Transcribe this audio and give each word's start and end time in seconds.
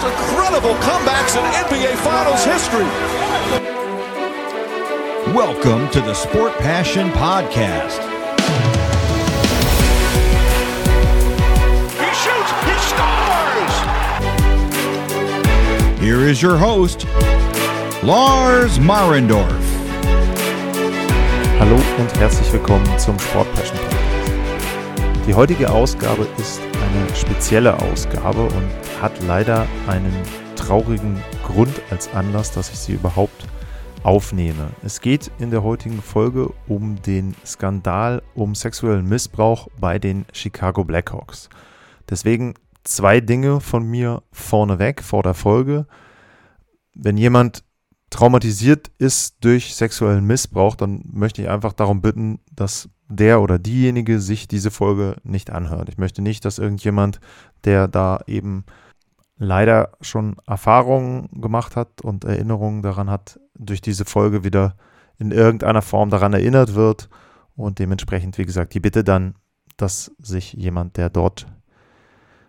most 0.00 0.12
incredible 0.12 0.74
comebacks 0.76 1.36
in 1.36 1.42
NBA 1.66 1.96
Finals 1.96 2.44
history. 2.44 2.84
Welcome 5.34 5.88
to 5.90 6.00
the 6.00 6.14
Sport 6.14 6.52
Passion 6.58 7.10
Podcast. 7.10 7.98
He 11.98 12.10
shoots, 12.14 12.50
he 12.64 12.74
scores! 12.90 13.74
Here 16.00 16.20
is 16.28 16.40
your 16.40 16.56
host, 16.56 17.06
Lars 18.02 18.78
Marendorf. 18.78 19.64
Hallo 21.58 21.76
und 21.98 22.20
herzlich 22.20 22.52
willkommen 22.52 22.98
zum 22.98 23.18
Sport 23.18 23.52
Passion 23.54 23.76
Podcast. 23.78 23.98
Die 25.26 25.34
heutige 25.34 25.70
Ausgabe 25.70 26.28
ist 26.38 26.60
eine 26.60 27.16
spezielle 27.16 27.74
Ausgabe 27.82 28.42
und 28.42 28.87
hat 28.87 28.87
leider 29.28 29.66
einen 29.86 30.14
traurigen 30.56 31.22
Grund 31.44 31.82
als 31.90 32.10
Anlass, 32.14 32.50
dass 32.50 32.70
ich 32.70 32.78
sie 32.78 32.94
überhaupt 32.94 33.46
aufnehme. 34.02 34.70
Es 34.82 35.02
geht 35.02 35.30
in 35.38 35.50
der 35.50 35.62
heutigen 35.62 36.00
Folge 36.00 36.50
um 36.66 37.02
den 37.02 37.34
Skandal 37.44 38.22
um 38.34 38.54
sexuellen 38.54 39.06
Missbrauch 39.06 39.68
bei 39.78 39.98
den 39.98 40.24
Chicago 40.32 40.82
Blackhawks. 40.82 41.50
Deswegen 42.08 42.54
zwei 42.84 43.20
Dinge 43.20 43.60
von 43.60 43.84
mir 43.84 44.22
vorneweg 44.32 45.02
vor 45.02 45.22
der 45.22 45.34
Folge. 45.34 45.86
Wenn 46.94 47.18
jemand 47.18 47.64
traumatisiert 48.08 48.90
ist 48.96 49.44
durch 49.44 49.74
sexuellen 49.74 50.24
Missbrauch, 50.24 50.74
dann 50.74 51.02
möchte 51.04 51.42
ich 51.42 51.50
einfach 51.50 51.74
darum 51.74 52.00
bitten, 52.00 52.40
dass 52.50 52.88
der 53.10 53.42
oder 53.42 53.58
diejenige 53.58 54.20
sich 54.20 54.48
diese 54.48 54.70
Folge 54.70 55.16
nicht 55.22 55.50
anhört. 55.50 55.90
Ich 55.90 55.98
möchte 55.98 56.22
nicht, 56.22 56.46
dass 56.46 56.58
irgendjemand, 56.58 57.20
der 57.64 57.88
da 57.88 58.20
eben 58.26 58.64
leider 59.38 59.92
schon 60.00 60.36
Erfahrungen 60.46 61.28
gemacht 61.40 61.76
hat 61.76 62.00
und 62.02 62.24
Erinnerungen 62.24 62.82
daran 62.82 63.08
hat, 63.08 63.40
durch 63.54 63.80
diese 63.80 64.04
Folge 64.04 64.44
wieder 64.44 64.76
in 65.18 65.30
irgendeiner 65.30 65.82
Form 65.82 66.10
daran 66.10 66.32
erinnert 66.32 66.74
wird. 66.74 67.08
Und 67.56 67.78
dementsprechend, 67.78 68.38
wie 68.38 68.44
gesagt, 68.44 68.74
die 68.74 68.80
Bitte 68.80 69.02
dann, 69.04 69.34
dass 69.76 70.12
sich 70.18 70.52
jemand, 70.52 70.96
der 70.96 71.10
dort 71.10 71.46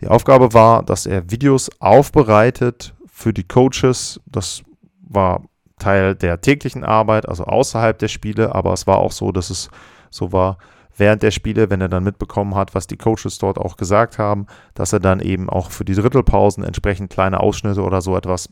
Die 0.00 0.08
Aufgabe 0.08 0.52
war, 0.52 0.82
dass 0.82 1.06
er 1.06 1.30
Videos 1.30 1.70
aufbereitet 1.80 2.94
für 3.06 3.32
die 3.32 3.44
Coaches. 3.44 4.20
Das 4.26 4.62
war 5.00 5.42
Teil 5.78 6.14
der 6.14 6.40
täglichen 6.40 6.84
Arbeit, 6.84 7.28
also 7.28 7.44
außerhalb 7.44 7.98
der 7.98 8.08
Spiele, 8.08 8.54
aber 8.54 8.72
es 8.72 8.86
war 8.86 8.98
auch 8.98 9.12
so, 9.12 9.32
dass 9.32 9.50
es 9.50 9.68
so 10.10 10.32
war, 10.32 10.58
während 10.96 11.22
der 11.22 11.30
Spiele, 11.30 11.70
wenn 11.70 11.80
er 11.80 11.88
dann 11.88 12.04
mitbekommen 12.04 12.54
hat, 12.54 12.74
was 12.74 12.86
die 12.86 12.96
Coaches 12.96 13.38
dort 13.38 13.58
auch 13.58 13.76
gesagt 13.76 14.18
haben, 14.18 14.46
dass 14.74 14.92
er 14.92 15.00
dann 15.00 15.20
eben 15.20 15.50
auch 15.50 15.70
für 15.70 15.84
die 15.84 15.94
Drittelpausen 15.94 16.64
entsprechend 16.64 17.10
kleine 17.10 17.40
Ausschnitte 17.40 17.82
oder 17.82 18.00
so 18.00 18.16
etwas 18.16 18.48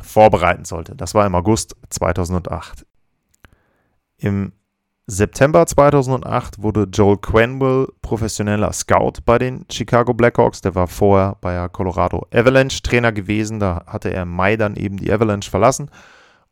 vorbereiten 0.00 0.64
sollte. 0.64 0.94
Das 0.94 1.14
war 1.14 1.26
im 1.26 1.34
August 1.34 1.76
2008. 1.90 2.86
Im 4.16 4.52
September 5.06 5.66
2008 5.66 6.62
wurde 6.62 6.86
Joel 6.92 7.16
Quenwell 7.18 7.88
professioneller 8.02 8.72
Scout 8.72 9.20
bei 9.24 9.38
den 9.38 9.64
Chicago 9.70 10.12
Blackhawks. 10.12 10.60
Der 10.60 10.74
war 10.74 10.86
vorher 10.86 11.36
bei 11.40 11.54
der 11.54 11.68
Colorado 11.68 12.26
Avalanche 12.32 12.82
Trainer 12.82 13.12
gewesen. 13.12 13.58
Da 13.58 13.84
hatte 13.86 14.12
er 14.12 14.22
im 14.22 14.34
Mai 14.34 14.56
dann 14.56 14.76
eben 14.76 14.98
die 14.98 15.10
Avalanche 15.10 15.50
verlassen 15.50 15.90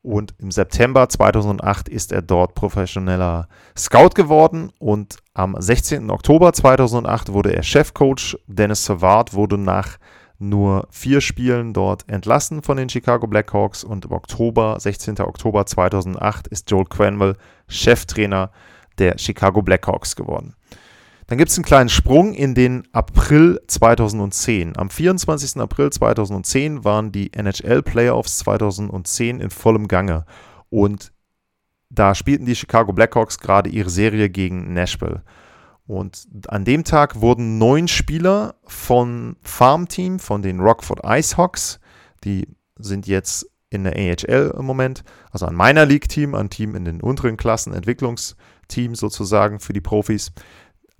und 0.06 0.34
im 0.38 0.52
September 0.52 1.08
2008 1.08 1.88
ist 1.88 2.12
er 2.12 2.22
dort 2.22 2.54
professioneller 2.54 3.48
Scout 3.76 4.10
geworden. 4.14 4.70
Und 4.78 5.16
am 5.34 5.56
16. 5.58 6.10
Oktober 6.10 6.52
2008 6.52 7.32
wurde 7.32 7.52
er 7.52 7.64
Chefcoach. 7.64 8.38
Dennis 8.46 8.84
Savard 8.84 9.34
wurde 9.34 9.58
nach 9.58 9.98
nur 10.38 10.86
vier 10.90 11.20
Spielen 11.20 11.72
dort 11.72 12.08
entlassen 12.08 12.62
von 12.62 12.76
den 12.76 12.88
Chicago 12.88 13.26
Blackhawks. 13.26 13.82
Und 13.82 14.04
im 14.04 14.12
Oktober, 14.12 14.78
16. 14.78 15.18
Oktober 15.18 15.66
2008, 15.66 16.46
ist 16.46 16.70
Joel 16.70 16.84
Quenville 16.84 17.36
Cheftrainer 17.66 18.52
der 18.98 19.18
Chicago 19.18 19.60
Blackhawks 19.60 20.14
geworden. 20.14 20.54
Dann 21.26 21.38
gibt 21.38 21.50
es 21.50 21.58
einen 21.58 21.64
kleinen 21.64 21.88
Sprung 21.88 22.34
in 22.34 22.54
den 22.54 22.86
April 22.92 23.60
2010. 23.66 24.76
Am 24.76 24.90
24. 24.90 25.60
April 25.60 25.90
2010 25.90 26.84
waren 26.84 27.10
die 27.10 27.32
NHL 27.32 27.82
Playoffs 27.82 28.38
2010 28.38 29.40
in 29.40 29.50
vollem 29.50 29.88
Gange. 29.88 30.24
Und 30.70 31.12
da 31.90 32.14
spielten 32.14 32.46
die 32.46 32.54
Chicago 32.54 32.92
Blackhawks 32.92 33.38
gerade 33.38 33.70
ihre 33.70 33.90
Serie 33.90 34.30
gegen 34.30 34.72
Nashville. 34.72 35.22
Und 35.86 36.26
an 36.48 36.64
dem 36.64 36.84
Tag 36.84 37.20
wurden 37.20 37.58
neun 37.58 37.88
Spieler 37.88 38.56
von 38.64 39.36
Farmteam, 39.42 40.18
von 40.18 40.42
den 40.42 40.60
Rockford 40.60 41.00
Icehawks, 41.04 41.78
die 42.24 42.48
sind 42.76 43.06
jetzt 43.06 43.46
in 43.70 43.84
der 43.84 43.94
AHL 43.96 44.54
im 44.58 44.64
Moment, 44.64 45.04
also 45.30 45.46
ein 45.46 45.56
Minor 45.56 45.86
League 45.86 46.08
Team, 46.08 46.34
ein 46.34 46.50
Team 46.50 46.74
in 46.74 46.84
den 46.84 47.00
unteren 47.00 47.36
Klassen, 47.36 47.72
Entwicklungsteam 47.72 48.94
sozusagen 48.94 49.60
für 49.60 49.72
die 49.72 49.80
Profis, 49.80 50.32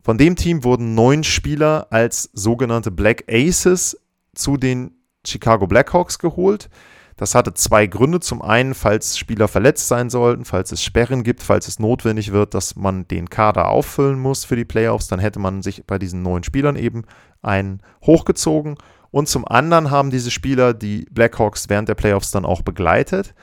von 0.07 0.19
dem 0.19 0.37
Team 0.37 0.63
wurden 0.63 0.95
neun 0.95 1.25
Spieler 1.25 1.89
als 1.91 2.31
sogenannte 2.33 2.93
Black 2.93 3.25
Aces 3.29 4.01
zu 4.37 4.57
den 4.57 4.93
Chicago 5.27 5.67
Blackhawks 5.67 6.21
geholt. 6.21 6.71
Das 7.17 7.35
hatte 7.35 7.55
zwei 7.55 7.89
Gründe. 7.89 8.21
Zum 8.21 8.41
einen, 8.41 8.75
falls 8.75 9.19
Spieler 9.19 9.49
verletzt 9.49 9.89
sein 9.89 10.09
sollten, 10.09 10.45
falls 10.45 10.71
es 10.71 10.81
Sperren 10.81 11.25
gibt, 11.25 11.43
falls 11.43 11.67
es 11.67 11.81
notwendig 11.81 12.31
wird, 12.31 12.55
dass 12.55 12.77
man 12.77 13.09
den 13.09 13.29
Kader 13.31 13.69
auffüllen 13.69 14.21
muss 14.21 14.45
für 14.45 14.55
die 14.55 14.65
Playoffs, 14.65 15.09
dann 15.09 15.19
hätte 15.19 15.41
man 15.41 15.61
sich 15.61 15.85
bei 15.89 15.99
diesen 15.99 16.23
neun 16.23 16.45
Spielern 16.45 16.77
eben 16.77 17.03
einen 17.43 17.83
hochgezogen. 18.05 18.77
Und 19.11 19.29
zum 19.29 19.45
anderen 19.45 19.91
haben 19.91 20.11
diese 20.11 20.31
Spieler 20.31 20.73
die 20.73 21.09
Blackhawks 21.11 21.69
während 21.69 21.89
der 21.89 21.97
Playoffs 21.97 22.31
dann 22.31 22.45
auch 22.45 22.63
begleitet. 22.63 23.35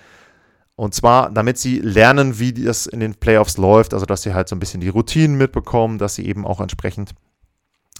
Und 0.75 0.95
zwar, 0.95 1.29
damit 1.29 1.57
sie 1.57 1.79
lernen, 1.79 2.39
wie 2.39 2.51
das 2.51 2.87
in 2.87 2.99
den 2.99 3.15
Playoffs 3.15 3.57
läuft, 3.57 3.93
also 3.93 4.05
dass 4.05 4.23
sie 4.23 4.33
halt 4.33 4.49
so 4.49 4.55
ein 4.55 4.59
bisschen 4.59 4.81
die 4.81 4.89
Routinen 4.89 5.37
mitbekommen, 5.37 5.99
dass 5.99 6.15
sie 6.15 6.25
eben 6.25 6.45
auch 6.47 6.61
entsprechend 6.61 7.13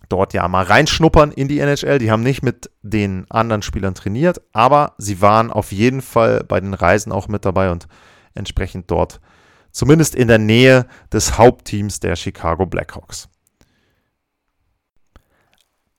dort 0.10 0.34
ja 0.34 0.48
mal 0.48 0.64
reinschnuppern 0.66 1.32
in 1.32 1.48
die 1.48 1.60
NHL. 1.60 2.00
Die 2.00 2.12
haben 2.12 2.24
nicht 2.24 2.42
mit 2.42 2.72
den 2.82 3.30
anderen 3.30 3.62
Spielern 3.62 3.96
trainiert, 3.96 4.42
aber 4.54 4.96
sie 4.98 5.22
waren 5.22 5.52
auf 5.52 5.72
jeden 5.72 6.02
Fall 6.02 6.44
bei 6.44 6.60
den 6.60 6.74
Reisen 6.74 7.12
auch 7.12 7.28
mit 7.28 7.46
dabei 7.46 7.72
und 7.72 7.88
entsprechend 8.34 8.90
dort 8.90 9.22
zumindest 9.72 10.16
in 10.16 10.28
der 10.28 10.40
Nähe 10.40 10.88
des 11.12 11.38
Hauptteams 11.38 12.00
der 12.00 12.16
Chicago 12.16 12.66
Blackhawks. 12.66 13.28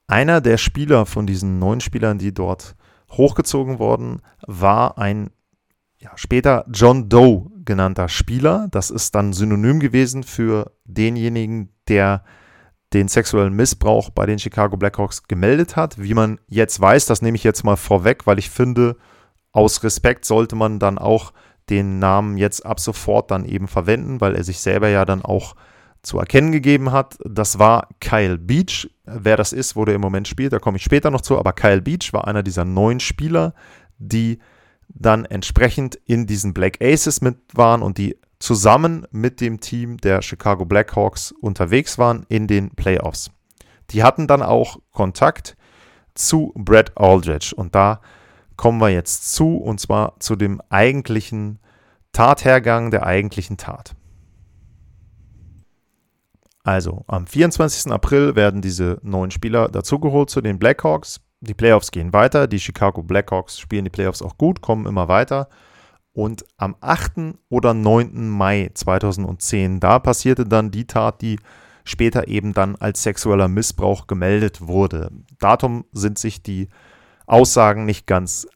Einer 0.07 0.39
der 0.41 0.57
Spieler 0.57 1.05
von 1.05 1.25
diesen 1.25 1.59
neun 1.59 1.81
Spielern, 1.81 2.17
die 2.17 2.33
dort 2.33 2.75
hochgezogen 3.11 3.79
wurden, 3.79 4.21
war 4.45 4.97
ein 4.97 5.31
ja, 5.97 6.11
später 6.15 6.65
John 6.71 7.09
Doe 7.09 7.51
genannter 7.65 8.09
Spieler. 8.09 8.67
Das 8.71 8.89
ist 8.89 9.15
dann 9.15 9.33
synonym 9.33 9.79
gewesen 9.79 10.23
für 10.23 10.71
denjenigen, 10.85 11.69
der 11.87 12.23
den 12.93 13.07
sexuellen 13.07 13.53
Missbrauch 13.53 14.09
bei 14.09 14.25
den 14.25 14.39
Chicago 14.39 14.77
Blackhawks 14.77 15.23
gemeldet 15.23 15.75
hat. 15.75 16.01
Wie 16.01 16.13
man 16.13 16.39
jetzt 16.47 16.79
weiß, 16.79 17.05
das 17.07 17.21
nehme 17.21 17.35
ich 17.35 17.43
jetzt 17.43 17.63
mal 17.63 17.75
vorweg, 17.75 18.27
weil 18.27 18.39
ich 18.39 18.49
finde, 18.49 18.97
aus 19.51 19.83
Respekt 19.83 20.25
sollte 20.25 20.55
man 20.55 20.79
dann 20.79 20.97
auch 20.97 21.33
den 21.69 21.99
Namen 21.99 22.37
jetzt 22.37 22.65
ab 22.65 22.79
sofort 22.79 23.31
dann 23.31 23.45
eben 23.45 23.67
verwenden, 23.67 24.21
weil 24.21 24.35
er 24.35 24.43
sich 24.43 24.59
selber 24.59 24.87
ja 24.87 25.03
dann 25.03 25.23
auch 25.23 25.55
zu 26.03 26.19
erkennen 26.19 26.51
gegeben 26.51 26.91
hat. 26.91 27.17
Das 27.25 27.57
war 27.57 27.89
Kyle 27.99 28.37
Beach. 28.37 28.87
Wer 29.05 29.37
das 29.37 29.51
ist, 29.51 29.75
wo 29.75 29.85
der 29.85 29.95
im 29.95 30.01
Moment 30.01 30.27
spielt, 30.27 30.53
da 30.53 30.59
komme 30.59 30.77
ich 30.77 30.83
später 30.83 31.09
noch 31.09 31.21
zu. 31.21 31.37
Aber 31.39 31.53
Kyle 31.53 31.81
Beach 31.81 32.13
war 32.13 32.27
einer 32.27 32.43
dieser 32.43 32.65
neun 32.65 32.99
Spieler, 32.99 33.55
die 33.97 34.39
dann 34.95 35.25
entsprechend 35.25 35.95
in 36.05 36.25
diesen 36.25 36.53
Black 36.53 36.81
Aces 36.81 37.21
mit 37.21 37.37
waren 37.53 37.81
und 37.81 37.97
die 37.97 38.17
zusammen 38.39 39.05
mit 39.11 39.41
dem 39.41 39.59
Team 39.59 39.97
der 39.97 40.21
Chicago 40.21 40.65
Blackhawks 40.65 41.31
unterwegs 41.31 41.97
waren 41.97 42.25
in 42.29 42.47
den 42.47 42.71
Playoffs. 42.71 43.29
Die 43.91 44.03
hatten 44.03 44.27
dann 44.27 44.41
auch 44.41 44.77
Kontakt 44.91 45.55
zu 46.15 46.53
Brad 46.55 46.97
Aldridge 46.97 47.53
und 47.55 47.75
da 47.75 48.01
kommen 48.55 48.79
wir 48.79 48.89
jetzt 48.89 49.33
zu 49.33 49.57
und 49.57 49.79
zwar 49.79 50.19
zu 50.19 50.35
dem 50.35 50.61
eigentlichen 50.69 51.59
Tathergang 52.13 52.89
der 52.89 53.05
eigentlichen 53.05 53.57
Tat. 53.57 53.95
Also 56.63 57.03
am 57.07 57.27
24. 57.27 57.91
April 57.91 58.35
werden 58.35 58.61
diese 58.61 58.99
neun 59.03 59.29
Spieler 59.29 59.69
dazugeholt 59.69 60.29
zu 60.29 60.41
den 60.41 60.57
Blackhawks. 60.57 61.21
Die 61.45 61.53
Playoffs 61.53 61.91
gehen 61.91 62.13
weiter. 62.13 62.47
Die 62.47 62.59
Chicago 62.59 63.03
Blackhawks 63.03 63.59
spielen 63.59 63.85
die 63.85 63.91
Playoffs 63.91 64.21
auch 64.21 64.37
gut, 64.37 64.61
kommen 64.61 64.85
immer 64.85 65.07
weiter. 65.07 65.47
Und 66.13 66.45
am 66.57 66.75
8. 66.79 67.35
oder 67.49 67.73
9. 67.73 68.29
Mai 68.29 68.71
2010, 68.73 69.79
da 69.79 69.99
passierte 69.99 70.45
dann 70.45 70.71
die 70.71 70.87
Tat, 70.87 71.21
die 71.21 71.39
später 71.83 72.27
eben 72.27 72.53
dann 72.53 72.75
als 72.77 73.03
sexueller 73.03 73.47
Missbrauch 73.47 74.07
gemeldet 74.07 74.67
wurde. 74.67 75.11
Datum 75.39 75.85
sind 75.91 76.17
sich 76.17 76.41
die 76.41 76.69
Aussagen 77.27 77.85
nicht 77.85 78.07
ganz 78.07 78.47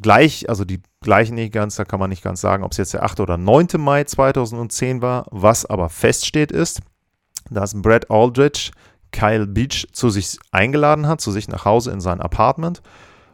gleich, 0.00 0.48
also 0.48 0.64
die 0.64 0.82
gleichen 1.00 1.36
nicht 1.36 1.52
ganz, 1.52 1.76
da 1.76 1.84
kann 1.84 2.00
man 2.00 2.10
nicht 2.10 2.22
ganz 2.22 2.40
sagen, 2.40 2.64
ob 2.64 2.72
es 2.72 2.78
jetzt 2.78 2.94
der 2.94 3.02
8. 3.02 3.20
oder 3.20 3.38
9. 3.38 3.68
Mai 3.78 4.04
2010 4.04 5.02
war. 5.02 5.26
Was 5.30 5.64
aber 5.64 5.88
feststeht 5.88 6.52
ist, 6.52 6.80
dass 7.50 7.80
Brad 7.80 8.10
Aldridge 8.10 8.70
Kyle 9.16 9.46
Beach 9.46 9.86
zu 9.92 10.10
sich 10.10 10.38
eingeladen 10.50 11.08
hat, 11.08 11.22
zu 11.22 11.30
sich 11.30 11.48
nach 11.48 11.64
Hause 11.64 11.90
in 11.90 12.00
sein 12.00 12.20
Apartment. 12.20 12.82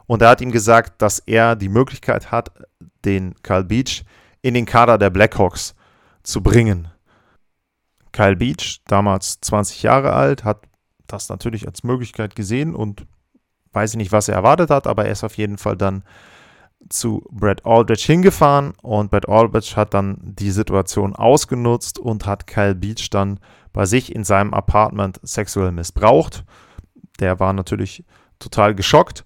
Und 0.06 0.22
er 0.22 0.28
hat 0.28 0.40
ihm 0.40 0.52
gesagt, 0.52 1.02
dass 1.02 1.18
er 1.18 1.56
die 1.56 1.68
Möglichkeit 1.68 2.30
hat, 2.30 2.52
den 3.04 3.34
Kyle 3.42 3.64
Beach 3.64 4.04
in 4.42 4.54
den 4.54 4.64
Kader 4.64 4.96
der 4.96 5.10
Blackhawks 5.10 5.74
zu 6.22 6.40
bringen. 6.40 6.88
Kyle 8.12 8.36
Beach, 8.36 8.80
damals 8.86 9.40
20 9.40 9.82
Jahre 9.82 10.12
alt, 10.12 10.44
hat 10.44 10.62
das 11.08 11.28
natürlich 11.28 11.66
als 11.66 11.82
Möglichkeit 11.82 12.36
gesehen 12.36 12.74
und 12.76 13.04
weiß 13.72 13.92
ich 13.92 13.96
nicht, 13.96 14.12
was 14.12 14.28
er 14.28 14.36
erwartet 14.36 14.70
hat, 14.70 14.86
aber 14.86 15.06
er 15.06 15.12
ist 15.12 15.24
auf 15.24 15.36
jeden 15.36 15.58
Fall 15.58 15.76
dann 15.76 16.04
zu 16.90 17.24
Brad 17.30 17.64
Aldridge 17.64 18.04
hingefahren 18.06 18.74
und 18.82 19.10
Brad 19.10 19.28
Aldridge 19.28 19.72
hat 19.76 19.94
dann 19.94 20.18
die 20.22 20.50
Situation 20.50 21.16
ausgenutzt 21.16 21.98
und 21.98 22.26
hat 22.26 22.46
Kyle 22.46 22.74
Beach 22.74 23.08
dann 23.10 23.40
bei 23.72 23.86
sich 23.86 24.14
in 24.14 24.24
seinem 24.24 24.54
Apartment 24.54 25.20
sexuell 25.22 25.72
missbraucht. 25.72 26.44
Der 27.20 27.40
war 27.40 27.52
natürlich 27.52 28.04
total 28.38 28.74
geschockt 28.74 29.24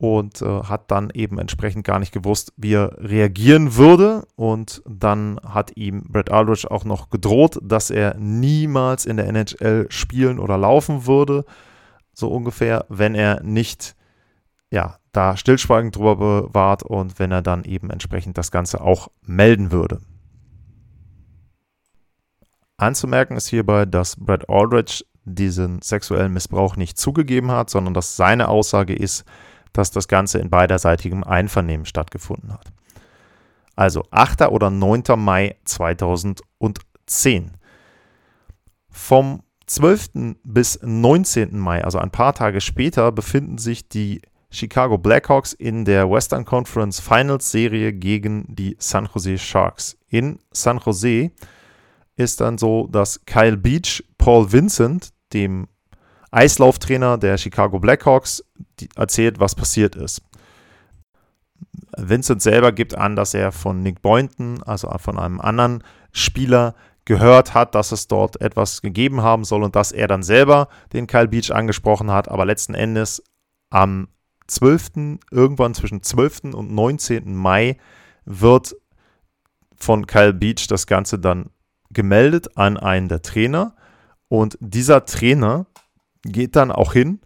und 0.00 0.40
äh, 0.40 0.62
hat 0.62 0.90
dann 0.90 1.10
eben 1.10 1.38
entsprechend 1.38 1.84
gar 1.84 1.98
nicht 1.98 2.12
gewusst, 2.12 2.54
wie 2.56 2.74
er 2.74 2.96
reagieren 2.98 3.76
würde. 3.76 4.26
Und 4.34 4.82
dann 4.88 5.38
hat 5.44 5.76
ihm 5.76 6.04
Brad 6.08 6.30
Aldridge 6.30 6.70
auch 6.70 6.84
noch 6.84 7.10
gedroht, 7.10 7.58
dass 7.62 7.90
er 7.90 8.16
niemals 8.16 9.04
in 9.04 9.18
der 9.18 9.28
NHL 9.28 9.86
spielen 9.90 10.38
oder 10.38 10.56
laufen 10.56 11.06
würde, 11.06 11.44
so 12.14 12.28
ungefähr, 12.28 12.86
wenn 12.88 13.14
er 13.14 13.42
nicht 13.42 13.94
ja, 14.70 14.96
da 15.12 15.36
stillschweigend 15.36 15.96
drüber 15.96 16.16
bewahrt 16.16 16.82
und 16.82 17.18
wenn 17.18 17.32
er 17.32 17.42
dann 17.42 17.64
eben 17.64 17.90
entsprechend 17.90 18.38
das 18.38 18.50
Ganze 18.50 18.80
auch 18.80 19.08
melden 19.22 19.70
würde. 19.70 20.00
Anzumerken 22.80 23.36
ist 23.36 23.48
hierbei, 23.48 23.84
dass 23.84 24.16
Brad 24.16 24.48
Aldridge 24.48 25.04
diesen 25.24 25.82
sexuellen 25.82 26.32
Missbrauch 26.32 26.76
nicht 26.76 26.98
zugegeben 26.98 27.50
hat, 27.50 27.70
sondern 27.70 27.94
dass 27.94 28.16
seine 28.16 28.48
Aussage 28.48 28.94
ist, 28.94 29.24
dass 29.72 29.90
das 29.90 30.08
Ganze 30.08 30.38
in 30.38 30.50
beiderseitigem 30.50 31.22
Einvernehmen 31.22 31.86
stattgefunden 31.86 32.52
hat. 32.52 32.72
Also 33.76 34.04
8. 34.10 34.48
oder 34.48 34.70
9. 34.70 35.04
Mai 35.16 35.56
2010. 35.64 37.52
Vom 38.90 39.42
12. 39.66 40.36
bis 40.42 40.80
19. 40.82 41.58
Mai, 41.58 41.84
also 41.84 41.98
ein 41.98 42.10
paar 42.10 42.34
Tage 42.34 42.60
später, 42.60 43.12
befinden 43.12 43.58
sich 43.58 43.88
die 43.88 44.22
Chicago 44.50 44.98
Blackhawks 44.98 45.52
in 45.52 45.84
der 45.84 46.10
Western 46.10 46.44
Conference 46.44 46.98
Finals 46.98 47.52
Serie 47.52 47.92
gegen 47.92 48.46
die 48.48 48.76
San 48.80 49.08
Jose 49.14 49.38
Sharks. 49.38 49.96
In 50.08 50.40
San 50.50 50.78
Jose 50.78 51.30
ist 52.20 52.40
dann 52.40 52.58
so, 52.58 52.86
dass 52.86 53.24
Kyle 53.24 53.56
Beach 53.56 54.04
Paul 54.18 54.52
Vincent, 54.52 55.10
dem 55.32 55.66
Eislauftrainer 56.30 57.18
der 57.18 57.38
Chicago 57.38 57.78
Blackhawks, 57.80 58.44
erzählt, 58.94 59.40
was 59.40 59.54
passiert 59.54 59.96
ist. 59.96 60.22
Vincent 61.96 62.42
selber 62.42 62.72
gibt 62.72 62.94
an, 62.94 63.16
dass 63.16 63.34
er 63.34 63.52
von 63.52 63.82
Nick 63.82 64.02
Boynton, 64.02 64.62
also 64.62 64.90
von 64.98 65.18
einem 65.18 65.40
anderen 65.40 65.82
Spieler, 66.12 66.74
gehört 67.04 67.54
hat, 67.54 67.74
dass 67.74 67.90
es 67.90 68.06
dort 68.06 68.40
etwas 68.40 68.82
gegeben 68.82 69.22
haben 69.22 69.44
soll 69.44 69.64
und 69.64 69.74
dass 69.74 69.90
er 69.90 70.06
dann 70.06 70.22
selber 70.22 70.68
den 70.92 71.06
Kyle 71.06 71.28
Beach 71.28 71.50
angesprochen 71.50 72.10
hat, 72.10 72.28
aber 72.28 72.44
letzten 72.44 72.74
Endes 72.74 73.22
am 73.70 74.08
12., 74.46 75.18
irgendwann 75.30 75.74
zwischen 75.74 76.02
12. 76.02 76.54
und 76.54 76.70
19. 76.72 77.34
Mai 77.34 77.78
wird 78.24 78.76
von 79.76 80.06
Kyle 80.06 80.34
Beach 80.34 80.66
das 80.68 80.86
Ganze 80.86 81.18
dann 81.18 81.50
gemeldet 81.92 82.56
an 82.56 82.76
einen 82.76 83.08
der 83.08 83.22
Trainer 83.22 83.74
und 84.28 84.56
dieser 84.60 85.04
Trainer 85.04 85.66
geht 86.22 86.56
dann 86.56 86.70
auch 86.70 86.92
hin 86.92 87.20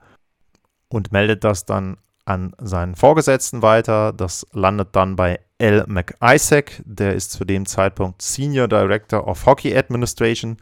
und 0.88 1.12
meldet 1.12 1.44
das 1.44 1.64
dann 1.64 1.99
an 2.25 2.54
seinen 2.59 2.94
Vorgesetzten 2.94 3.61
weiter. 3.61 4.12
Das 4.12 4.47
landet 4.52 4.97
dann 4.97 5.16
bei 5.16 5.40
L. 5.59 5.85
McIsaac, 5.87 6.83
der 6.85 7.14
ist 7.14 7.33
zu 7.33 7.44
dem 7.44 7.66
Zeitpunkt 7.66 8.23
Senior 8.23 8.68
Director 8.68 9.26
of 9.26 9.44
Hockey 9.44 9.76
Administration 9.76 10.56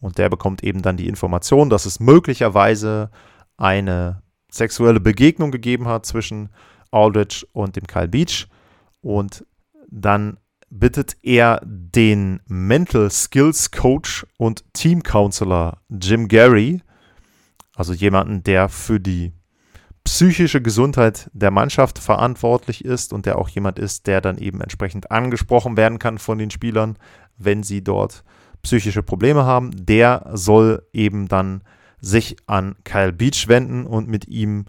und 0.00 0.18
der 0.18 0.28
bekommt 0.28 0.62
eben 0.62 0.82
dann 0.82 0.96
die 0.96 1.08
Information, 1.08 1.70
dass 1.70 1.86
es 1.86 2.00
möglicherweise 2.00 3.10
eine 3.56 4.22
sexuelle 4.50 5.00
Begegnung 5.00 5.50
gegeben 5.50 5.88
hat 5.88 6.06
zwischen 6.06 6.50
Aldridge 6.90 7.46
und 7.52 7.76
dem 7.76 7.86
Kyle 7.86 8.08
Beach. 8.08 8.46
Und 9.00 9.44
dann 9.90 10.38
bittet 10.70 11.16
er 11.22 11.60
den 11.64 12.40
Mental 12.46 13.10
Skills 13.10 13.70
Coach 13.70 14.26
und 14.36 14.64
Team 14.74 15.02
Counselor 15.02 15.78
Jim 15.88 16.28
Gary, 16.28 16.82
also 17.74 17.92
jemanden, 17.92 18.42
der 18.42 18.68
für 18.68 19.00
die 19.00 19.32
psychische 20.04 20.62
Gesundheit 20.62 21.30
der 21.32 21.50
Mannschaft 21.50 21.98
verantwortlich 21.98 22.84
ist 22.84 23.12
und 23.12 23.26
der 23.26 23.38
auch 23.38 23.48
jemand 23.48 23.78
ist, 23.78 24.06
der 24.06 24.20
dann 24.20 24.38
eben 24.38 24.60
entsprechend 24.60 25.10
angesprochen 25.10 25.76
werden 25.76 25.98
kann 25.98 26.18
von 26.18 26.38
den 26.38 26.50
Spielern, 26.50 26.96
wenn 27.36 27.62
sie 27.62 27.84
dort 27.84 28.24
psychische 28.62 29.02
Probleme 29.02 29.44
haben. 29.44 29.70
Der 29.74 30.30
soll 30.32 30.86
eben 30.92 31.28
dann 31.28 31.62
sich 32.00 32.36
an 32.46 32.76
Kyle 32.84 33.12
Beach 33.12 33.48
wenden 33.48 33.86
und 33.86 34.08
mit 34.08 34.28
ihm 34.28 34.64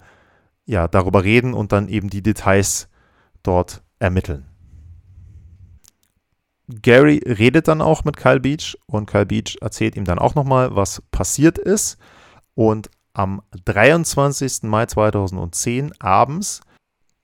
ja, 0.65 0.88
darüber 0.88 1.24
reden 1.24 1.53
und 1.53 1.72
dann 1.72 1.88
eben 1.88 2.10
die 2.10 2.22
Details 2.22 2.89
dort 3.41 3.82
ermitteln. 3.98 4.49
Gary 6.69 7.21
redet 7.25 7.67
dann 7.67 7.81
auch 7.81 8.03
mit 8.03 8.15
Kyle 8.15 8.39
Beach 8.39 8.77
und 8.85 9.09
Kyle 9.09 9.25
Beach 9.25 9.57
erzählt 9.61 9.95
ihm 9.95 10.05
dann 10.05 10.19
auch 10.19 10.35
nochmal, 10.35 10.75
was 10.75 11.01
passiert 11.11 11.57
ist. 11.57 11.97
Und 12.53 12.89
am 13.13 13.41
23. 13.65 14.63
Mai 14.63 14.85
2010 14.85 15.93
abends, 15.99 16.61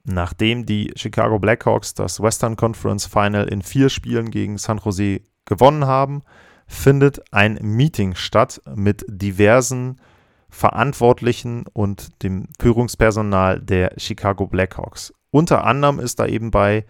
nachdem 0.03 0.65
die 0.65 0.91
Chicago 0.95 1.37
Blackhawks 1.37 1.93
das 1.93 2.19
Western 2.19 2.55
Conference 2.55 3.05
Final 3.05 3.47
in 3.47 3.61
vier 3.61 3.89
Spielen 3.89 4.31
gegen 4.31 4.57
San 4.57 4.79
Jose 4.83 5.21
gewonnen 5.45 5.85
haben, 5.85 6.23
findet 6.67 7.21
ein 7.31 7.59
Meeting 7.61 8.15
statt 8.15 8.61
mit 8.75 9.05
diversen 9.07 10.01
Verantwortlichen 10.49 11.65
und 11.73 12.23
dem 12.23 12.47
Führungspersonal 12.59 13.61
der 13.61 13.93
Chicago 13.97 14.47
Blackhawks. 14.47 15.13
Unter 15.29 15.65
anderem 15.65 15.99
ist 15.99 16.19
da 16.19 16.25
eben 16.25 16.49
bei 16.49 16.85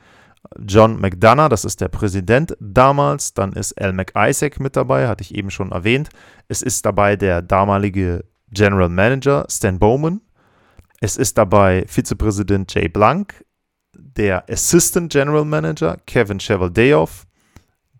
John 0.59 0.99
McDonough, 0.99 1.49
das 1.49 1.65
ist 1.65 1.81
der 1.81 1.87
Präsident 1.87 2.55
damals, 2.59 3.33
dann 3.33 3.53
ist 3.53 3.79
Al 3.81 3.93
McIsaac 3.93 4.59
mit 4.59 4.75
dabei, 4.75 5.07
hatte 5.07 5.23
ich 5.23 5.35
eben 5.35 5.51
schon 5.51 5.71
erwähnt. 5.71 6.09
Es 6.47 6.61
ist 6.61 6.85
dabei 6.85 7.15
der 7.15 7.41
damalige 7.41 8.25
General 8.51 8.89
Manager 8.89 9.45
Stan 9.49 9.79
Bowman. 9.79 10.21
Es 11.01 11.17
ist 11.17 11.37
dabei 11.37 11.85
Vizepräsident 11.87 12.73
Jay 12.73 12.87
Blank, 12.87 13.43
der 13.93 14.49
Assistant 14.49 15.11
General 15.11 15.45
Manager 15.45 15.97
Kevin 16.05 16.39
Cheveldayoff, 16.39 17.25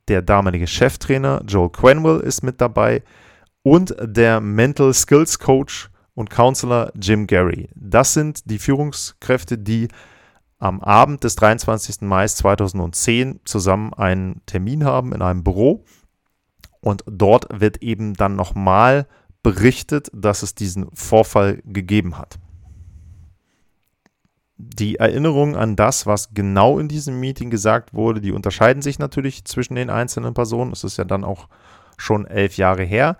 der 0.08 0.22
damalige 0.22 0.68
Cheftrainer 0.68 1.42
Joel 1.48 1.70
Quenwell 1.70 2.20
ist 2.22 2.44
mit 2.44 2.62
dabei 2.62 3.04
und 3.64 3.96
der 4.00 4.40
Mental 4.40 4.94
Skills 4.94 5.40
Coach 5.40 5.90
und 6.14 6.30
Counselor 6.30 6.92
Jim 7.00 7.28
Gary. 7.28 7.70
Das 7.76 8.14
sind 8.14 8.50
die 8.50 8.60
Führungskräfte, 8.60 9.58
die 9.58 9.88
am 10.60 10.82
Abend 10.82 11.24
des 11.24 11.36
23. 11.36 12.02
Mai 12.02 12.28
2010 12.28 13.42
zusammen 13.46 13.94
einen 13.94 14.42
Termin 14.46 14.86
haben 14.86 15.14
in 15.14 15.22
einem 15.22 15.44
Büro. 15.44 15.84
Und 16.82 17.04
dort 17.08 17.48
wird 17.60 17.82
eben 17.82 18.14
dann 18.14 18.36
nochmal 18.36 19.08
berichtet, 19.44 20.10
dass 20.14 20.44
es 20.44 20.56
diesen 20.56 20.88
Vorfall 20.94 21.62
gegeben 21.66 22.18
hat. 22.18 22.40
Die 24.58 24.96
Erinnerungen 24.96 25.56
an 25.56 25.76
das, 25.76 26.06
was 26.06 26.34
genau 26.34 26.80
in 26.80 26.88
diesem 26.88 27.20
Meeting 27.20 27.50
gesagt 27.50 27.94
wurde, 27.94 28.22
die 28.22 28.32
unterscheiden 28.32 28.82
sich 28.82 29.00
natürlich 29.00 29.44
zwischen 29.46 29.76
den 29.76 29.90
einzelnen 29.90 30.34
Personen. 30.34 30.72
Es 30.72 30.84
ist 30.84 30.98
ja 30.98 31.04
dann 31.04 31.24
auch 31.24 31.50
schon 31.98 32.26
elf 32.26 32.58
Jahre 32.58 32.84
her. 32.84 33.18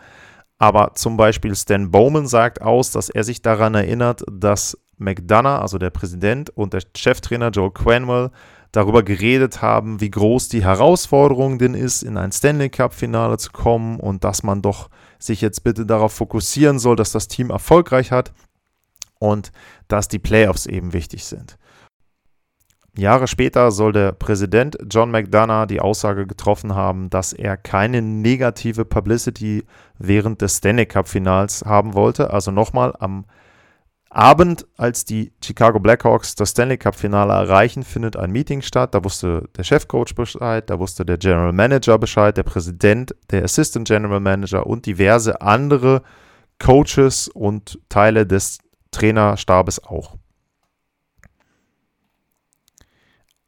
Aber 0.58 0.94
zum 0.96 1.18
Beispiel 1.18 1.56
Stan 1.56 1.92
Bowman 1.92 2.28
sagt 2.28 2.62
aus, 2.62 2.92
dass 2.92 3.10
er 3.10 3.24
sich 3.24 3.42
daran 3.42 3.76
erinnert, 3.76 4.24
dass 4.32 4.78
McDonough, 4.98 5.62
also 5.62 5.78
der 5.78 5.90
Präsident, 5.90 6.50
und 6.50 6.74
der 6.74 6.82
Cheftrainer 6.96 7.50
Joe 7.50 7.72
Quenwell 7.72 8.32
darüber 8.72 9.04
geredet 9.04 9.62
haben, 9.62 10.02
wie 10.02 10.12
groß 10.12 10.50
die 10.50 10.64
Herausforderung 10.64 11.60
denn 11.60 11.74
ist, 11.74 12.04
in 12.04 12.18
ein 12.18 12.32
Stanley 12.32 12.70
Cup-Finale 12.70 13.38
zu 13.38 13.52
kommen 13.52 14.00
und 14.00 14.24
dass 14.24 14.44
man 14.44 14.62
doch 14.62 14.90
sich 15.18 15.42
jetzt 15.42 15.64
bitte 15.64 15.86
darauf 15.86 16.14
fokussieren 16.14 16.80
soll, 16.80 16.96
dass 16.96 17.12
das 17.12 17.28
Team 17.28 17.50
erfolgreich 17.50 18.12
hat 18.12 18.34
und 19.20 19.52
dass 19.88 20.08
die 20.08 20.20
Playoffs 20.20 20.66
eben 20.66 20.94
wichtig 20.94 21.24
sind. 21.26 21.58
Jahre 22.98 23.28
später 23.28 23.72
soll 23.72 23.92
der 23.92 24.14
Präsident 24.14 24.78
John 24.90 25.12
McDonough 25.12 25.68
die 25.68 25.82
Aussage 25.82 26.26
getroffen 26.26 26.76
haben, 26.76 27.10
dass 27.10 27.34
er 27.34 27.58
keine 27.58 28.02
negative 28.02 28.86
Publicity 28.86 29.66
während 29.98 30.42
des 30.42 30.58
Stanley 30.58 30.86
Cup-Finals 30.86 31.64
haben 31.66 31.94
wollte. 31.94 32.32
Also 32.32 32.52
nochmal, 32.52 32.94
am 33.00 33.26
Abend, 34.16 34.66
als 34.78 35.04
die 35.04 35.34
Chicago 35.44 35.78
Blackhawks 35.78 36.36
das 36.36 36.52
Stanley 36.52 36.78
Cup-Finale 36.78 37.34
erreichen, 37.34 37.84
findet 37.84 38.16
ein 38.16 38.32
Meeting 38.32 38.62
statt. 38.62 38.96
Da 38.96 39.04
wusste 39.04 39.50
der 39.58 39.66
Chefcoach 39.66 40.16
Bescheid, 40.16 40.70
da 40.70 40.80
wusste 40.80 41.06
der 41.06 41.18
General 41.18 41.52
Manager 41.52 41.98
Bescheid, 41.98 42.38
der 42.38 42.44
Präsident, 42.44 43.14
der 43.30 43.44
Assistant 43.44 43.86
General 43.86 44.22
Manager 44.22 44.66
und 44.68 44.86
diverse 44.86 45.42
andere 45.42 46.02
Coaches 46.60 47.28
und 47.28 47.78
Teile 47.90 48.26
des 48.26 48.60
Trainerstabes 48.92 49.84
auch. 49.84 50.16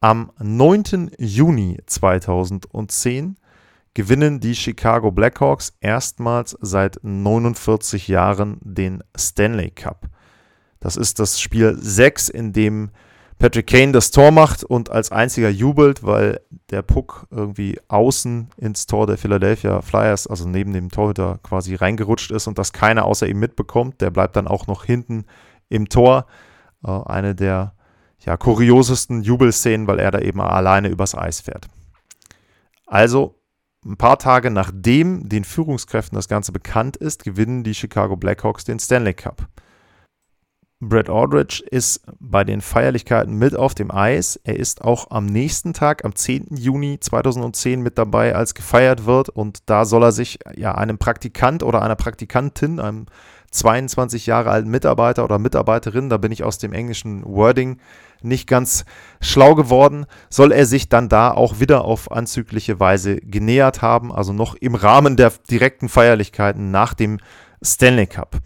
Am 0.02 0.34
9. 0.38 1.12
Juni 1.18 1.80
2010 1.86 3.38
gewinnen 3.94 4.42
die 4.42 4.54
Chicago 4.54 5.12
Blackhawks 5.12 5.78
erstmals 5.80 6.58
seit 6.60 7.00
49 7.04 8.10
Jahren 8.10 8.58
den 8.62 9.02
Stanley 9.16 9.72
Cup. 9.72 10.10
Das 10.80 10.96
ist 10.96 11.20
das 11.20 11.40
Spiel 11.40 11.78
6, 11.80 12.30
in 12.30 12.54
dem 12.54 12.92
Patrick 13.40 13.68
Kane 13.68 13.92
das 13.92 14.10
Tor 14.10 14.32
macht 14.32 14.64
und 14.64 14.90
als 14.90 15.12
einziger 15.12 15.50
jubelt, 15.50 16.04
weil 16.04 16.42
der 16.72 16.82
Puck 16.82 17.28
irgendwie 17.30 17.80
außen 17.88 18.50
ins 18.58 18.88
Tor 18.88 19.06
der 19.06 19.18
Philadelphia 19.18 19.82
Flyers, 19.82 20.26
also 20.26 20.48
neben 20.48 20.74
dem 20.74 20.90
Torhüter, 20.90 21.40
quasi 21.44 21.76
reingerutscht 21.76 22.32
ist 22.32 22.48
und 22.48 22.58
das 22.58 22.74
keiner 22.74 23.06
außer 23.06 23.28
ihm 23.28 23.40
mitbekommt. 23.40 24.02
Der 24.02 24.10
bleibt 24.10 24.36
dann 24.36 24.48
auch 24.48 24.66
noch 24.66 24.86
hinten 24.86 25.26
im 25.70 25.88
Tor. 25.88 26.26
Äh, 26.84 26.90
eine 27.06 27.36
der 27.36 27.74
ja, 28.26 28.38
kuriosesten 28.38 29.22
Jubelszenen, 29.22 29.88
weil 29.88 30.00
er 30.00 30.12
da 30.12 30.20
eben 30.20 30.42
alleine 30.42 30.88
übers 30.88 31.14
Eis 31.14 31.42
fährt. 31.42 31.68
Also 32.88 33.40
ein 33.86 33.98
paar 33.98 34.18
Tage 34.18 34.50
nachdem 34.50 35.30
den 35.30 35.44
Führungskräften 35.44 36.16
das 36.16 36.28
Ganze 36.28 36.52
bekannt 36.52 36.98
ist, 36.98 37.24
gewinnen 37.24 37.64
die 37.64 37.76
Chicago 37.76 38.16
Blackhawks 38.16 38.66
den 38.66 38.80
Stanley 38.80 39.14
Cup. 39.14 39.48
Brad 40.80 41.10
Aldridge 41.10 41.64
ist 41.72 42.02
bei 42.20 42.44
den 42.44 42.62
Feierlichkeiten 42.62 43.34
mit 43.34 43.56
auf 43.56 43.74
dem 43.74 43.90
Eis. 43.90 44.40
Er 44.44 44.58
ist 44.58 44.84
auch 44.84 45.10
am 45.10 45.26
nächsten 45.26 45.74
Tag, 45.74 46.06
am 46.06 46.14
10. 46.14 46.56
Juni 46.56 47.00
2010, 47.00 47.82
mit 47.82 47.98
dabei, 47.98 48.36
als 48.36 48.54
gefeiert 48.54 49.08
wird. 49.08 49.30
Und 49.30 49.62
da 49.66 49.86
soll 49.86 50.04
er 50.04 50.12
sich 50.12 50.38
ja 50.56 50.76
einem 50.76 51.00
Praktikant 51.00 51.64
oder 51.64 51.82
einer 51.82 51.96
Praktikantin, 51.96 52.80
einem 52.80 53.08
22 53.50 54.28
Jahre 54.28 54.52
alten 54.52 54.70
Mitarbeiter 54.70 55.24
oder 55.24 55.40
Mitarbeiterin, 55.40 56.10
da 56.10 56.18
bin 56.18 56.32
ich 56.32 56.44
aus 56.44 56.60
dem 56.60 56.74
englischen 56.74 57.24
Wording 57.26 57.80
nicht 58.22 58.48
ganz 58.48 58.86
schlau 59.22 59.56
geworden, 59.56 60.06
soll 60.30 60.52
er 60.52 60.66
sich 60.66 60.90
dann 60.90 61.08
da 61.08 61.32
auch 61.32 61.60
wieder 61.60 61.86
auf 61.86 62.12
anzügliche 62.12 62.80
Weise 62.80 63.16
genähert 63.18 63.82
haben, 63.82 64.12
also 64.12 64.34
noch 64.34 64.56
im 64.56 64.76
Rahmen 64.76 65.16
der 65.16 65.32
direkten 65.50 65.88
Feierlichkeiten 65.88 66.72
nach 66.72 66.94
dem 66.94 67.20
Stanley 67.64 68.08
Cup. 68.08 68.42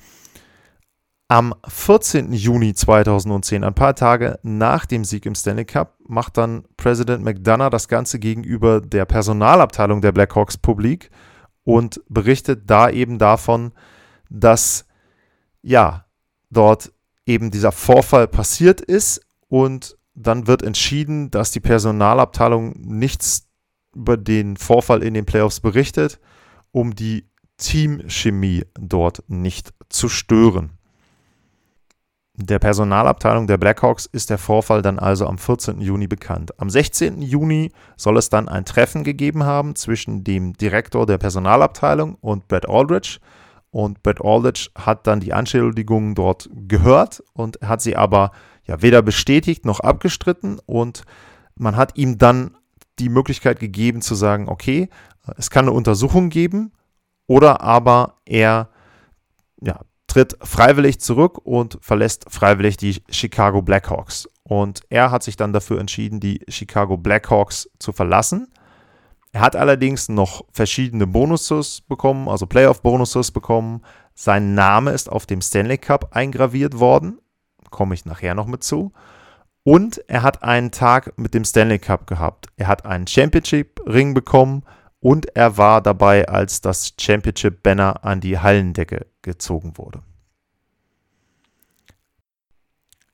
Am 1.32 1.56
14. 1.66 2.34
Juni 2.34 2.74
2010, 2.74 3.64
ein 3.64 3.74
paar 3.74 3.96
Tage 3.96 4.38
nach 4.44 4.86
dem 4.86 5.06
Sieg 5.06 5.26
im 5.26 5.34
Stanley 5.34 5.64
Cup, 5.64 5.96
macht 6.06 6.36
dann 6.36 6.66
Präsident 6.76 7.24
McDonough 7.24 7.70
das 7.70 7.88
Ganze 7.88 8.20
gegenüber 8.20 8.82
der 8.82 9.06
Personalabteilung 9.06 10.02
der 10.02 10.12
Blackhawks 10.12 10.58
publik 10.58 11.10
und 11.64 12.02
berichtet 12.10 12.70
da 12.70 12.90
eben 12.90 13.18
davon, 13.18 13.72
dass 14.30 14.86
ja, 15.62 16.04
dort 16.50 16.92
eben 17.26 17.50
dieser 17.50 17.72
Vorfall 17.72 18.28
passiert 18.28 18.82
ist 18.82 19.26
und 19.48 19.98
dann 20.14 20.48
wird 20.48 20.64
entschieden, 20.64 21.32
dass 21.32 21.52
die 21.52 21.62
Personalabteilung 21.62 22.74
nichts 22.76 23.48
über 23.96 24.18
den 24.18 24.58
Vorfall 24.58 25.02
in 25.02 25.14
den 25.14 25.26
Playoffs 25.26 25.62
berichtet, 25.62 26.20
um 26.72 26.94
die 26.94 27.30
Teamchemie 27.56 28.66
dort 28.78 29.24
nicht 29.30 29.74
zu 29.88 30.10
stören. 30.10 30.78
Der 32.44 32.58
Personalabteilung 32.58 33.46
der 33.46 33.60
Blackhawks 33.60 34.08
ist 34.08 34.32
der 34.32 34.40
Vorfall 34.40 34.82
dann 34.82 34.98
also 34.98 35.28
am 35.28 35.38
14. 35.38 35.80
Juni 35.80 36.08
bekannt. 36.08 36.60
Am 36.60 36.72
16. 36.72 37.22
Juni 37.22 37.72
soll 37.98 38.18
es 38.18 38.30
dann 38.30 38.50
ein 38.50 38.66
Treffen 38.66 39.04
gegeben 39.04 39.44
haben 39.44 39.76
zwischen 39.76 40.24
dem 40.24 40.54
Direktor 40.54 41.06
der 41.06 41.20
Personalabteilung 41.20 42.16
und 42.16 42.48
Brad 42.48 42.68
Aldridge. 42.68 43.20
Und 43.70 44.02
Brad 44.02 44.26
Aldridge 44.26 44.70
hat 44.74 45.06
dann 45.06 45.20
die 45.20 45.34
Anschuldigungen 45.34 46.16
dort 46.16 46.50
gehört 46.52 47.24
und 47.34 47.60
hat 47.62 47.82
sie 47.82 47.96
aber 47.96 48.32
ja 48.66 48.82
weder 48.82 49.04
bestätigt 49.04 49.64
noch 49.64 49.80
abgestritten. 49.80 50.60
Und 50.66 51.04
man 51.56 51.76
hat 51.76 51.96
ihm 51.96 52.18
dann 52.18 52.58
die 52.98 53.10
Möglichkeit 53.10 53.60
gegeben 53.60 54.02
zu 54.02 54.16
sagen, 54.16 54.50
okay, 54.50 54.90
es 55.38 55.52
kann 55.52 55.66
eine 55.66 55.74
Untersuchung 55.74 56.30
geben 56.30 56.72
oder 57.28 57.62
aber 57.62 58.16
er 58.26 58.70
ja, 59.62 59.80
tritt 60.12 60.38
freiwillig 60.42 61.00
zurück 61.00 61.40
und 61.46 61.78
verlässt 61.80 62.26
freiwillig 62.28 62.76
die 62.76 63.02
Chicago 63.10 63.62
Blackhawks. 63.62 64.28
Und 64.44 64.82
er 64.90 65.10
hat 65.10 65.24
sich 65.24 65.38
dann 65.38 65.54
dafür 65.54 65.80
entschieden, 65.80 66.20
die 66.20 66.42
Chicago 66.50 66.98
Blackhawks 66.98 67.70
zu 67.80 67.94
verlassen. 67.94 68.50
Er 69.32 69.40
hat 69.40 69.56
allerdings 69.56 70.10
noch 70.10 70.44
verschiedene 70.52 71.08
Bonuses 71.08 71.80
bekommen, 71.80 72.28
also 72.28 72.46
Playoff-Bonuses 72.46 73.32
bekommen. 73.32 73.84
Sein 74.14 74.54
Name 74.54 74.92
ist 74.92 75.10
auf 75.10 75.26
dem 75.26 75.42
Stanley 75.42 75.78
Cup 75.78 76.10
eingraviert 76.12 76.78
worden. 76.78 77.20
Komme 77.70 77.96
ich 77.96 78.04
nachher 78.04 78.36
noch 78.36 78.48
mit 78.48 78.66
zu. 78.66 78.92
Und 79.64 80.04
er 80.10 80.24
hat 80.24 80.44
einen 80.44 80.72
Tag 80.72 81.18
mit 81.18 81.34
dem 81.34 81.46
Stanley 81.46 81.80
Cup 81.80 82.06
gehabt. 82.06 82.48
Er 82.58 82.68
hat 82.68 82.86
einen 82.86 83.08
Championship-Ring 83.08 84.14
bekommen 84.14 84.64
und 85.02 85.36
er 85.36 85.58
war 85.58 85.82
dabei, 85.82 86.30
als 86.30 86.62
das 86.62 86.94
Championship-Banner 87.00 88.06
an 88.06 88.22
die 88.22 88.40
Hallendecke 88.40 89.08
gezogen 89.22 89.78
wurde. 89.78 90.02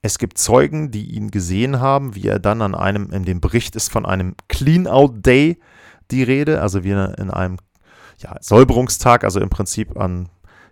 Es 0.01 0.19
gibt 0.19 0.37
Zeugen, 0.37 0.91
die 0.91 1.15
ihn 1.15 1.31
gesehen 1.31 1.79
haben, 1.79 2.13
wie 2.13 2.27
er 2.27 2.39
dann 2.39 2.61
an 2.61 2.75
einem, 2.75 3.09
in 3.11 3.25
dem 3.25 3.41
Bericht 3.41 3.75
ist 3.75 3.91
von 3.91 4.05
einem 4.05 4.35
Clean-Out 4.47 5.25
Day 5.25 5.59
die 6.11 6.23
Rede, 6.23 6.61
also 6.61 6.83
wie 6.83 6.91
in 6.91 7.31
einem 7.31 7.57
ja, 8.19 8.35
Säuberungstag, 8.39 9.23
also 9.23 9.39
im 9.39 9.49
Prinzip 9.49 9.97
an 9.97 10.29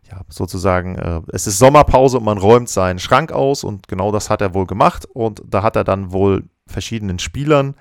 ja, 0.09 0.21
sozusagen, 0.29 0.95
äh, 0.95 1.21
es 1.29 1.47
ist 1.47 1.57
Sommerpause 1.57 2.17
und 2.17 2.25
man 2.25 2.37
räumt 2.37 2.69
seinen 2.69 2.99
Schrank 2.99 3.31
aus 3.31 3.63
und 3.63 3.87
genau 3.87 4.11
das 4.11 4.29
hat 4.29 4.41
er 4.41 4.53
wohl 4.53 4.67
gemacht 4.67 5.05
und 5.13 5.41
da 5.47 5.63
hat 5.63 5.75
er 5.75 5.83
dann 5.83 6.11
wohl 6.11 6.43
verschiedenen 6.67 7.19
Spielern 7.19 7.75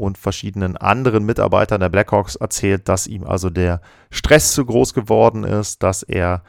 und 0.00 0.18
verschiedenen 0.18 0.76
anderen 0.76 1.24
Mitarbeitern 1.24 1.80
der 1.80 1.88
Blackhawks 1.88 2.36
erzählt, 2.36 2.88
dass 2.88 3.06
ihm 3.06 3.24
also 3.24 3.50
der 3.50 3.80
Stress 4.10 4.52
zu 4.52 4.64
groß 4.64 4.94
geworden 4.94 5.44
ist, 5.44 5.82
dass 5.82 6.02
er 6.02 6.42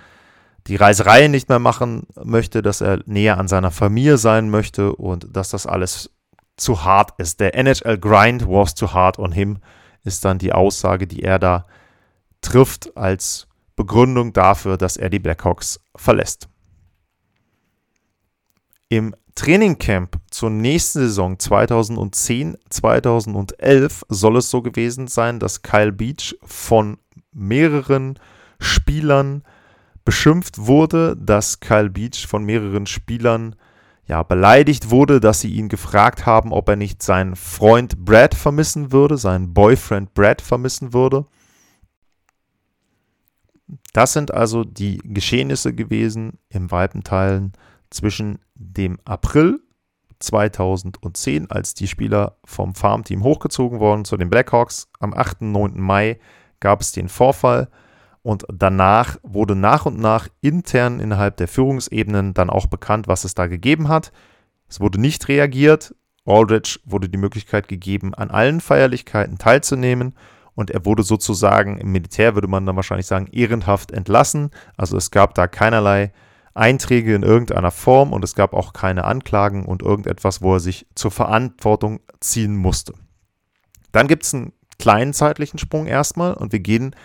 die 0.67 0.75
Reiserei 0.75 1.27
nicht 1.27 1.49
mehr 1.49 1.59
machen 1.59 2.07
möchte, 2.23 2.61
dass 2.61 2.81
er 2.81 3.01
näher 3.05 3.37
an 3.37 3.47
seiner 3.47 3.71
Familie 3.71 4.17
sein 4.17 4.49
möchte 4.49 4.95
und 4.95 5.35
dass 5.35 5.49
das 5.49 5.65
alles 5.65 6.11
zu 6.55 6.83
hart 6.83 7.13
ist. 7.17 7.39
Der 7.39 7.55
NHL 7.55 7.97
Grind 7.97 8.47
was 8.47 8.75
too 8.75 8.93
hard 8.93 9.19
on 9.19 9.31
him, 9.31 9.59
ist 10.03 10.25
dann 10.25 10.37
die 10.37 10.53
Aussage, 10.53 11.07
die 11.07 11.23
er 11.23 11.39
da 11.39 11.65
trifft 12.41 12.95
als 12.95 13.47
Begründung 13.75 14.33
dafür, 14.33 14.77
dass 14.77 14.97
er 14.97 15.09
die 15.09 15.19
Blackhawks 15.19 15.79
verlässt. 15.95 16.47
Im 18.89 19.15
Trainingcamp 19.35 20.17
zur 20.29 20.49
nächsten 20.49 20.99
Saison 20.99 21.35
2010-2011 21.35 24.03
soll 24.09 24.37
es 24.37 24.49
so 24.49 24.61
gewesen 24.61 25.07
sein, 25.07 25.39
dass 25.39 25.61
Kyle 25.61 25.91
Beach 25.91 26.35
von 26.43 26.97
mehreren 27.31 28.19
Spielern 28.59 29.43
beschimpft 30.05 30.59
wurde, 30.59 31.15
dass 31.17 31.59
Kyle 31.59 31.89
Beach 31.89 32.27
von 32.27 32.43
mehreren 32.43 32.85
Spielern 32.85 33.55
ja, 34.05 34.23
beleidigt 34.23 34.89
wurde, 34.89 35.19
dass 35.19 35.41
sie 35.41 35.53
ihn 35.53 35.69
gefragt 35.69 36.25
haben, 36.25 36.51
ob 36.51 36.67
er 36.67 36.75
nicht 36.75 37.01
seinen 37.01 37.35
Freund 37.35 38.03
Brad 38.03 38.35
vermissen 38.35 38.91
würde, 38.91 39.17
seinen 39.17 39.53
Boyfriend 39.53 40.13
Brad 40.13 40.41
vermissen 40.41 40.93
würde. 40.93 41.25
Das 43.93 44.13
sind 44.13 44.33
also 44.33 44.65
die 44.65 44.99
Geschehnisse 45.03 45.73
gewesen 45.73 46.39
im 46.49 46.71
weiten 46.71 47.03
Teilen 47.03 47.53
zwischen 47.91 48.39
dem 48.55 48.97
April 49.05 49.59
2010, 50.19 51.51
als 51.51 51.73
die 51.73 51.87
Spieler 51.87 52.37
vom 52.43 52.73
Farmteam 52.73 53.23
hochgezogen 53.23 53.79
wurden 53.79 54.05
zu 54.05 54.17
den 54.17 54.29
Blackhawks. 54.29 54.89
Am 54.99 55.13
8. 55.13 55.41
und 55.41 55.51
9. 55.51 55.79
Mai 55.79 56.19
gab 56.59 56.81
es 56.81 56.91
den 56.91 57.09
Vorfall 57.09 57.69
und 58.23 58.45
danach 58.53 59.17
wurde 59.23 59.55
nach 59.55 59.85
und 59.85 59.99
nach 59.99 60.27
intern 60.41 60.99
innerhalb 60.99 61.37
der 61.37 61.47
Führungsebenen 61.47 62.33
dann 62.33 62.49
auch 62.49 62.67
bekannt, 62.67 63.07
was 63.07 63.23
es 63.23 63.33
da 63.33 63.47
gegeben 63.47 63.87
hat. 63.87 64.11
Es 64.69 64.79
wurde 64.79 65.01
nicht 65.01 65.27
reagiert. 65.27 65.95
Aldridge 66.25 66.79
wurde 66.85 67.09
die 67.09 67.17
Möglichkeit 67.17 67.67
gegeben, 67.67 68.13
an 68.13 68.29
allen 68.29 68.61
Feierlichkeiten 68.61 69.39
teilzunehmen 69.39 70.13
und 70.53 70.69
er 70.69 70.85
wurde 70.85 71.01
sozusagen 71.01 71.77
im 71.77 71.91
Militär, 71.91 72.35
würde 72.35 72.47
man 72.47 72.65
dann 72.65 72.75
wahrscheinlich 72.75 73.07
sagen, 73.07 73.27
ehrenhaft 73.31 73.91
entlassen. 73.91 74.51
Also 74.77 74.97
es 74.97 75.09
gab 75.09 75.33
da 75.33 75.47
keinerlei 75.47 76.13
Einträge 76.53 77.15
in 77.15 77.23
irgendeiner 77.23 77.71
Form 77.71 78.13
und 78.13 78.23
es 78.23 78.35
gab 78.35 78.53
auch 78.53 78.73
keine 78.73 79.05
Anklagen 79.05 79.65
und 79.65 79.81
irgendetwas, 79.81 80.41
wo 80.41 80.55
er 80.55 80.59
sich 80.59 80.85
zur 80.95 81.11
Verantwortung 81.11 82.01
ziehen 82.19 82.55
musste. 82.55 82.93
Dann 83.91 84.07
gibt 84.07 84.23
es 84.23 84.33
einen 84.33 84.53
kleinen 84.79 85.13
zeitlichen 85.13 85.59
Sprung 85.59 85.87
erstmal 85.87 86.33
und 86.33 86.51
wir 86.51 86.59
gehen 86.59 86.95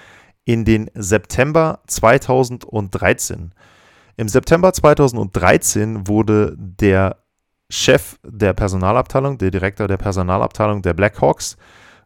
in 0.44 0.64
den 0.64 0.90
September 0.94 1.80
2013. 1.86 3.52
Im 4.16 4.28
September 4.28 4.72
2013 4.72 6.08
wurde 6.08 6.54
der 6.56 7.18
Chef 7.68 8.18
der 8.24 8.52
Personalabteilung, 8.52 9.38
der 9.38 9.50
Direktor 9.50 9.88
der 9.88 9.96
Personalabteilung 9.96 10.82
der 10.82 10.94
Blackhawks 10.94 11.56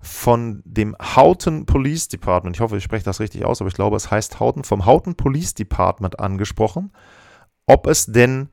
von 0.00 0.62
dem 0.64 0.96
Houghton 0.98 1.66
Police 1.66 2.08
Department, 2.08 2.56
ich 2.56 2.60
hoffe, 2.60 2.78
ich 2.78 2.84
spreche 2.84 3.04
das 3.04 3.20
richtig 3.20 3.44
aus, 3.44 3.60
aber 3.60 3.68
ich 3.68 3.74
glaube, 3.74 3.96
es 3.96 4.10
heißt 4.10 4.40
Houghton, 4.40 4.64
vom 4.64 4.86
Houghton 4.86 5.14
Police 5.14 5.52
Department 5.54 6.18
angesprochen, 6.18 6.90
ob 7.70 7.86
es 7.86 8.06
denn 8.06 8.48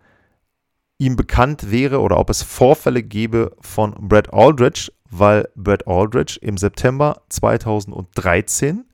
ihm 1.00 1.16
bekannt 1.16 1.72
wäre 1.72 2.02
oder 2.02 2.18
ob 2.18 2.30
es 2.30 2.44
Vorfälle 2.44 3.02
gäbe 3.02 3.56
von 3.62 3.96
Brad 4.00 4.32
Aldridge, 4.32 4.92
weil 5.10 5.50
Brad 5.56 5.88
Aldridge 5.88 6.38
im 6.42 6.58
September 6.58 7.22
2013 7.30 8.86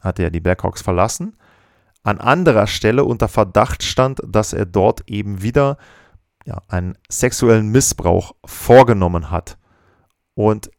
hatte 0.00 0.24
er 0.24 0.30
die 0.30 0.40
Blackhawks 0.40 0.82
verlassen, 0.82 1.36
an 2.02 2.18
anderer 2.18 2.66
Stelle 2.66 3.04
unter 3.04 3.28
Verdacht 3.28 3.82
stand, 3.82 4.20
dass 4.26 4.52
er 4.52 4.66
dort 4.66 5.08
eben 5.08 5.42
wieder 5.42 5.78
ja, 6.44 6.60
einen 6.68 6.98
sexuellen 7.08 7.68
Missbrauch 7.68 8.34
vorgenommen 8.44 9.30
hat. 9.30 9.56
Und 10.34 10.70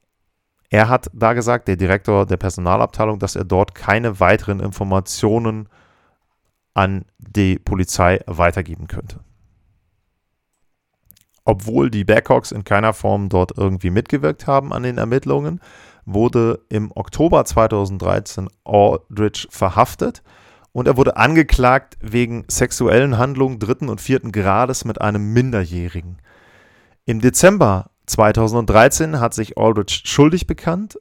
er 0.69 0.89
hat 0.89 1.09
da 1.13 1.33
gesagt, 1.33 1.67
der 1.67 1.77
Direktor 1.77 2.25
der 2.25 2.37
Personalabteilung, 2.37 3.19
dass 3.19 3.35
er 3.35 3.45
dort 3.45 3.73
keine 3.73 4.19
weiteren 4.19 4.59
Informationen 4.59 5.69
an 6.73 7.05
die 7.17 7.59
Polizei 7.59 8.21
weitergeben 8.25 8.87
könnte. 8.87 9.19
Obwohl 11.45 11.89
die 11.89 12.05
Blackhawks 12.05 12.51
in 12.51 12.63
keiner 12.63 12.93
Form 12.93 13.29
dort 13.29 13.57
irgendwie 13.57 13.89
mitgewirkt 13.89 14.47
haben 14.47 14.73
an 14.73 14.83
den 14.83 14.97
Ermittlungen, 14.97 15.59
wurde 16.05 16.61
im 16.69 16.91
Oktober 16.95 17.43
2013 17.45 18.49
Aldridge 18.63 19.47
verhaftet 19.49 20.23
und 20.71 20.87
er 20.87 20.97
wurde 20.97 21.17
angeklagt 21.17 21.97
wegen 22.01 22.45
sexuellen 22.47 23.17
Handlungen 23.17 23.59
dritten 23.59 23.89
und 23.89 24.01
vierten 24.01 24.31
Grades 24.31 24.85
mit 24.85 25.01
einem 25.01 25.33
Minderjährigen. 25.33 26.17
Im 27.05 27.19
Dezember 27.19 27.91
2013 28.07 29.19
hat 29.19 29.33
sich 29.33 29.57
Aldridge 29.57 30.01
schuldig 30.03 30.47
bekannt 30.47 30.97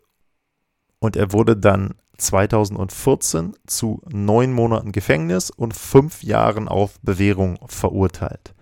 und 1.03 1.17
er 1.17 1.33
wurde 1.33 1.57
dann 1.57 1.95
2014 2.19 3.55
zu 3.67 4.01
neun 4.09 4.53
Monaten 4.53 4.93
Gefängnis 4.93 5.51
und 5.51 5.75
fünf 5.75 6.23
Jahren 6.23 6.69
auf 6.69 7.01
Bewährung 7.03 7.59
verurteilt. 7.67 8.55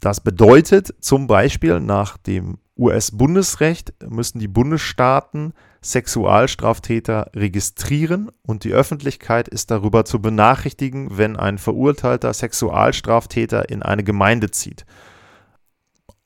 Das 0.00 0.20
bedeutet 0.20 0.92
zum 1.00 1.28
Beispiel 1.28 1.78
nach 1.78 2.16
dem 2.16 2.58
US-Bundesrecht 2.76 3.94
müssen 4.08 4.40
die 4.40 4.48
Bundesstaaten 4.48 5.52
Sexualstraftäter 5.80 7.30
registrieren 7.36 8.32
und 8.42 8.64
die 8.64 8.72
Öffentlichkeit 8.72 9.46
ist 9.46 9.70
darüber 9.70 10.04
zu 10.04 10.20
benachrichtigen, 10.20 11.16
wenn 11.16 11.36
ein 11.36 11.58
verurteilter 11.58 12.32
Sexualstraftäter 12.34 13.68
in 13.68 13.84
eine 13.84 14.02
Gemeinde 14.02 14.50
zieht. 14.50 14.86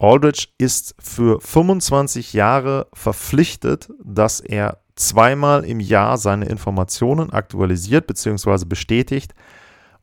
Aldrich 0.03 0.53
ist 0.59 0.95
für 0.99 1.41
25 1.41 2.33
Jahre 2.33 2.89
verpflichtet, 2.93 3.89
dass 4.03 4.41
er 4.41 4.79
zweimal 4.97 5.65
im 5.65 5.81
Jahr 5.81 6.19
seine 6.19 6.47
Informationen 6.47 7.31
aktualisiert 7.31 8.07
bzw. 8.07 8.65
bestätigt. 8.65 9.35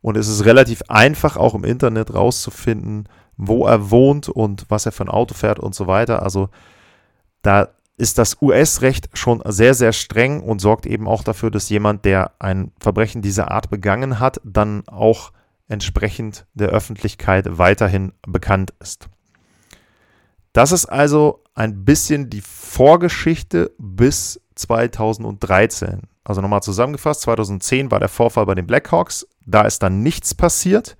Und 0.01 0.15
es 0.15 0.29
ist 0.29 0.45
relativ 0.45 0.83
einfach 0.87 1.35
auch 1.35 1.53
im 1.53 1.65
Internet 1.65 2.13
rauszufinden, 2.13 3.09
wo 3.35 3.65
er 3.65 3.91
wohnt 3.91 4.29
und 4.29 4.65
was 4.69 4.85
er 4.85 4.93
für 4.93 5.03
ein 5.03 5.09
Auto 5.09 5.33
fährt 5.33 5.59
und 5.59 5.75
so 5.75 5.87
weiter. 5.87 6.23
Also 6.23 6.49
da 7.41 7.67
ist 7.97 8.17
das 8.17 8.41
US-Recht 8.41 9.09
schon 9.13 9.41
sehr, 9.45 9.73
sehr 9.73 9.91
streng 9.91 10.39
und 10.41 10.59
sorgt 10.59 10.85
eben 10.85 11.07
auch 11.09 11.23
dafür, 11.23 11.51
dass 11.51 11.67
jemand, 11.67 12.05
der 12.05 12.31
ein 12.39 12.71
Verbrechen 12.79 13.21
dieser 13.21 13.51
Art 13.51 13.69
begangen 13.69 14.19
hat, 14.19 14.39
dann 14.45 14.87
auch 14.87 15.33
entsprechend 15.67 16.45
der 16.53 16.69
Öffentlichkeit 16.69 17.57
weiterhin 17.57 18.13
bekannt 18.25 18.73
ist. 18.79 19.09
Das 20.53 20.71
ist 20.71 20.85
also 20.85 21.43
ein 21.53 21.85
bisschen 21.85 22.29
die 22.29 22.41
Vorgeschichte 22.41 23.71
bis 23.77 24.41
2013. 24.55 26.03
Also 26.23 26.41
nochmal 26.41 26.61
zusammengefasst, 26.61 27.21
2010 27.21 27.91
war 27.91 27.99
der 27.99 28.09
Vorfall 28.09 28.45
bei 28.45 28.55
den 28.55 28.67
Blackhawks, 28.67 29.27
da 29.45 29.61
ist 29.61 29.81
dann 29.81 30.01
nichts 30.01 30.35
passiert. 30.35 30.95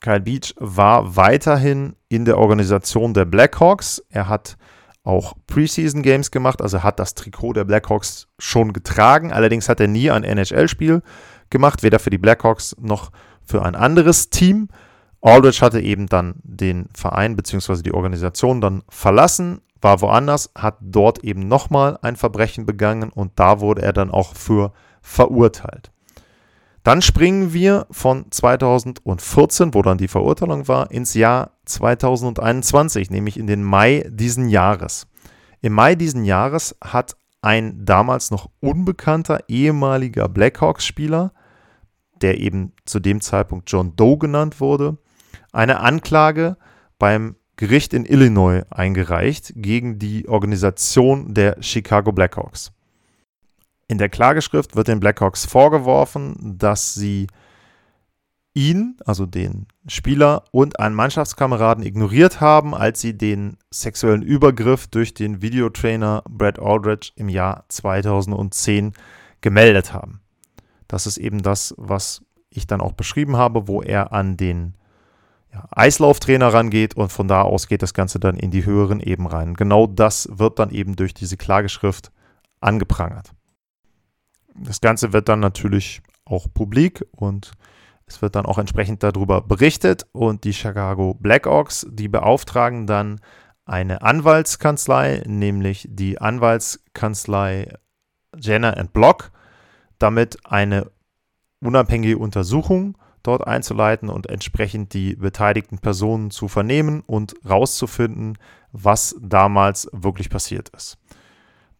Kyle 0.00 0.20
Beach 0.20 0.54
war 0.58 1.16
weiterhin 1.16 1.94
in 2.08 2.24
der 2.24 2.38
Organisation 2.38 3.14
der 3.14 3.26
Blackhawks. 3.26 4.02
Er 4.08 4.28
hat 4.28 4.56
auch 5.04 5.34
Preseason 5.46 6.02
Games 6.02 6.30
gemacht, 6.30 6.62
also 6.62 6.82
hat 6.82 6.98
das 6.98 7.14
Trikot 7.14 7.52
der 7.52 7.64
Blackhawks 7.64 8.26
schon 8.38 8.72
getragen. 8.72 9.32
Allerdings 9.32 9.68
hat 9.68 9.80
er 9.80 9.88
nie 9.88 10.10
ein 10.10 10.24
NHL-Spiel 10.24 11.02
gemacht, 11.50 11.82
weder 11.82 11.98
für 11.98 12.10
die 12.10 12.18
Blackhawks 12.18 12.74
noch 12.80 13.10
für 13.44 13.62
ein 13.62 13.74
anderes 13.74 14.30
Team. 14.30 14.68
Aldridge 15.22 15.60
hatte 15.60 15.80
eben 15.80 16.06
dann 16.06 16.36
den 16.42 16.88
Verein 16.94 17.36
bzw. 17.36 17.82
die 17.82 17.92
Organisation 17.92 18.60
dann 18.60 18.82
verlassen, 18.88 19.60
war 19.80 20.00
woanders, 20.00 20.50
hat 20.54 20.76
dort 20.80 21.24
eben 21.24 21.48
nochmal 21.48 21.98
ein 22.02 22.16
Verbrechen 22.16 22.66
begangen 22.66 23.10
und 23.10 23.32
da 23.36 23.60
wurde 23.60 23.82
er 23.82 23.92
dann 23.92 24.10
auch 24.10 24.34
für 24.34 24.72
verurteilt. 25.02 25.90
Dann 26.82 27.02
springen 27.02 27.52
wir 27.52 27.86
von 27.90 28.30
2014, 28.30 29.74
wo 29.74 29.82
dann 29.82 29.98
die 29.98 30.08
Verurteilung 30.08 30.66
war, 30.66 30.90
ins 30.90 31.12
Jahr 31.12 31.52
2021, 31.66 33.10
nämlich 33.10 33.38
in 33.38 33.46
den 33.46 33.62
Mai 33.62 34.06
diesen 34.08 34.48
Jahres. 34.48 35.06
Im 35.60 35.74
Mai 35.74 35.94
diesen 35.94 36.24
Jahres 36.24 36.74
hat 36.82 37.16
ein 37.42 37.84
damals 37.84 38.30
noch 38.30 38.48
unbekannter 38.60 39.40
ehemaliger 39.48 40.28
Blackhawks-Spieler, 40.28 41.32
der 42.22 42.38
eben 42.38 42.72
zu 42.86 42.98
dem 42.98 43.20
Zeitpunkt 43.20 43.70
John 43.70 43.94
Doe 43.96 44.18
genannt 44.18 44.60
wurde, 44.60 44.96
eine 45.52 45.80
Anklage 45.80 46.56
beim 46.98 47.36
Gericht 47.56 47.92
in 47.92 48.06
Illinois 48.06 48.62
eingereicht 48.70 49.52
gegen 49.56 49.98
die 49.98 50.28
Organisation 50.28 51.34
der 51.34 51.62
Chicago 51.62 52.12
Blackhawks. 52.12 52.72
In 53.86 53.98
der 53.98 54.08
Klageschrift 54.08 54.76
wird 54.76 54.88
den 54.88 55.00
Blackhawks 55.00 55.44
vorgeworfen, 55.44 56.36
dass 56.58 56.94
sie 56.94 57.26
ihn, 58.54 58.96
also 59.04 59.26
den 59.26 59.66
Spieler 59.86 60.44
und 60.52 60.80
einen 60.80 60.94
Mannschaftskameraden 60.94 61.84
ignoriert 61.84 62.40
haben, 62.40 62.74
als 62.74 63.00
sie 63.00 63.16
den 63.16 63.56
sexuellen 63.70 64.22
Übergriff 64.22 64.86
durch 64.86 65.14
den 65.14 65.42
Videotrainer 65.42 66.22
Brad 66.28 66.58
Aldridge 66.58 67.12
im 67.16 67.28
Jahr 67.28 67.64
2010 67.68 68.92
gemeldet 69.40 69.92
haben. 69.92 70.20
Das 70.88 71.06
ist 71.06 71.18
eben 71.18 71.42
das, 71.42 71.74
was 71.76 72.22
ich 72.50 72.66
dann 72.66 72.80
auch 72.80 72.92
beschrieben 72.92 73.36
habe, 73.36 73.68
wo 73.68 73.82
er 73.82 74.12
an 74.12 74.36
den 74.36 74.74
ja, 75.52 75.66
Eislauftrainer 75.70 76.52
rangeht 76.52 76.94
und 76.94 77.10
von 77.10 77.28
da 77.28 77.42
aus 77.42 77.66
geht 77.66 77.82
das 77.82 77.94
Ganze 77.94 78.20
dann 78.20 78.36
in 78.36 78.50
die 78.50 78.64
höheren 78.64 79.00
Ebenen 79.00 79.30
rein. 79.30 79.54
Genau 79.54 79.86
das 79.86 80.28
wird 80.32 80.58
dann 80.58 80.70
eben 80.70 80.96
durch 80.96 81.14
diese 81.14 81.36
Klageschrift 81.36 82.12
angeprangert. 82.60 83.32
Das 84.54 84.80
Ganze 84.80 85.12
wird 85.12 85.28
dann 85.28 85.40
natürlich 85.40 86.02
auch 86.24 86.46
publik 86.52 87.04
und 87.12 87.52
es 88.06 88.22
wird 88.22 88.34
dann 88.34 88.46
auch 88.46 88.58
entsprechend 88.58 89.02
darüber 89.02 89.40
berichtet 89.40 90.06
und 90.12 90.44
die 90.44 90.52
Chicago 90.52 91.14
Blackhawks, 91.14 91.86
die 91.90 92.08
beauftragen 92.08 92.86
dann 92.86 93.20
eine 93.64 94.02
Anwaltskanzlei, 94.02 95.22
nämlich 95.26 95.86
die 95.88 96.20
Anwaltskanzlei 96.20 97.72
Jenner 98.36 98.72
Block, 98.92 99.30
damit 99.98 100.38
eine 100.44 100.90
unabhängige 101.60 102.18
Untersuchung 102.18 102.96
dort 103.22 103.46
einzuleiten 103.46 104.08
und 104.08 104.28
entsprechend 104.28 104.94
die 104.94 105.14
beteiligten 105.16 105.78
Personen 105.78 106.30
zu 106.30 106.48
vernehmen 106.48 107.02
und 107.06 107.34
rauszufinden, 107.48 108.38
was 108.72 109.16
damals 109.20 109.88
wirklich 109.92 110.30
passiert 110.30 110.70
ist. 110.70 110.98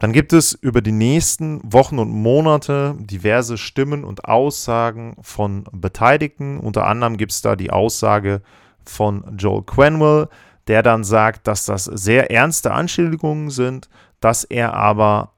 Dann 0.00 0.12
gibt 0.12 0.32
es 0.32 0.52
über 0.52 0.80
die 0.80 0.92
nächsten 0.92 1.60
Wochen 1.62 1.98
und 1.98 2.10
Monate 2.10 2.96
diverse 2.98 3.58
Stimmen 3.58 4.02
und 4.02 4.24
Aussagen 4.24 5.14
von 5.20 5.64
Beteiligten. 5.72 6.58
Unter 6.58 6.86
anderem 6.86 7.18
gibt 7.18 7.32
es 7.32 7.42
da 7.42 7.54
die 7.54 7.70
Aussage 7.70 8.40
von 8.82 9.36
Joel 9.36 9.62
Quenwell, 9.62 10.28
der 10.68 10.82
dann 10.82 11.04
sagt, 11.04 11.46
dass 11.46 11.66
das 11.66 11.84
sehr 11.84 12.30
ernste 12.30 12.72
Anschuldigungen 12.72 13.50
sind, 13.50 13.90
dass 14.20 14.44
er 14.44 14.72
aber 14.72 15.34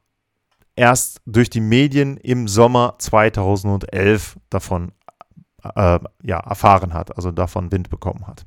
erst 0.77 1.21
durch 1.27 1.51
die 1.51 1.61
Medien 1.61 2.17
im 2.17 2.47
Sommer 2.47 2.95
2011 2.99 4.39
davon 4.49 4.93
äh, 5.63 5.99
ja, 6.23 6.39
erfahren 6.39 6.95
hat, 6.95 7.17
also 7.17 7.33
davon 7.33 7.73
Wind 7.73 7.91
bekommen 7.91 8.27
hat. 8.27 8.45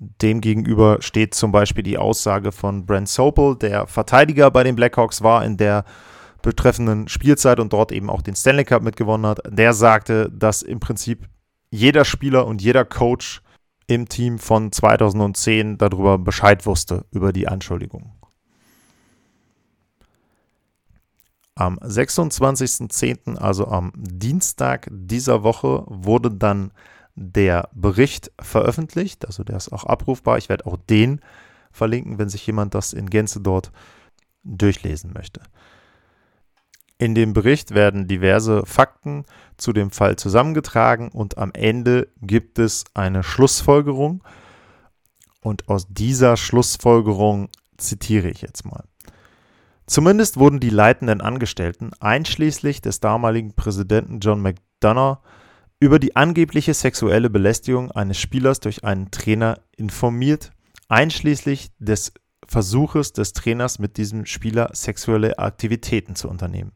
Demgegenüber 0.00 0.98
steht 1.00 1.34
zum 1.34 1.52
Beispiel 1.52 1.84
die 1.84 1.98
Aussage 1.98 2.52
von 2.52 2.84
Brent 2.84 3.08
Sopel, 3.08 3.56
der 3.56 3.86
Verteidiger 3.86 4.50
bei 4.50 4.64
den 4.64 4.74
Blackhawks 4.74 5.22
war 5.22 5.44
in 5.44 5.56
der 5.56 5.84
betreffenden 6.42 7.08
Spielzeit 7.08 7.58
und 7.58 7.72
dort 7.72 7.92
eben 7.92 8.10
auch 8.10 8.20
den 8.20 8.34
Stanley 8.34 8.64
Cup 8.64 8.82
mitgewonnen 8.82 9.26
hat. 9.26 9.40
Der 9.48 9.72
sagte, 9.72 10.30
dass 10.30 10.62
im 10.62 10.80
Prinzip 10.80 11.28
jeder 11.70 12.04
Spieler 12.04 12.46
und 12.46 12.60
jeder 12.60 12.84
Coach 12.84 13.40
im 13.86 14.08
Team 14.08 14.38
von 14.38 14.72
2010 14.72 15.78
darüber 15.78 16.18
Bescheid 16.18 16.66
wusste, 16.66 17.04
über 17.10 17.32
die 17.32 17.48
Anschuldigungen. 17.48 18.12
Am 21.54 21.78
26.10., 21.78 23.36
also 23.36 23.68
am 23.68 23.92
Dienstag 23.96 24.88
dieser 24.90 25.42
Woche, 25.42 25.84
wurde 25.86 26.30
dann 26.30 26.72
der 27.14 27.68
Bericht 27.72 28.32
veröffentlicht, 28.40 29.24
also 29.26 29.44
der 29.44 29.56
ist 29.56 29.72
auch 29.72 29.84
abrufbar. 29.84 30.36
Ich 30.38 30.48
werde 30.48 30.66
auch 30.66 30.76
den 30.76 31.20
verlinken, 31.70 32.18
wenn 32.18 32.28
sich 32.28 32.46
jemand 32.46 32.74
das 32.74 32.92
in 32.92 33.08
Gänze 33.08 33.40
dort 33.40 33.70
durchlesen 34.42 35.12
möchte. 35.12 35.40
In 36.98 37.14
dem 37.14 37.32
Bericht 37.32 37.72
werden 37.74 38.06
diverse 38.06 38.64
Fakten 38.66 39.24
zu 39.56 39.72
dem 39.72 39.90
Fall 39.90 40.16
zusammengetragen 40.16 41.08
und 41.10 41.38
am 41.38 41.52
Ende 41.52 42.08
gibt 42.20 42.58
es 42.58 42.84
eine 42.94 43.22
Schlussfolgerung. 43.22 44.22
Und 45.40 45.68
aus 45.68 45.86
dieser 45.88 46.36
Schlussfolgerung 46.36 47.48
zitiere 47.76 48.28
ich 48.28 48.42
jetzt 48.42 48.64
mal. 48.64 48.84
Zumindest 49.86 50.38
wurden 50.38 50.60
die 50.60 50.70
leitenden 50.70 51.20
Angestellten, 51.20 51.90
einschließlich 52.00 52.80
des 52.80 53.00
damaligen 53.00 53.54
Präsidenten 53.54 54.20
John 54.20 54.40
McDonough, 54.40 55.18
über 55.80 55.98
die 55.98 56.16
angebliche 56.16 56.72
sexuelle 56.72 57.28
Belästigung 57.28 57.90
eines 57.90 58.18
Spielers 58.18 58.60
durch 58.60 58.84
einen 58.84 59.10
Trainer 59.10 59.60
informiert, 59.76 60.50
einschließlich 60.88 61.70
des 61.78 62.14
Versuches 62.46 63.12
des 63.12 63.32
Trainers 63.32 63.78
mit 63.78 63.96
diesem 63.96 64.26
Spieler 64.26 64.70
sexuelle 64.72 65.38
Aktivitäten 65.38 66.14
zu 66.14 66.28
unternehmen. 66.28 66.72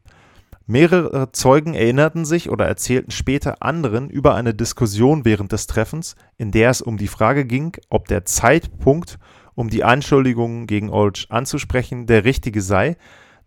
Mehrere 0.67 1.31
Zeugen 1.31 1.73
erinnerten 1.73 2.25
sich 2.25 2.51
oder 2.51 2.67
erzählten 2.67 3.09
später 3.09 3.63
anderen 3.63 4.11
über 4.11 4.35
eine 4.35 4.53
Diskussion 4.53 5.25
während 5.25 5.51
des 5.51 5.65
Treffens, 5.65 6.15
in 6.37 6.51
der 6.51 6.69
es 6.69 6.83
um 6.83 6.97
die 6.97 7.07
Frage 7.07 7.45
ging, 7.45 7.75
ob 7.89 8.07
der 8.07 8.25
Zeitpunkt, 8.25 9.17
um 9.55 9.69
die 9.69 9.83
Anschuldigungen 9.83 10.67
gegen 10.67 10.89
Olsch 10.89 11.27
anzusprechen, 11.29 12.05
der 12.05 12.23
richtige 12.23 12.61
sei, 12.61 12.97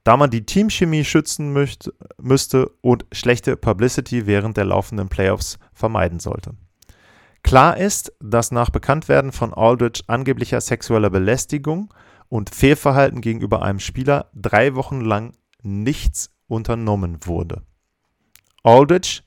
da 0.04 0.16
man 0.16 0.30
die 0.30 0.44
Teamchemie 0.44 1.04
schützen 1.04 1.52
möchte, 1.52 1.94
müsste 2.20 2.70
und 2.80 3.06
schlechte 3.12 3.56
Publicity 3.56 4.26
während 4.26 4.56
der 4.56 4.64
laufenden 4.64 5.08
Playoffs 5.08 5.58
vermeiden 5.72 6.18
sollte. 6.18 6.54
Klar 7.42 7.76
ist, 7.76 8.12
dass 8.20 8.52
nach 8.52 8.70
Bekanntwerden 8.70 9.32
von 9.32 9.52
Aldridge 9.52 10.02
angeblicher 10.06 10.60
sexueller 10.60 11.10
Belästigung 11.10 11.92
und 12.28 12.54
Fehlverhalten 12.54 13.20
gegenüber 13.20 13.62
einem 13.62 13.80
Spieler 13.80 14.30
drei 14.34 14.74
Wochen 14.74 15.00
lang 15.00 15.32
nichts 15.62 16.30
unternommen 16.46 17.18
wurde. 17.24 17.62
Aldridge 18.62 19.22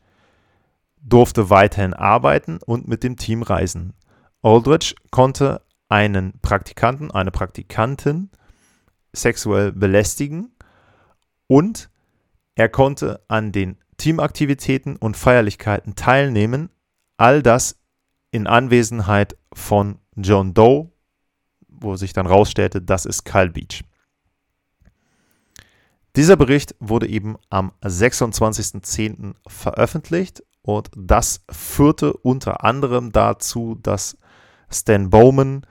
durfte 1.01 1.49
weiterhin 1.49 1.93
arbeiten 1.93 2.59
und 2.65 2.87
mit 2.87 3.03
dem 3.03 3.15
Team 3.15 3.43
reisen. 3.43 3.93
Aldridge 4.41 4.95
konnte 5.11 5.61
einen 5.89 6.39
Praktikanten, 6.41 7.11
eine 7.11 7.31
Praktikantin 7.31 8.29
sexuell 9.13 9.71
belästigen 9.71 10.55
und 11.47 11.89
er 12.55 12.69
konnte 12.69 13.23
an 13.27 13.51
den 13.51 13.77
Teamaktivitäten 13.97 14.95
und 14.95 15.17
Feierlichkeiten 15.17 15.95
teilnehmen, 15.95 16.69
all 17.17 17.41
das 17.41 17.77
in 18.31 18.47
Anwesenheit 18.47 19.37
von 19.53 19.99
John 20.15 20.53
Doe, 20.53 20.91
wo 21.67 21.95
sich 21.95 22.13
dann 22.13 22.27
rausstellte, 22.27 22.81
das 22.81 23.05
ist 23.05 23.23
Kyle 23.23 23.49
Beach. 23.49 23.83
Dieser 26.15 26.37
Bericht 26.37 26.75
wurde 26.79 27.07
eben 27.07 27.35
am 27.49 27.73
26.10. 27.83 29.35
veröffentlicht 29.47 30.43
und 30.61 30.89
das 30.95 31.43
führte 31.51 32.13
unter 32.13 32.63
anderem 32.63 33.11
dazu, 33.11 33.75
dass 33.75 34.17
Stan 34.69 35.09
Bowman 35.09 35.65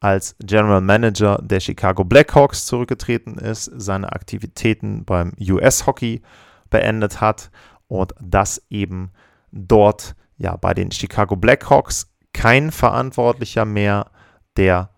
als 0.00 0.36
General 0.40 0.80
Manager 0.80 1.38
der 1.42 1.60
Chicago 1.60 2.04
Blackhawks 2.04 2.66
zurückgetreten 2.66 3.38
ist, 3.38 3.70
seine 3.76 4.12
Aktivitäten 4.12 5.04
beim 5.04 5.32
US-Hockey 5.40 6.22
beendet 6.70 7.20
hat 7.20 7.50
und 7.88 8.14
dass 8.20 8.62
eben 8.68 9.12
dort 9.52 10.14
ja 10.36 10.56
bei 10.56 10.74
den 10.74 10.90
Chicago 10.90 11.36
Blackhawks 11.36 12.12
kein 12.32 12.70
Verantwortlicher 12.70 13.64
mehr, 13.64 14.10
der 14.56 14.90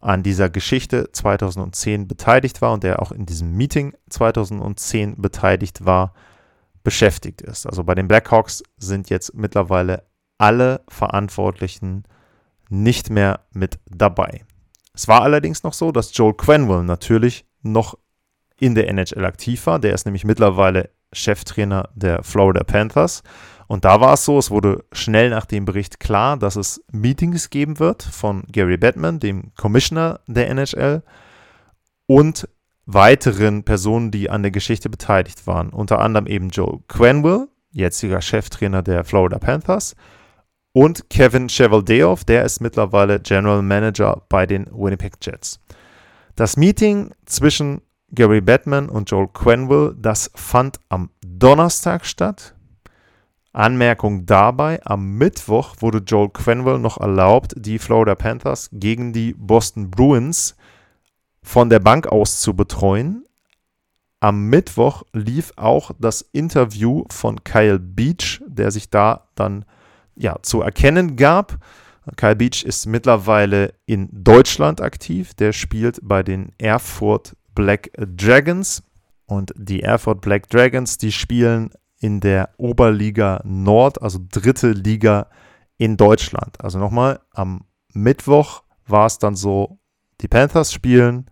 an 0.00 0.22
dieser 0.22 0.50
Geschichte 0.50 1.10
2010 1.10 2.06
beteiligt 2.06 2.62
war 2.62 2.72
und 2.72 2.84
der 2.84 3.02
auch 3.02 3.10
in 3.10 3.26
diesem 3.26 3.56
Meeting 3.56 3.94
2010 4.08 5.20
beteiligt 5.20 5.84
war, 5.84 6.14
beschäftigt 6.84 7.42
ist. 7.42 7.66
Also 7.66 7.82
bei 7.82 7.96
den 7.96 8.06
Blackhawks 8.06 8.62
sind 8.76 9.10
jetzt 9.10 9.34
mittlerweile 9.34 10.04
alle 10.38 10.84
Verantwortlichen 10.88 12.04
nicht 12.68 13.10
mehr 13.10 13.40
mit 13.52 13.78
dabei. 13.86 14.44
Es 14.94 15.08
war 15.08 15.22
allerdings 15.22 15.62
noch 15.62 15.74
so, 15.74 15.92
dass 15.92 16.16
Joel 16.16 16.34
Quenwell 16.34 16.82
natürlich 16.82 17.44
noch 17.62 17.98
in 18.58 18.74
der 18.74 18.88
NHL 18.88 19.24
aktiv 19.24 19.66
war. 19.66 19.78
Der 19.78 19.92
ist 19.92 20.06
nämlich 20.06 20.24
mittlerweile 20.24 20.90
Cheftrainer 21.12 21.90
der 21.94 22.22
Florida 22.22 22.64
Panthers. 22.64 23.22
Und 23.68 23.84
da 23.84 24.00
war 24.00 24.14
es 24.14 24.24
so, 24.24 24.38
es 24.38 24.50
wurde 24.50 24.84
schnell 24.92 25.30
nach 25.30 25.44
dem 25.44 25.64
Bericht 25.64 26.00
klar, 26.00 26.36
dass 26.36 26.56
es 26.56 26.82
Meetings 26.92 27.50
geben 27.50 27.78
wird 27.78 28.02
von 28.02 28.44
Gary 28.50 28.76
Bettman, 28.76 29.18
dem 29.18 29.52
Commissioner 29.56 30.20
der 30.26 30.48
NHL, 30.50 31.02
und 32.06 32.48
weiteren 32.86 33.64
Personen, 33.64 34.12
die 34.12 34.30
an 34.30 34.42
der 34.42 34.52
Geschichte 34.52 34.88
beteiligt 34.88 35.46
waren. 35.46 35.70
Unter 35.70 35.98
anderem 35.98 36.26
eben 36.26 36.50
Joel 36.50 36.78
Quenwell, 36.86 37.48
jetziger 37.72 38.22
Cheftrainer 38.22 38.82
der 38.82 39.04
Florida 39.04 39.38
Panthers, 39.38 39.96
und 40.76 41.08
Kevin 41.08 41.48
Chevaldeoff, 41.48 42.24
der 42.26 42.44
ist 42.44 42.60
mittlerweile 42.60 43.18
General 43.18 43.62
Manager 43.62 44.24
bei 44.28 44.44
den 44.44 44.66
Winnipeg 44.70 45.14
Jets. 45.22 45.58
Das 46.34 46.58
Meeting 46.58 47.14
zwischen 47.24 47.80
Gary 48.12 48.42
Batman 48.42 48.90
und 48.90 49.10
Joel 49.10 49.28
Quenville, 49.28 49.96
das 49.98 50.30
fand 50.34 50.78
am 50.90 51.08
Donnerstag 51.26 52.04
statt. 52.04 52.54
Anmerkung 53.54 54.26
dabei, 54.26 54.84
am 54.84 55.16
Mittwoch 55.16 55.76
wurde 55.80 56.02
Joel 56.06 56.28
Quenville 56.28 56.78
noch 56.78 57.00
erlaubt, 57.00 57.54
die 57.56 57.78
Florida 57.78 58.14
Panthers 58.14 58.68
gegen 58.70 59.14
die 59.14 59.32
Boston 59.32 59.90
Bruins 59.90 60.58
von 61.42 61.70
der 61.70 61.80
Bank 61.80 62.06
aus 62.06 62.42
zu 62.42 62.52
betreuen. 62.54 63.24
am 64.20 64.50
Mittwoch 64.50 65.04
lief 65.14 65.54
auch 65.56 65.92
das 65.98 66.20
Interview 66.32 67.04
von 67.08 67.44
Kyle 67.44 67.78
Beach, 67.78 68.42
der 68.46 68.70
sich 68.70 68.90
da 68.90 69.28
dann 69.36 69.64
ja 70.16 70.36
zu 70.42 70.62
erkennen 70.62 71.16
gab. 71.16 71.58
Kyle 72.16 72.36
Beach 72.36 72.64
ist 72.64 72.86
mittlerweile 72.86 73.74
in 73.86 74.08
Deutschland 74.12 74.80
aktiv. 74.80 75.34
Der 75.34 75.52
spielt 75.52 75.98
bei 76.02 76.22
den 76.22 76.52
Erfurt 76.58 77.36
Black 77.54 77.90
Dragons. 77.96 78.82
Und 79.26 79.52
die 79.56 79.82
Erfurt 79.82 80.20
Black 80.20 80.48
Dragons, 80.48 80.98
die 80.98 81.10
spielen 81.10 81.70
in 81.98 82.20
der 82.20 82.50
Oberliga 82.58 83.40
Nord, 83.44 84.00
also 84.00 84.20
dritte 84.30 84.70
Liga 84.70 85.28
in 85.78 85.96
Deutschland. 85.96 86.60
Also 86.62 86.78
nochmal, 86.78 87.20
am 87.32 87.64
Mittwoch 87.92 88.62
war 88.86 89.06
es 89.06 89.18
dann 89.18 89.34
so, 89.34 89.78
die 90.20 90.28
Panthers 90.28 90.72
spielen 90.72 91.26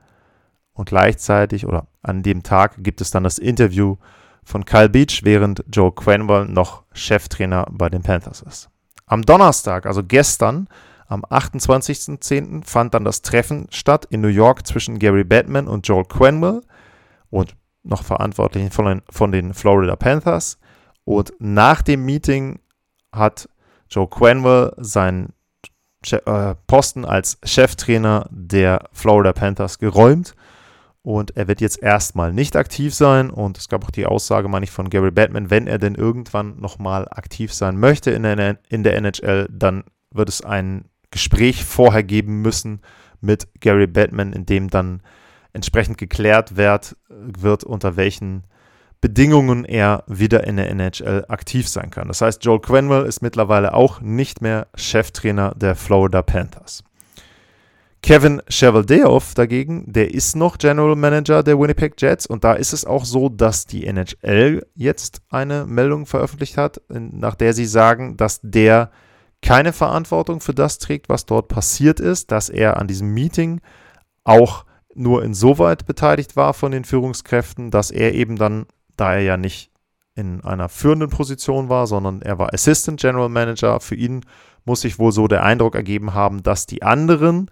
und 0.73 0.89
gleichzeitig 0.89 1.67
oder 1.67 1.87
an 2.03 2.23
dem 2.23 2.43
Tag 2.43 2.83
gibt 2.83 3.01
es 3.01 3.11
dann 3.11 3.25
das 3.25 3.39
Interview 3.39 3.97
von 4.43 4.65
Kyle 4.65 4.91
Beach, 4.91 5.21
während 5.23 5.65
Joe 5.73 5.93
Quenwell 5.93 6.47
noch 6.47 6.85
Cheftrainer 6.93 7.67
bei 7.71 7.89
den 7.89 8.03
Panthers 8.03 8.43
ist. 8.43 8.71
Am 9.07 9.23
Donnerstag, 9.23 9.87
also 9.87 10.03
gestern, 10.03 10.69
am 11.07 11.25
28.10. 11.25 12.65
fand 12.65 12.95
dann 12.95 13.05
das 13.05 13.23
Treffen 13.23 13.67
statt 13.71 14.07
in 14.09 14.21
New 14.21 14.29
York 14.29 14.67
zwischen 14.67 14.99
Gary 14.99 15.25
Batman 15.25 15.69
und 15.69 15.87
Joel 15.87 16.05
Quenwell 16.05 16.63
und 17.31 17.55
noch 17.83 18.03
Verantwortlichen 18.03 18.71
von 18.71 18.87
den, 18.87 19.03
von 19.11 19.31
den 19.31 19.53
Florida 19.53 19.97
Panthers. 19.97 20.59
Und 21.05 21.35
nach 21.39 21.83
dem 21.83 22.05
Meeting 22.05 22.61
hat 23.13 23.49
Joe 23.91 24.09
Quenwell 24.09 24.73
seinen 24.79 25.35
äh, 26.11 26.55
Posten 26.67 27.05
als 27.05 27.39
Cheftrainer 27.45 28.27
der 28.31 28.89
Florida 28.93 29.33
Panthers 29.33 29.79
geräumt 29.79 30.35
und 31.05 31.37
er 31.37 31.49
wird 31.49 31.61
jetzt 31.61 31.83
erstmal 31.83 32.33
nicht 32.33 32.57
aktiv 32.57 32.95
sein. 32.95 33.29
Und 33.29 33.59
es 33.59 33.69
gab 33.69 33.85
auch 33.85 33.91
die 33.91 34.07
Aussage, 34.07 34.49
meine 34.49 34.65
ich, 34.65 34.71
von 34.71 34.89
Gary 34.89 35.11
Batman, 35.11 35.51
wenn 35.51 35.67
er 35.67 35.79
denn 35.79 35.95
irgendwann 35.95 36.59
nochmal 36.59 37.07
aktiv 37.11 37.53
sein 37.53 37.79
möchte 37.79 38.11
in 38.11 38.23
der, 38.23 38.59
in 38.71 38.83
der 38.83 38.97
NHL, 38.97 39.47
dann 39.51 39.85
wird 40.11 40.31
es 40.31 40.41
ein 40.41 40.87
Gespräch 41.11 41.63
vorher 41.63 42.03
geben 42.03 42.41
müssen 42.41 42.81
mit 43.21 43.47
Gary 43.61 43.87
Batman, 43.87 44.33
in 44.33 44.47
dem 44.47 44.71
dann 44.71 45.03
entsprechend 45.53 45.99
geklärt 45.99 46.57
wird, 46.57 46.97
wird 47.11 47.65
unter 47.65 47.97
welchen 47.97 48.45
Bedingungen 49.03 49.67
er 49.67 50.05
wieder 50.07 50.47
in 50.47 50.57
der 50.57 50.71
NHL 50.71 51.27
aktiv 51.29 51.69
sein 51.69 51.91
kann. 51.91 52.09
Das 52.09 52.23
heißt, 52.23 52.43
Joel 52.47 52.61
Quenwell 52.61 53.05
ist 53.05 53.21
mittlerweile 53.21 53.75
auch 53.75 54.01
nicht 54.01 54.41
mehr 54.41 54.69
Cheftrainer 54.75 55.55
der 55.55 55.77
Florida 55.77 56.23
Panthers. 56.23 56.83
Kevin 58.05 58.43
Cheveldayoff 58.51 59.33
dagegen, 59.33 59.91
der 59.91 60.13
ist 60.13 60.37
noch 60.37 60.59
General 60.59 60.95
Manager 60.95 61.43
der 61.43 61.59
Winnipeg 61.59 61.95
Jets 61.99 62.27
und 62.27 62.45
da 62.45 62.53
ist 62.53 62.75
es 62.75 62.85
auch 62.85 63.07
so, 63.07 63.31
dass 63.31 63.65
die 63.65 63.87
NHL 63.87 64.67
jetzt 64.75 65.23
eine 65.31 65.65
Meldung 65.65 66.05
veröffentlicht 66.05 66.59
hat, 66.59 66.83
nach 66.91 67.35
der 67.35 67.55
sie 67.55 67.65
sagen, 67.65 68.19
dass 68.19 68.41
der 68.43 68.91
keine 69.41 69.73
Verantwortung 69.73 70.43
für 70.43 70.53
das 70.53 70.77
trägt, 70.77 71.09
was 71.09 71.25
dort 71.25 71.49
passiert 71.49 71.99
ist, 71.99 72.31
dass 72.31 72.51
er 72.51 72.77
an 72.77 72.89
diesem 72.89 73.15
Meeting 73.15 73.63
auch 74.23 74.67
nur 74.95 75.25
insoweit 75.25 75.87
beteiligt 75.87 76.37
war 76.37 76.53
von 76.53 76.73
den 76.73 76.85
Führungskräften, 76.85 77.71
dass 77.71 77.91
er 77.91 78.13
eben 78.13 78.37
dann, 78.37 78.67
da 78.99 79.15
er 79.15 79.23
ja 79.23 79.37
nicht 79.39 79.71
in 80.15 80.45
einer 80.45 80.69
führenden 80.69 81.09
Position 81.09 81.71
war, 81.71 81.87
sondern 81.87 82.21
er 82.21 82.39
war 82.39 82.53
Assistant 82.53 83.01
General 83.01 83.31
Manager, 83.31 83.81
für 83.81 83.95
ihn 83.95 84.27
muss 84.67 84.83
sich 84.83 84.99
wohl 84.99 85.13
so 85.13 85.27
der 85.27 85.43
Eindruck 85.43 85.75
ergeben 85.75 86.13
haben, 86.13 86.43
dass 86.43 86.67
die 86.67 86.83
anderen 86.83 87.51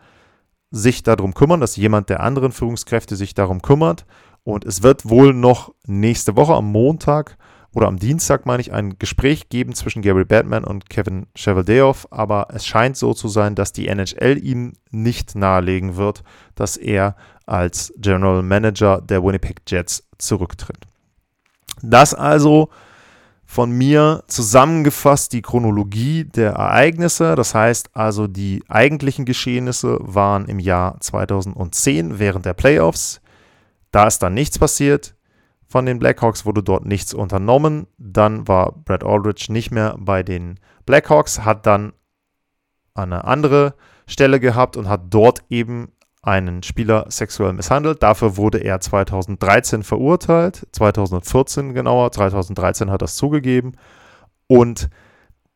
sich 0.73 1.03
darum 1.05 1.35
kümmern, 1.35 1.61
dass 1.61 1.77
jemand 1.77 2.09
der 2.09 2.21
anderen 2.21 2.51
Führungskräfte 2.51 3.15
sich 3.15 3.35
darum 3.35 3.63
kümmert. 3.63 4.07
Und 4.43 4.65
es 4.65 4.83
wird 4.83 5.09
wohl 5.09 5.35
noch 5.35 5.73
nächste 5.87 6.35
Woche 6.35 6.55
am 6.55 6.73
Montag 6.73 7.37
oder 7.75 7.87
am 7.87 7.99
Dienstag, 7.99 8.45
meine 8.45 8.61
ich, 8.61 8.73
ein 8.73 8.99
Gespräch 8.99 9.49
geben 9.51 9.75
zwischen 9.75 10.03
Gary 10.03 10.25
Batman 10.25 10.65
und 10.65 10.91
Kevin 10.91 11.27
Cheveldayoff. 11.37 12.09
Aber 12.11 12.49
es 12.53 12.67
scheint 12.67 12.97
so 12.97 13.15
zu 13.15 13.29
sein, 13.29 13.55
dass 13.55 13.73
die 13.73 13.87
NHL 13.87 14.39
ihm 14.43 14.73
nicht 14.91 15.37
nahelegen 15.37 15.97
wird, 15.97 16.25
dass 16.55 16.77
er 16.77 17.17
als 17.47 17.93
General 17.99 18.43
Manager 18.43 19.01
der 19.01 19.23
Winnipeg 19.23 19.63
Jets 19.69 20.09
zurücktritt. 20.19 20.87
Das 21.83 22.15
also 22.15 22.71
von 23.53 23.71
mir 23.71 24.25
zusammengefasst 24.29 25.35
die 25.35 25.43
Chronologie 25.43 26.25
der 26.25 26.53
Ereignisse. 26.53 27.35
Das 27.35 27.55
heißt 27.55 27.91
also, 27.93 28.27
die 28.27 28.65
eigentlichen 28.67 29.27
Geschehnisse 29.27 29.99
waren 30.01 30.47
im 30.47 30.59
Jahr 30.59 30.99
2010 31.03 32.19
während 32.19 32.47
der 32.47 32.55
Playoffs. 32.55 33.21
Da 33.91 34.07
ist 34.07 34.21
dann 34.23 34.33
nichts 34.33 34.59
passiert. 34.59 35.17
Von 35.69 35.85
den 35.85 35.99
Blackhawks 35.99 36.47
wurde 36.47 36.63
dort 36.63 36.87
nichts 36.87 37.13
unternommen. 37.13 37.87
Dann 37.99 38.49
war 38.49 38.73
Brad 38.73 39.05
Aldridge 39.05 39.53
nicht 39.53 39.71
mehr 39.71 39.97
bei 39.99 40.23
den 40.23 40.59
Blackhawks, 40.87 41.45
hat 41.45 41.67
dann 41.67 41.93
eine 42.95 43.25
andere 43.25 43.75
Stelle 44.07 44.41
gehabt 44.41 44.79
und 44.79 44.89
hat 44.89 45.03
dort 45.11 45.45
eben 45.51 45.93
einen 46.23 46.63
Spieler 46.63 47.07
sexuell 47.09 47.53
misshandelt. 47.53 48.03
Dafür 48.03 48.37
wurde 48.37 48.59
er 48.59 48.81
2013 48.81 49.83
verurteilt, 49.83 50.67
2014 50.73 51.75
genauer, 51.75 52.13
2013 52.13 52.91
hat 52.91 53.03
er 53.03 53.07
es 53.07 53.17
zugegeben. 53.17 53.73
Und 54.47 54.89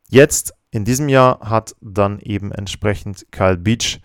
jetzt 0.09 0.53
in 0.71 0.83
diesem 0.83 1.07
Jahr 1.07 1.39
hat 1.39 1.75
dann 1.81 2.19
eben 2.19 2.51
entsprechend 2.51 3.25
Kyle 3.31 3.57
Beach 3.57 4.01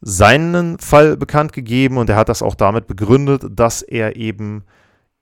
seinen 0.00 0.78
Fall 0.78 1.16
bekannt 1.16 1.52
gegeben 1.52 1.98
und 1.98 2.08
er 2.08 2.16
hat 2.16 2.28
das 2.28 2.42
auch 2.42 2.54
damit 2.54 2.86
begründet, 2.86 3.44
dass 3.50 3.82
er 3.82 4.14
eben 4.14 4.64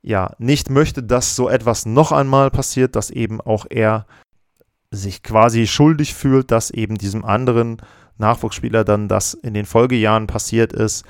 ja 0.02 0.32
nicht 0.38 0.68
möchte, 0.68 1.02
dass 1.02 1.34
so 1.34 1.48
etwas 1.48 1.86
noch 1.86 2.12
einmal 2.12 2.50
passiert, 2.50 2.94
dass 2.94 3.10
eben 3.10 3.40
auch 3.40 3.64
er 3.70 4.06
sich 4.90 5.22
quasi 5.22 5.66
schuldig 5.66 6.14
fühlt, 6.14 6.50
dass 6.50 6.70
eben 6.70 6.98
diesem 6.98 7.24
anderen 7.24 7.78
Nachwuchsspieler 8.18 8.84
dann 8.84 9.08
das 9.08 9.34
in 9.34 9.54
den 9.54 9.66
Folgejahren 9.66 10.26
passiert 10.26 10.72
ist. 10.72 11.04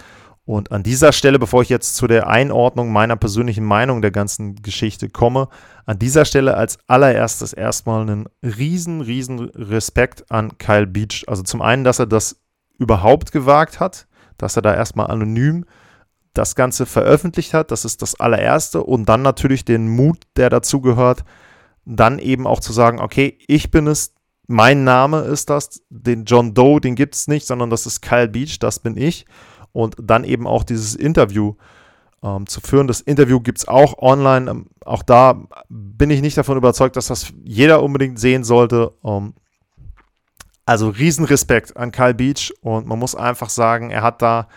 Und 0.45 0.71
an 0.71 0.85
dieser 0.85 1.13
Stelle, 1.13 1.41
bevor 1.41 1.63
ich 1.63 1.69
jetzt 1.69 1.97
zu 1.97 2.07
der 2.07 2.29
Einordnung 2.29 2.93
meiner 2.93 3.17
persönlichen 3.17 3.65
Meinung 3.65 4.01
der 4.01 4.13
ganzen 4.13 4.55
Geschichte 4.55 5.09
komme, 5.09 5.49
an 5.87 5.99
dieser 5.99 6.25
Stelle 6.25 6.57
als 6.57 6.79
allererstes 6.87 7.53
erstmal 7.53 8.03
einen 8.03 8.29
riesen, 8.43 9.01
riesen 9.01 9.41
Respekt 9.41 10.31
an 10.31 10.57
Kyle 10.59 10.87
Beach. 10.87 11.25
Also 11.27 11.43
zum 11.43 11.63
einen, 11.63 11.83
dass 11.83 11.99
er 11.99 12.07
das 12.07 12.41
überhaupt 12.79 13.33
gewagt 13.33 13.81
hat, 13.81 14.07
dass 14.39 14.55
er 14.55 14.63
da 14.63 14.73
erstmal 14.73 15.11
anonym 15.11 15.65
das 16.33 16.55
Ganze 16.55 16.87
veröffentlicht 16.87 17.55
hat, 17.55 17.71
das 17.71 17.85
ist 17.85 18.03
das 18.03 18.21
allererste. 18.21 18.83
Und 18.83 19.09
dann 19.09 19.23
natürlich 19.23 19.65
den 19.65 19.89
Mut, 19.89 20.19
der 20.37 20.51
dazu 20.51 20.81
gehört, 20.81 21.25
dann 21.85 22.19
eben 22.19 22.47
auch 22.47 22.61
zu 22.61 22.73
sagen, 22.73 23.01
okay, 23.01 23.39
ich 23.47 23.71
bin 23.71 23.87
es, 23.87 24.15
mein 24.47 24.85
Name 24.85 25.21
ist 25.21 25.51
das, 25.51 25.83
den 25.91 26.25
John 26.25 26.55
Doe, 26.55 26.81
den 26.81 26.95
gibt 26.95 27.15
es 27.15 27.29
nicht, 27.29 27.47
sondern 27.47 27.71
das 27.71 27.87
ist 27.87 28.01
Kyle 28.01 28.29
Beach, 28.29 28.59
das 28.59 28.79
bin 28.79 28.97
ich. 28.97 29.27
Und 29.73 29.97
dann 30.01 30.25
eben 30.25 30.47
auch 30.47 30.65
dieses 30.65 30.95
Interview 30.95 31.55
ähm, 32.23 32.47
zu 32.47 32.61
führen. 32.61 32.87
Das 32.87 33.01
Interview 33.01 33.41
gibt 33.41 33.59
es 33.59 33.69
auch 33.69 33.99
online. 33.99 34.51
Ähm, 34.51 34.67
auch 34.85 35.03
da 35.03 35.43
bin 35.69 36.11
ich 36.11 36.23
nicht 36.23 36.39
davon 36.39 36.57
überzeugt, 36.57 36.97
dass 36.97 37.09
das 37.09 37.33
jeder 37.45 37.83
unbedingt 37.83 38.19
sehen 38.19 38.45
sollte. 38.45 38.93
Ähm, 39.05 39.35
also 40.65 40.89
Riesenrespekt 40.89 41.77
an 41.77 41.93
Kyle 41.93 42.15
Beach 42.15 42.53
und 42.61 42.87
man 42.87 42.99
muss 42.99 43.15
einfach 43.15 43.51
sagen, 43.51 43.91
er 43.91 44.03
hat 44.03 44.21
da, 44.21 44.49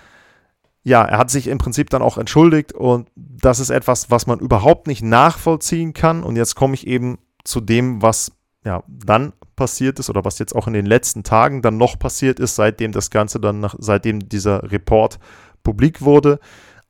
ja, 0.84 1.04
er 1.04 1.20
hat 1.20 1.30
sich 1.30 1.48
im 1.48 1.60
Prinzip 1.60 1.92
dann 1.92 2.02
auch 2.02 2.18
entschuldigt 2.18 2.74
und 2.74 3.10
das 3.16 3.60
ist 3.60 3.70
etwas, 3.70 4.10
was 4.10 4.26
man 4.26 4.40
überhaupt 4.40 4.88
nicht 4.88 5.04
nachvollziehen 5.04 5.94
kann. 5.94 6.24
Und 6.24 6.36
jetzt 6.36 6.56
komme 6.56 6.74
ich 6.74 6.88
eben 6.88 7.20
zu 7.44 7.62
dem, 7.62 8.02
was 8.02 8.32
ja, 8.66 8.84
dann 8.88 9.34
passiert 9.60 10.00
ist 10.00 10.10
oder 10.10 10.24
was 10.24 10.40
jetzt 10.40 10.56
auch 10.56 10.68
in 10.68 10.74
den 10.74 10.86
letzten 10.86 11.24
Tagen 11.24 11.62
dann 11.62 11.78
noch 11.78 12.00
passiert 12.00 12.40
ist, 12.40 12.56
seitdem 12.56 12.94
das 12.94 13.12
Ganze 13.12 13.42
dann 13.42 13.60
nach, 13.60 13.76
seitdem 13.78 14.28
dieser 14.30 14.72
Report 14.72 15.20
publik 15.62 16.02
wurde. 16.02 16.40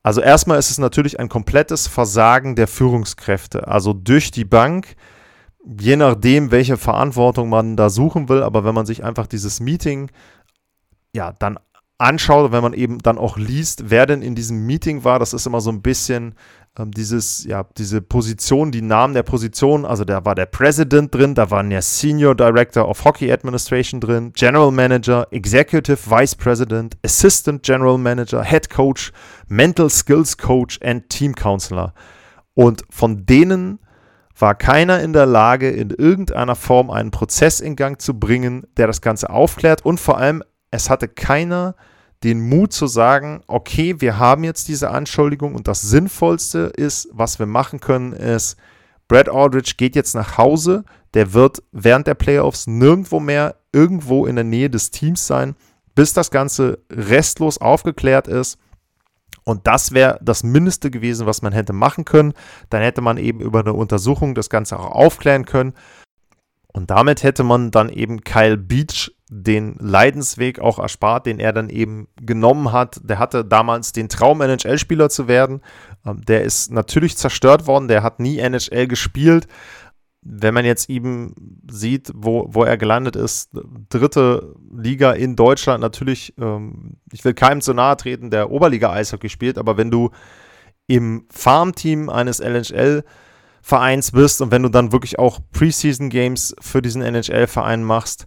Also 0.03 0.21
erstmal 0.21 0.59
ist 0.59 0.69
es 0.69 0.77
natürlich 0.77 1.19
ein 1.19 1.29
komplettes 1.29 1.87
Versagen 1.87 2.55
der 2.55 2.67
Führungskräfte. 2.67 3.67
Also 3.67 3.93
durch 3.93 4.29
die 4.29 4.45
Bank, 4.45 4.95
je 5.65 5.95
nachdem, 5.95 6.51
welche 6.51 6.77
Verantwortung 6.77 7.49
man 7.49 7.75
da 7.75 7.89
suchen 7.89 8.29
will, 8.29 8.43
aber 8.43 8.63
wenn 8.63 8.75
man 8.75 8.85
sich 8.85 9.03
einfach 9.03 9.25
dieses 9.25 9.59
Meeting 9.59 10.11
ja 11.13 11.33
dann 11.33 11.57
anschaut, 11.97 12.51
wenn 12.51 12.61
man 12.63 12.73
eben 12.73 12.99
dann 12.99 13.17
auch 13.17 13.37
liest, 13.37 13.89
wer 13.89 14.05
denn 14.05 14.21
in 14.21 14.35
diesem 14.35 14.65
Meeting 14.65 15.03
war, 15.03 15.17
das 15.17 15.33
ist 15.33 15.47
immer 15.47 15.59
so 15.59 15.71
ein 15.71 15.81
bisschen 15.81 16.35
ähm, 16.77 16.91
dieses, 16.91 17.43
ja, 17.45 17.65
diese 17.77 18.01
Position, 18.01 18.71
die 18.71 18.81
Namen 18.81 19.13
der 19.13 19.23
Position, 19.23 19.85
also 19.85 20.05
da 20.05 20.23
war 20.25 20.35
der 20.35 20.45
President 20.45 21.13
drin, 21.13 21.35
da 21.35 21.49
waren 21.51 21.71
ja 21.71 21.81
Senior 21.81 22.35
Director 22.35 22.87
of 22.87 23.03
Hockey 23.05 23.31
Administration 23.31 23.99
drin, 23.99 24.33
General 24.33 24.71
Manager, 24.71 25.27
Executive 25.31 26.09
Vice 26.09 26.35
President, 26.35 26.97
Assistant 27.03 27.63
General 27.63 27.97
Manager, 27.97 28.43
Head 28.43 28.69
Coach, 28.69 29.11
Mental 29.47 29.89
Skills 29.89 30.37
Coach 30.37 30.79
and 30.83 31.09
Team 31.09 31.33
Counselor. 31.35 31.93
Und 32.53 32.83
von 32.89 33.25
denen 33.25 33.79
war 34.37 34.55
keiner 34.55 35.01
in 35.01 35.13
der 35.13 35.25
Lage, 35.25 35.69
in 35.69 35.89
irgendeiner 35.89 36.55
Form 36.55 36.89
einen 36.89 37.11
Prozess 37.11 37.59
in 37.59 37.75
Gang 37.75 38.01
zu 38.01 38.17
bringen, 38.17 38.65
der 38.77 38.87
das 38.87 39.01
Ganze 39.01 39.29
aufklärt 39.29 39.85
und 39.85 39.99
vor 39.99 40.17
allem, 40.17 40.43
es 40.71 40.89
hatte 40.89 41.07
keiner 41.07 41.75
den 42.23 42.47
Mut 42.47 42.73
zu 42.73 42.87
sagen, 42.87 43.43
okay, 43.47 44.01
wir 44.01 44.19
haben 44.19 44.43
jetzt 44.43 44.67
diese 44.67 44.89
Anschuldigung 44.89 45.55
und 45.55 45.67
das 45.67 45.81
Sinnvollste 45.81 46.71
ist, 46.75 47.09
was 47.11 47.39
wir 47.39 47.45
machen 47.45 47.79
können, 47.79 48.13
ist, 48.13 48.57
Brad 49.07 49.29
Aldridge 49.29 49.73
geht 49.77 49.95
jetzt 49.95 50.13
nach 50.13 50.37
Hause, 50.37 50.83
der 51.13 51.33
wird 51.33 51.63
während 51.71 52.07
der 52.07 52.13
Playoffs 52.13 52.67
nirgendwo 52.67 53.19
mehr 53.19 53.55
irgendwo 53.73 54.25
in 54.25 54.35
der 54.35 54.45
Nähe 54.45 54.69
des 54.69 54.91
Teams 54.91 55.25
sein, 55.25 55.55
bis 55.95 56.13
das 56.13 56.29
Ganze 56.29 56.79
restlos 56.91 57.57
aufgeklärt 57.57 58.27
ist. 58.27 58.59
Und 59.43 59.65
das 59.65 59.93
wäre 59.93 60.19
das 60.21 60.43
Mindeste 60.43 60.91
gewesen, 60.91 61.25
was 61.25 61.41
man 61.41 61.53
hätte 61.53 61.73
machen 61.73 62.05
können. 62.05 62.33
Dann 62.69 62.83
hätte 62.83 63.01
man 63.01 63.17
eben 63.17 63.39
über 63.39 63.61
eine 63.61 63.73
Untersuchung 63.73 64.35
das 64.35 64.49
Ganze 64.49 64.77
auch 64.77 64.91
aufklären 64.91 65.45
können. 65.45 65.73
Und 66.67 66.91
damit 66.91 67.23
hätte 67.23 67.43
man 67.43 67.71
dann 67.71 67.89
eben 67.89 68.21
Kyle 68.21 68.57
Beach 68.57 69.11
den 69.31 69.75
Leidensweg 69.79 70.59
auch 70.59 70.79
erspart, 70.79 71.27
den 71.27 71.39
er 71.39 71.53
dann 71.53 71.69
eben 71.69 72.07
genommen 72.19 72.71
hat. 72.71 72.99
Der 73.03 73.19
hatte 73.19 73.45
damals 73.45 73.91
den 73.91 74.09
Traum, 74.09 74.41
NHL-Spieler 74.41 75.09
zu 75.09 75.27
werden. 75.27 75.61
Ähm, 76.05 76.21
der 76.25 76.43
ist 76.43 76.71
natürlich 76.71 77.15
zerstört 77.15 77.67
worden, 77.67 77.87
der 77.87 78.01
hat 78.01 78.19
nie 78.19 78.39
NHL 78.39 78.87
gespielt. 78.87 79.47
Wenn 80.21 80.55
man 80.55 80.65
jetzt 80.65 80.89
eben 80.89 81.61
sieht, 81.69 82.11
wo, 82.13 82.47
wo 82.49 82.63
er 82.63 82.75
gelandet 82.75 83.15
ist, 83.15 83.51
dritte 83.89 84.55
Liga 84.75 85.11
in 85.11 85.35
Deutschland, 85.35 85.79
natürlich, 85.79 86.33
ähm, 86.39 86.97
ich 87.13 87.23
will 87.23 87.35
keinem 87.35 87.61
zu 87.61 87.73
nahe 87.73 87.97
treten, 87.97 88.31
der 88.31 88.49
Oberliga-Eishockey 88.49 89.29
spielt, 89.29 89.59
aber 89.59 89.77
wenn 89.77 89.91
du 89.91 90.09
im 90.87 91.27
Farmteam 91.29 92.09
eines 92.09 92.39
NHL 92.39 93.03
Vereins 93.61 94.11
bist 94.11 94.41
und 94.41 94.51
wenn 94.51 94.63
du 94.63 94.69
dann 94.69 94.91
wirklich 94.91 95.19
auch 95.19 95.39
Preseason 95.51 96.09
Games 96.09 96.55
für 96.59 96.81
diesen 96.81 97.03
NHL-Verein 97.03 97.83
machst, 97.83 98.25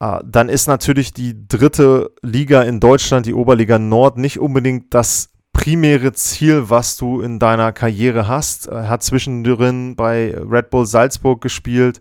äh, 0.00 0.18
dann 0.24 0.48
ist 0.48 0.66
natürlich 0.66 1.12
die 1.12 1.46
dritte 1.48 2.10
Liga 2.22 2.62
in 2.62 2.80
Deutschland, 2.80 3.26
die 3.26 3.34
Oberliga 3.34 3.78
Nord, 3.78 4.18
nicht 4.18 4.38
unbedingt 4.38 4.92
das 4.94 5.30
primäre 5.52 6.12
Ziel, 6.12 6.68
was 6.68 6.98
du 6.98 7.22
in 7.22 7.38
deiner 7.38 7.72
Karriere 7.72 8.28
hast. 8.28 8.66
Er 8.66 8.90
hat 8.90 9.02
zwischendrin 9.02 9.96
bei 9.96 10.36
Red 10.36 10.68
Bull 10.68 10.84
Salzburg 10.84 11.40
gespielt, 11.40 12.00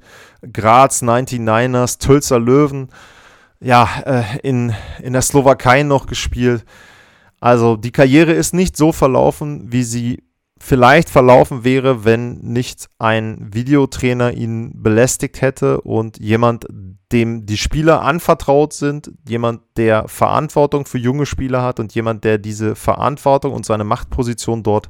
Graz 0.52 1.02
99ers, 1.02 2.00
Tölzer 2.00 2.40
Löwen, 2.40 2.90
ja, 3.62 3.88
äh, 4.06 4.24
in, 4.44 4.74
in 5.02 5.14
der 5.14 5.22
Slowakei 5.22 5.84
noch 5.84 6.06
gespielt. 6.06 6.66
Also 7.40 7.78
die 7.78 7.92
Karriere 7.92 8.34
ist 8.34 8.54
nicht 8.54 8.76
so 8.76 8.92
verlaufen, 8.92 9.72
wie 9.72 9.84
sie 9.84 10.24
vielleicht 10.60 11.10
verlaufen 11.10 11.64
wäre, 11.64 12.06
wenn 12.06 12.40
nicht 12.40 12.88
ein 12.98 13.50
Videotrainer 13.54 14.34
ihn 14.34 14.82
belästigt 14.82 15.42
hätte 15.42 15.82
und 15.82 16.18
jemand, 16.20 16.66
dem 17.12 17.46
die 17.46 17.58
Spieler 17.58 18.02
anvertraut 18.02 18.74
sind, 18.74 19.12
jemand, 19.28 19.62
der 19.78 20.08
Verantwortung 20.08 20.86
für 20.86 20.98
junge 20.98 21.26
Spieler 21.26 21.62
hat 21.62 21.80
und 21.80 21.94
jemand, 21.94 22.24
der 22.24 22.38
diese 22.38 22.76
Verantwortung 22.76 23.54
und 23.54 23.66
seine 23.66 23.84
Machtposition 23.84 24.64
dort 24.64 24.90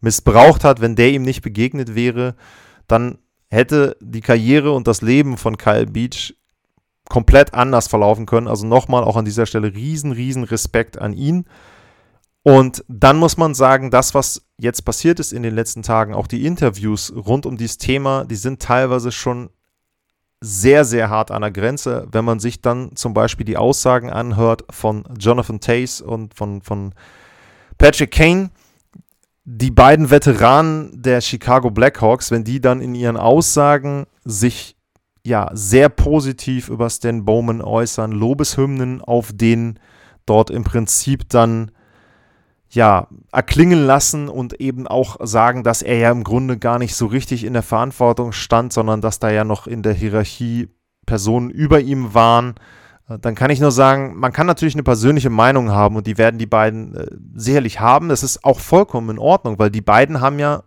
missbraucht 0.00 0.64
hat, 0.64 0.80
wenn 0.80 0.96
der 0.96 1.10
ihm 1.10 1.22
nicht 1.22 1.42
begegnet 1.42 1.94
wäre, 1.94 2.34
dann 2.86 3.18
hätte 3.48 3.96
die 4.00 4.20
Karriere 4.20 4.72
und 4.72 4.86
das 4.86 5.02
Leben 5.02 5.36
von 5.36 5.58
Kyle 5.58 5.86
Beach 5.86 6.34
komplett 7.08 7.52
anders 7.52 7.88
verlaufen 7.88 8.24
können. 8.24 8.48
Also 8.48 8.66
nochmal 8.66 9.04
auch 9.04 9.16
an 9.16 9.24
dieser 9.24 9.44
Stelle 9.44 9.74
riesen, 9.74 10.12
riesen 10.12 10.44
Respekt 10.44 10.98
an 10.98 11.12
ihn. 11.12 11.44
Und 12.42 12.84
dann 12.88 13.18
muss 13.18 13.36
man 13.36 13.54
sagen, 13.54 13.90
das, 13.90 14.14
was 14.14 14.42
jetzt 14.58 14.84
passiert 14.84 15.20
ist 15.20 15.32
in 15.32 15.42
den 15.42 15.54
letzten 15.54 15.82
Tagen, 15.82 16.14
auch 16.14 16.26
die 16.26 16.46
Interviews 16.46 17.12
rund 17.14 17.44
um 17.44 17.56
dieses 17.56 17.78
Thema, 17.78 18.24
die 18.24 18.36
sind 18.36 18.62
teilweise 18.62 19.12
schon 19.12 19.50
sehr, 20.40 20.86
sehr 20.86 21.10
hart 21.10 21.30
an 21.30 21.42
der 21.42 21.50
Grenze. 21.50 22.08
Wenn 22.10 22.24
man 22.24 22.40
sich 22.40 22.62
dann 22.62 22.96
zum 22.96 23.12
Beispiel 23.12 23.44
die 23.44 23.58
Aussagen 23.58 24.08
anhört 24.10 24.64
von 24.70 25.04
Jonathan 25.18 25.60
Tace 25.60 26.00
und 26.00 26.34
von, 26.34 26.62
von 26.62 26.94
Patrick 27.76 28.10
Kane, 28.10 28.50
die 29.44 29.70
beiden 29.70 30.10
Veteranen 30.10 31.02
der 31.02 31.20
Chicago 31.20 31.70
Blackhawks, 31.70 32.30
wenn 32.30 32.44
die 32.44 32.60
dann 32.60 32.80
in 32.80 32.94
ihren 32.94 33.16
Aussagen 33.16 34.06
sich 34.24 34.76
ja 35.24 35.50
sehr 35.52 35.90
positiv 35.90 36.68
über 36.68 36.88
Stan 36.88 37.24
Bowman 37.24 37.60
äußern, 37.60 38.12
Lobeshymnen 38.12 39.02
auf 39.02 39.32
den 39.34 39.78
dort 40.24 40.50
im 40.50 40.64
Prinzip 40.64 41.28
dann 41.28 41.72
ja, 42.70 43.08
erklingen 43.32 43.84
lassen 43.84 44.28
und 44.28 44.60
eben 44.60 44.86
auch 44.86 45.16
sagen, 45.20 45.64
dass 45.64 45.82
er 45.82 45.98
ja 45.98 46.10
im 46.10 46.22
Grunde 46.22 46.56
gar 46.56 46.78
nicht 46.78 46.94
so 46.94 47.06
richtig 47.06 47.44
in 47.44 47.52
der 47.52 47.64
Verantwortung 47.64 48.32
stand, 48.32 48.72
sondern 48.72 49.00
dass 49.00 49.18
da 49.18 49.30
ja 49.30 49.44
noch 49.44 49.66
in 49.66 49.82
der 49.82 49.92
Hierarchie 49.92 50.68
Personen 51.04 51.50
über 51.50 51.80
ihm 51.80 52.14
waren. 52.14 52.54
Äh, 53.08 53.18
dann 53.18 53.34
kann 53.34 53.50
ich 53.50 53.60
nur 53.60 53.72
sagen, 53.72 54.14
man 54.16 54.32
kann 54.32 54.46
natürlich 54.46 54.74
eine 54.74 54.84
persönliche 54.84 55.30
Meinung 55.30 55.70
haben 55.70 55.96
und 55.96 56.06
die 56.06 56.16
werden 56.16 56.38
die 56.38 56.46
beiden 56.46 56.94
äh, 56.94 57.06
sicherlich 57.34 57.80
haben. 57.80 58.08
Das 58.08 58.22
ist 58.22 58.44
auch 58.44 58.60
vollkommen 58.60 59.10
in 59.10 59.18
Ordnung, 59.18 59.58
weil 59.58 59.70
die 59.70 59.80
beiden 59.80 60.20
haben 60.20 60.38
ja, 60.38 60.62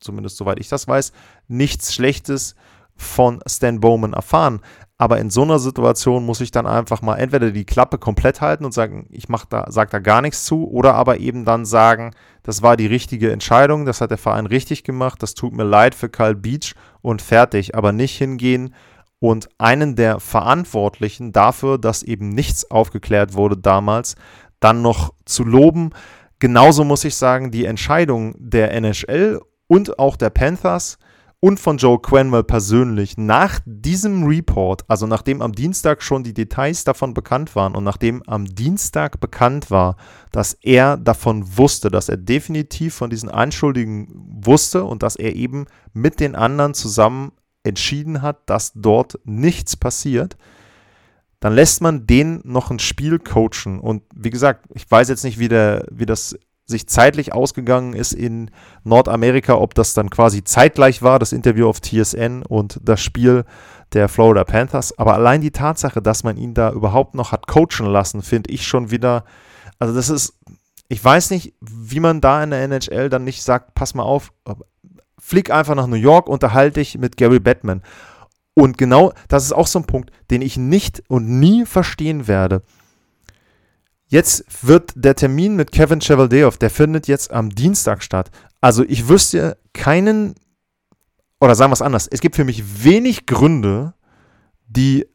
zumindest 0.00 0.36
soweit 0.36 0.58
ich 0.58 0.68
das 0.68 0.88
weiß, 0.88 1.12
nichts 1.46 1.94
Schlechtes 1.94 2.56
von 2.96 3.40
Stan 3.46 3.78
Bowman 3.78 4.14
erfahren. 4.14 4.60
Aber 5.00 5.18
in 5.18 5.30
so 5.30 5.40
einer 5.40 5.58
Situation 5.58 6.26
muss 6.26 6.42
ich 6.42 6.50
dann 6.50 6.66
einfach 6.66 7.00
mal 7.00 7.16
entweder 7.16 7.52
die 7.52 7.64
Klappe 7.64 7.96
komplett 7.96 8.42
halten 8.42 8.66
und 8.66 8.74
sagen, 8.74 9.06
ich 9.08 9.30
mach 9.30 9.46
da, 9.46 9.64
sag 9.70 9.88
da 9.88 9.98
gar 9.98 10.20
nichts 10.20 10.44
zu, 10.44 10.70
oder 10.70 10.92
aber 10.92 11.20
eben 11.20 11.46
dann 11.46 11.64
sagen, 11.64 12.10
das 12.42 12.60
war 12.60 12.76
die 12.76 12.86
richtige 12.86 13.32
Entscheidung, 13.32 13.86
das 13.86 14.02
hat 14.02 14.10
der 14.10 14.18
Verein 14.18 14.44
richtig 14.44 14.84
gemacht, 14.84 15.22
das 15.22 15.32
tut 15.32 15.54
mir 15.54 15.64
leid 15.64 15.94
für 15.94 16.10
Karl 16.10 16.34
Beach 16.34 16.74
und 17.00 17.22
fertig, 17.22 17.74
aber 17.74 17.92
nicht 17.92 18.18
hingehen 18.18 18.74
und 19.20 19.48
einen 19.56 19.96
der 19.96 20.20
Verantwortlichen 20.20 21.32
dafür, 21.32 21.78
dass 21.78 22.02
eben 22.02 22.28
nichts 22.28 22.70
aufgeklärt 22.70 23.32
wurde 23.32 23.56
damals, 23.56 24.16
dann 24.60 24.82
noch 24.82 25.14
zu 25.24 25.44
loben. 25.44 25.92
Genauso 26.40 26.84
muss 26.84 27.06
ich 27.06 27.16
sagen, 27.16 27.50
die 27.50 27.64
Entscheidung 27.64 28.34
der 28.36 28.74
NHL 28.74 29.40
und 29.66 29.98
auch 29.98 30.16
der 30.16 30.28
Panthers, 30.28 30.98
und 31.40 31.58
von 31.58 31.78
Joe 31.78 31.98
Quenwell 31.98 32.44
persönlich 32.44 33.16
nach 33.16 33.60
diesem 33.64 34.24
Report, 34.24 34.84
also 34.88 35.06
nachdem 35.06 35.40
am 35.40 35.52
Dienstag 35.52 36.02
schon 36.02 36.22
die 36.22 36.34
Details 36.34 36.84
davon 36.84 37.14
bekannt 37.14 37.56
waren 37.56 37.74
und 37.74 37.82
nachdem 37.82 38.22
am 38.24 38.44
Dienstag 38.44 39.20
bekannt 39.20 39.70
war, 39.70 39.96
dass 40.32 40.52
er 40.52 40.98
davon 40.98 41.56
wusste, 41.56 41.90
dass 41.90 42.10
er 42.10 42.18
definitiv 42.18 42.94
von 42.94 43.08
diesen 43.08 43.30
Anschuldigungen 43.30 44.08
wusste 44.44 44.84
und 44.84 45.02
dass 45.02 45.16
er 45.16 45.34
eben 45.34 45.64
mit 45.94 46.20
den 46.20 46.34
anderen 46.34 46.74
zusammen 46.74 47.32
entschieden 47.64 48.20
hat, 48.20 48.48
dass 48.48 48.72
dort 48.74 49.18
nichts 49.24 49.76
passiert, 49.76 50.36
dann 51.40 51.54
lässt 51.54 51.80
man 51.80 52.06
den 52.06 52.42
noch 52.44 52.70
ein 52.70 52.78
Spiel 52.78 53.18
coachen. 53.18 53.80
Und 53.80 54.02
wie 54.14 54.30
gesagt, 54.30 54.66
ich 54.74 54.90
weiß 54.90 55.08
jetzt 55.08 55.24
nicht, 55.24 55.38
wie, 55.38 55.48
der, 55.48 55.86
wie 55.90 56.04
das 56.04 56.38
sich 56.70 56.86
zeitlich 56.86 57.32
ausgegangen 57.32 57.92
ist 57.92 58.12
in 58.12 58.50
Nordamerika, 58.84 59.54
ob 59.54 59.74
das 59.74 59.94
dann 59.94 60.08
quasi 60.08 60.42
zeitgleich 60.44 61.02
war, 61.02 61.18
das 61.18 61.32
Interview 61.32 61.68
auf 61.68 61.80
TSN 61.80 62.42
und 62.48 62.80
das 62.82 63.00
Spiel 63.00 63.44
der 63.92 64.08
Florida 64.08 64.44
Panthers. 64.44 64.96
Aber 64.98 65.14
allein 65.14 65.40
die 65.40 65.50
Tatsache, 65.50 66.00
dass 66.00 66.24
man 66.24 66.36
ihn 66.36 66.54
da 66.54 66.72
überhaupt 66.72 67.14
noch 67.14 67.32
hat 67.32 67.46
coachen 67.46 67.86
lassen, 67.86 68.22
finde 68.22 68.50
ich 68.50 68.66
schon 68.66 68.90
wieder, 68.90 69.24
also 69.78 69.94
das 69.94 70.08
ist, 70.08 70.38
ich 70.88 71.04
weiß 71.04 71.30
nicht, 71.30 71.54
wie 71.60 72.00
man 72.00 72.20
da 72.20 72.42
in 72.42 72.50
der 72.50 72.62
NHL 72.62 73.08
dann 73.08 73.24
nicht 73.24 73.42
sagt, 73.42 73.74
pass 73.74 73.94
mal 73.94 74.02
auf, 74.02 74.32
flieg 75.18 75.50
einfach 75.50 75.74
nach 75.74 75.86
New 75.86 75.96
York, 75.96 76.28
unterhalte 76.28 76.80
dich 76.80 76.98
mit 76.98 77.16
Gary 77.16 77.40
Batman. 77.40 77.82
Und 78.54 78.78
genau 78.78 79.12
das 79.28 79.44
ist 79.44 79.52
auch 79.52 79.66
so 79.66 79.78
ein 79.78 79.86
Punkt, 79.86 80.10
den 80.30 80.42
ich 80.42 80.56
nicht 80.56 81.02
und 81.08 81.28
nie 81.28 81.64
verstehen 81.66 82.26
werde. 82.26 82.62
Jetzt 84.10 84.44
wird 84.66 84.92
der 84.96 85.14
Termin 85.14 85.54
mit 85.54 85.70
Kevin 85.70 86.00
Chevaldeoff, 86.00 86.58
der 86.58 86.68
findet 86.68 87.06
jetzt 87.06 87.30
am 87.30 87.48
Dienstag 87.50 88.02
statt. 88.02 88.32
Also 88.60 88.82
ich 88.82 89.08
wüsste 89.08 89.56
keinen, 89.72 90.34
oder 91.40 91.54
sagen 91.54 91.70
wir 91.70 91.74
es 91.74 91.82
anders, 91.82 92.08
es 92.08 92.20
gibt 92.20 92.34
für 92.34 92.44
mich 92.44 92.82
wenig 92.82 93.26
Gründe, 93.26 93.94
die 94.66 95.06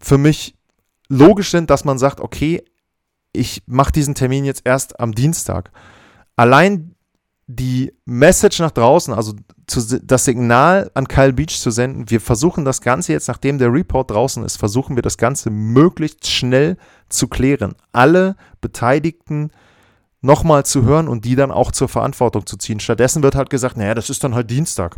für 0.00 0.18
mich 0.18 0.56
logisch 1.08 1.52
sind, 1.52 1.70
dass 1.70 1.84
man 1.84 1.98
sagt, 1.98 2.20
okay, 2.20 2.64
ich 3.32 3.62
mache 3.66 3.92
diesen 3.92 4.16
Termin 4.16 4.44
jetzt 4.44 4.62
erst 4.64 4.98
am 4.98 5.14
Dienstag. 5.14 5.70
Allein 6.34 6.96
die 7.46 7.92
Message 8.04 8.60
nach 8.60 8.70
draußen, 8.70 9.12
also 9.12 9.34
zu, 9.66 10.00
das 10.00 10.24
Signal 10.24 10.90
an 10.94 11.08
Kyle 11.08 11.32
Beach 11.32 11.58
zu 11.58 11.70
senden, 11.70 12.08
wir 12.08 12.20
versuchen 12.20 12.64
das 12.64 12.80
Ganze 12.80 13.12
jetzt, 13.12 13.28
nachdem 13.28 13.58
der 13.58 13.72
Report 13.72 14.10
draußen 14.10 14.44
ist, 14.44 14.56
versuchen 14.56 14.96
wir 14.96 15.02
das 15.02 15.18
Ganze 15.18 15.50
möglichst 15.50 16.28
schnell 16.28 16.76
zu 17.08 17.28
klären. 17.28 17.74
Alle 17.92 18.36
Beteiligten 18.60 19.50
nochmal 20.20 20.64
zu 20.64 20.84
hören 20.84 21.08
und 21.08 21.24
die 21.24 21.34
dann 21.34 21.50
auch 21.50 21.72
zur 21.72 21.88
Verantwortung 21.88 22.46
zu 22.46 22.56
ziehen. 22.56 22.80
Stattdessen 22.80 23.22
wird 23.22 23.34
halt 23.34 23.50
gesagt, 23.50 23.76
naja, 23.76 23.94
das 23.94 24.08
ist 24.08 24.22
dann 24.24 24.34
halt 24.34 24.50
Dienstag. 24.50 24.96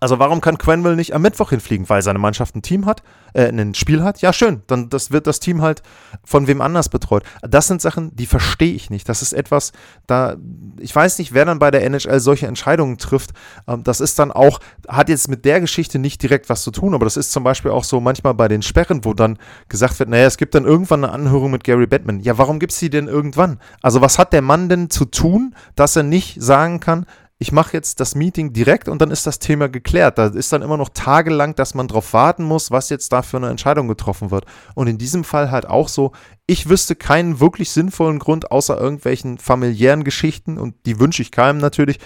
Also 0.00 0.18
warum 0.18 0.40
kann 0.40 0.58
Quenville 0.58 0.96
nicht 0.96 1.14
am 1.14 1.22
Mittwoch 1.22 1.50
hinfliegen? 1.50 1.88
Weil 1.88 2.02
seine 2.02 2.18
Mannschaft 2.18 2.54
ein 2.54 2.62
Team 2.62 2.86
hat, 2.86 3.02
äh, 3.34 3.48
ein 3.48 3.74
Spiel 3.74 4.02
hat? 4.02 4.20
Ja, 4.20 4.32
schön. 4.32 4.62
Dann 4.66 4.88
das 4.90 5.10
wird 5.10 5.26
das 5.26 5.40
Team 5.40 5.62
halt 5.62 5.82
von 6.24 6.46
wem 6.46 6.60
anders 6.60 6.88
betreut. 6.88 7.24
Das 7.42 7.66
sind 7.66 7.82
Sachen, 7.82 8.14
die 8.14 8.26
verstehe 8.26 8.74
ich 8.74 8.90
nicht. 8.90 9.08
Das 9.08 9.22
ist 9.22 9.32
etwas, 9.32 9.72
da, 10.06 10.36
ich 10.78 10.94
weiß 10.94 11.18
nicht, 11.18 11.34
wer 11.34 11.44
dann 11.44 11.58
bei 11.58 11.70
der 11.70 11.84
NHL 11.84 12.20
solche 12.20 12.46
Entscheidungen 12.46 12.98
trifft. 12.98 13.30
Ähm, 13.66 13.82
das 13.82 14.00
ist 14.00 14.18
dann 14.18 14.30
auch, 14.30 14.60
hat 14.86 15.08
jetzt 15.08 15.28
mit 15.28 15.44
der 15.44 15.60
Geschichte 15.60 15.98
nicht 15.98 16.22
direkt 16.22 16.48
was 16.48 16.62
zu 16.62 16.70
tun, 16.70 16.94
aber 16.94 17.04
das 17.04 17.16
ist 17.16 17.32
zum 17.32 17.44
Beispiel 17.44 17.70
auch 17.70 17.84
so 17.84 18.00
manchmal 18.00 18.34
bei 18.34 18.48
den 18.48 18.62
Sperren, 18.62 19.04
wo 19.04 19.14
dann 19.14 19.38
gesagt 19.68 19.98
wird, 19.98 20.08
naja, 20.08 20.26
es 20.26 20.36
gibt 20.36 20.54
dann 20.54 20.64
irgendwann 20.64 21.04
eine 21.04 21.12
Anhörung 21.12 21.50
mit 21.50 21.64
Gary 21.64 21.86
Batman. 21.86 22.20
Ja, 22.20 22.38
warum 22.38 22.58
gibt 22.58 22.72
es 22.72 22.78
die 22.78 22.90
denn 22.90 23.08
irgendwann? 23.08 23.58
Also 23.82 24.00
was 24.00 24.18
hat 24.18 24.32
der 24.32 24.42
Mann 24.42 24.68
denn 24.68 24.90
zu 24.90 25.04
tun, 25.04 25.54
dass 25.74 25.96
er 25.96 26.02
nicht 26.02 26.40
sagen 26.40 26.80
kann, 26.80 27.06
ich 27.40 27.52
mache 27.52 27.72
jetzt 27.72 28.00
das 28.00 28.16
Meeting 28.16 28.52
direkt 28.52 28.88
und 28.88 29.00
dann 29.00 29.12
ist 29.12 29.26
das 29.26 29.38
Thema 29.38 29.68
geklärt. 29.68 30.18
Da 30.18 30.26
ist 30.26 30.52
dann 30.52 30.62
immer 30.62 30.76
noch 30.76 30.88
tagelang, 30.88 31.54
dass 31.54 31.72
man 31.72 31.86
darauf 31.86 32.12
warten 32.12 32.42
muss, 32.42 32.72
was 32.72 32.90
jetzt 32.90 33.12
da 33.12 33.22
für 33.22 33.36
eine 33.36 33.48
Entscheidung 33.48 33.86
getroffen 33.86 34.32
wird. 34.32 34.44
Und 34.74 34.88
in 34.88 34.98
diesem 34.98 35.22
Fall 35.22 35.52
halt 35.52 35.66
auch 35.66 35.88
so, 35.88 36.10
ich 36.46 36.68
wüsste 36.68 36.96
keinen 36.96 37.38
wirklich 37.38 37.70
sinnvollen 37.70 38.18
Grund, 38.18 38.50
außer 38.50 38.76
irgendwelchen 38.80 39.38
familiären 39.38 40.02
Geschichten, 40.02 40.58
und 40.58 40.74
die 40.84 40.98
wünsche 40.98 41.22
ich 41.22 41.30
keinem 41.30 41.58
natürlich, 41.58 42.00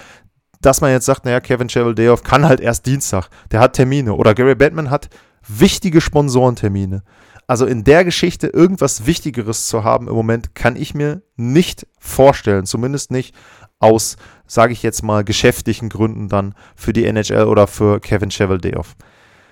dass 0.61 0.83
man 0.83 0.91
jetzt 0.91 1.07
sagt, 1.07 1.25
naja, 1.25 1.41
Kevin 1.41 1.69
Cheveldayoff 1.69 2.23
kann 2.23 2.47
halt 2.47 2.61
erst 2.61 2.85
Dienstag, 2.85 3.29
der 3.51 3.61
hat 3.61 3.73
Termine. 3.73 4.15
Oder 4.15 4.35
Gary 4.35 4.55
Batman 4.55 4.91
hat 4.91 5.09
wichtige 5.49 6.03
Sponsorentermine. 6.03 7.03
Also 7.47 7.67
in 7.67 7.85
der 7.85 8.05
Geschichte 8.05 8.49
irgendwas 8.49 9.07
Wichtigeres 9.07 9.67
zu 9.67 9.83
haben 9.83 10.09
im 10.09 10.15
Moment, 10.15 10.55
kann 10.55 10.77
ich 10.77 10.95
mir 10.95 11.23
nicht 11.37 11.87
vorstellen. 11.99 12.67
Zumindest 12.67 13.11
nicht 13.11 13.35
aus, 13.83 14.17
sage 14.47 14.73
ich 14.73 14.83
jetzt 14.83 15.03
mal, 15.03 15.25
geschäftlichen 15.25 15.89
Gründen 15.89 16.29
dann 16.29 16.55
für 16.77 16.93
die 16.93 17.05
NHL 17.05 17.45
oder 17.45 17.67
für 17.67 18.01
Kevin 18.01 18.31
Cheveldayoff. 18.31 18.95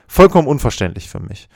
Vollkommen 0.06 0.48
unverständlich 0.48 1.08
für 1.08 1.20
mich. 1.20 1.48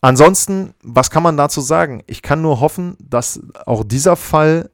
Ansonsten, 0.00 0.74
was 0.82 1.10
kann 1.10 1.22
man 1.22 1.36
dazu 1.36 1.60
sagen? 1.60 2.02
Ich 2.06 2.22
kann 2.22 2.42
nur 2.42 2.60
hoffen, 2.60 2.96
dass 3.00 3.40
auch 3.64 3.82
dieser 3.82 4.16
Fall 4.16 4.70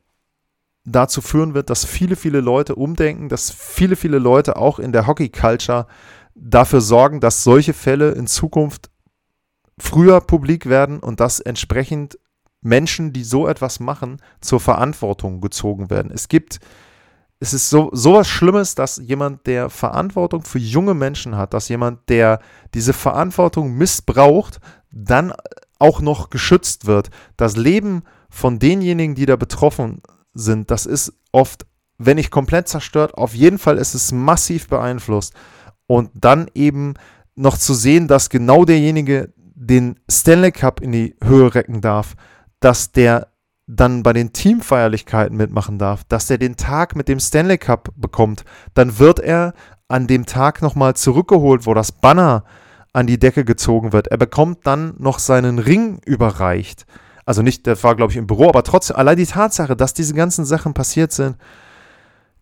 dazu 0.84 1.20
führen 1.20 1.54
wird, 1.54 1.70
dass 1.70 1.84
viele, 1.84 2.16
viele 2.16 2.40
Leute 2.40 2.74
umdenken, 2.74 3.28
dass 3.28 3.50
viele, 3.50 3.96
viele 3.96 4.18
Leute 4.18 4.56
auch 4.56 4.78
in 4.78 4.92
der 4.92 5.06
Hockey-Culture 5.06 5.86
dafür 6.34 6.80
sorgen, 6.80 7.20
dass 7.20 7.44
solche 7.44 7.72
Fälle 7.72 8.10
in 8.12 8.26
Zukunft 8.26 8.90
früher 9.78 10.20
publik 10.20 10.66
werden 10.66 10.98
und 10.98 11.20
dass 11.20 11.40
entsprechend 11.40 12.18
Menschen, 12.62 13.12
die 13.12 13.24
so 13.24 13.46
etwas 13.46 13.80
machen, 13.80 14.18
zur 14.40 14.60
Verantwortung 14.60 15.40
gezogen 15.40 15.90
werden. 15.90 16.10
Es 16.12 16.28
gibt, 16.28 16.60
es 17.40 17.52
ist 17.52 17.68
so 17.68 17.90
sowas 17.92 18.28
Schlimmes, 18.28 18.74
dass 18.74 18.96
jemand, 18.96 19.46
der 19.46 19.68
Verantwortung 19.68 20.42
für 20.42 20.58
junge 20.58 20.94
Menschen 20.94 21.36
hat, 21.36 21.54
dass 21.54 21.68
jemand, 21.68 22.08
der 22.08 22.40
diese 22.72 22.92
Verantwortung 22.92 23.74
missbraucht, 23.74 24.60
dann 24.92 25.32
auch 25.78 26.00
noch 26.00 26.30
geschützt 26.30 26.86
wird. 26.86 27.10
Das 27.36 27.56
Leben 27.56 28.04
von 28.30 28.60
denjenigen, 28.60 29.16
die 29.16 29.26
da 29.26 29.36
betroffen 29.36 30.00
sind, 30.32 30.70
das 30.70 30.86
ist 30.86 31.12
oft, 31.32 31.66
wenn 31.98 32.16
nicht 32.16 32.30
komplett 32.30 32.68
zerstört, 32.68 33.14
auf 33.14 33.34
jeden 33.34 33.58
Fall 33.58 33.76
ist 33.76 33.94
es 33.94 34.12
massiv 34.12 34.68
beeinflusst. 34.68 35.34
Und 35.88 36.10
dann 36.14 36.48
eben 36.54 36.94
noch 37.34 37.58
zu 37.58 37.74
sehen, 37.74 38.06
dass 38.06 38.30
genau 38.30 38.64
derjenige 38.64 39.32
den 39.36 39.98
Stanley 40.10 40.52
Cup 40.52 40.80
in 40.80 40.92
die 40.92 41.16
Höhe 41.22 41.54
recken 41.54 41.80
darf, 41.80 42.14
dass 42.62 42.92
der 42.92 43.28
dann 43.66 44.02
bei 44.02 44.12
den 44.12 44.32
Teamfeierlichkeiten 44.32 45.36
mitmachen 45.36 45.78
darf, 45.78 46.04
dass 46.04 46.30
er 46.30 46.38
den 46.38 46.56
Tag 46.56 46.96
mit 46.96 47.08
dem 47.08 47.20
Stanley 47.20 47.58
Cup 47.58 47.90
bekommt, 47.96 48.44
dann 48.74 48.98
wird 48.98 49.20
er 49.20 49.54
an 49.88 50.06
dem 50.06 50.26
Tag 50.26 50.62
nochmal 50.62 50.94
zurückgeholt, 50.94 51.66
wo 51.66 51.74
das 51.74 51.92
Banner 51.92 52.44
an 52.92 53.06
die 53.06 53.18
Decke 53.18 53.44
gezogen 53.44 53.92
wird. 53.92 54.08
Er 54.08 54.18
bekommt 54.18 54.66
dann 54.66 54.94
noch 54.98 55.18
seinen 55.18 55.58
Ring 55.58 56.00
überreicht. 56.04 56.86
Also 57.24 57.42
nicht, 57.42 57.66
der 57.66 57.80
war, 57.82 57.94
glaube 57.94 58.12
ich, 58.12 58.18
im 58.18 58.26
Büro, 58.26 58.48
aber 58.48 58.64
trotzdem, 58.64 58.96
allein 58.96 59.16
die 59.16 59.26
Tatsache, 59.26 59.76
dass 59.76 59.94
diese 59.94 60.14
ganzen 60.14 60.44
Sachen 60.44 60.74
passiert 60.74 61.12
sind, 61.12 61.36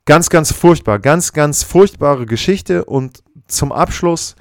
ganz, 0.07 0.31
ganz 0.31 0.53
furchtbar. 0.53 0.99
Ganz, 0.99 1.33
ganz 1.33 1.63
furchtbare 1.63 2.27
Geschichte. 2.27 2.85
Und 2.85 3.23
zum 3.47 3.73
Abschluss 3.73 4.37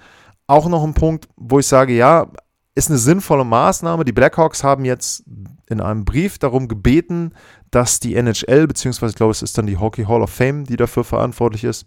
auch 0.48 0.68
noch 0.68 0.84
ein 0.84 0.94
Punkt, 0.94 1.28
wo 1.36 1.60
ich 1.60 1.68
sage, 1.68 1.94
ja, 1.94 2.28
ist 2.76 2.90
eine 2.90 2.98
sinnvolle 2.98 3.44
Maßnahme. 3.44 4.06
Die 4.06 4.14
Blackhawks 4.14 4.64
haben 4.64 4.86
jetzt 4.86 5.24
in 5.70 5.82
einem 5.82 6.04
Brief 6.04 6.40
darum 6.40 6.68
gebeten, 6.68 7.34
dass 7.72 8.00
die 8.00 8.16
NHL, 8.16 8.68
beziehungsweise 8.68 9.12
ich 9.12 9.16
glaube, 9.16 9.32
es 9.32 9.42
ist 9.42 9.58
dann 9.58 9.68
die 9.68 9.78
Hockey 9.78 10.04
Hall 10.06 10.22
of 10.22 10.32
Fame, 10.32 10.66
die 10.66 10.76
dafür 10.76 11.04
verantwortlich 11.04 11.64
ist, 11.64 11.86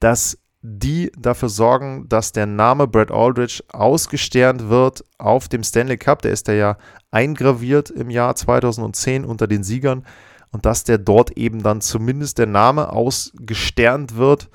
dass 0.00 0.38
die 0.60 1.10
dafür 1.16 1.48
sorgen, 1.48 2.08
dass 2.08 2.32
der 2.32 2.46
Name 2.46 2.86
Brad 2.86 3.10
Aldridge 3.10 3.62
ausgesternt 3.72 4.68
wird 4.68 5.04
auf 5.16 5.48
dem 5.48 5.62
Stanley 5.62 5.96
Cup. 5.96 6.22
Der 6.22 6.32
ist 6.32 6.48
ja 6.48 6.76
eingraviert 7.10 7.90
im 7.90 8.10
Jahr 8.10 8.34
2010 8.34 9.24
unter 9.24 9.46
den 9.46 9.62
Siegern 9.62 10.04
und 10.50 10.66
dass 10.66 10.84
der 10.84 10.98
dort 10.98 11.36
eben 11.36 11.62
dann 11.62 11.80
zumindest 11.80 12.38
der 12.38 12.46
Name 12.46 12.92
ausgesternt 12.92 14.16
wird. 14.16 14.50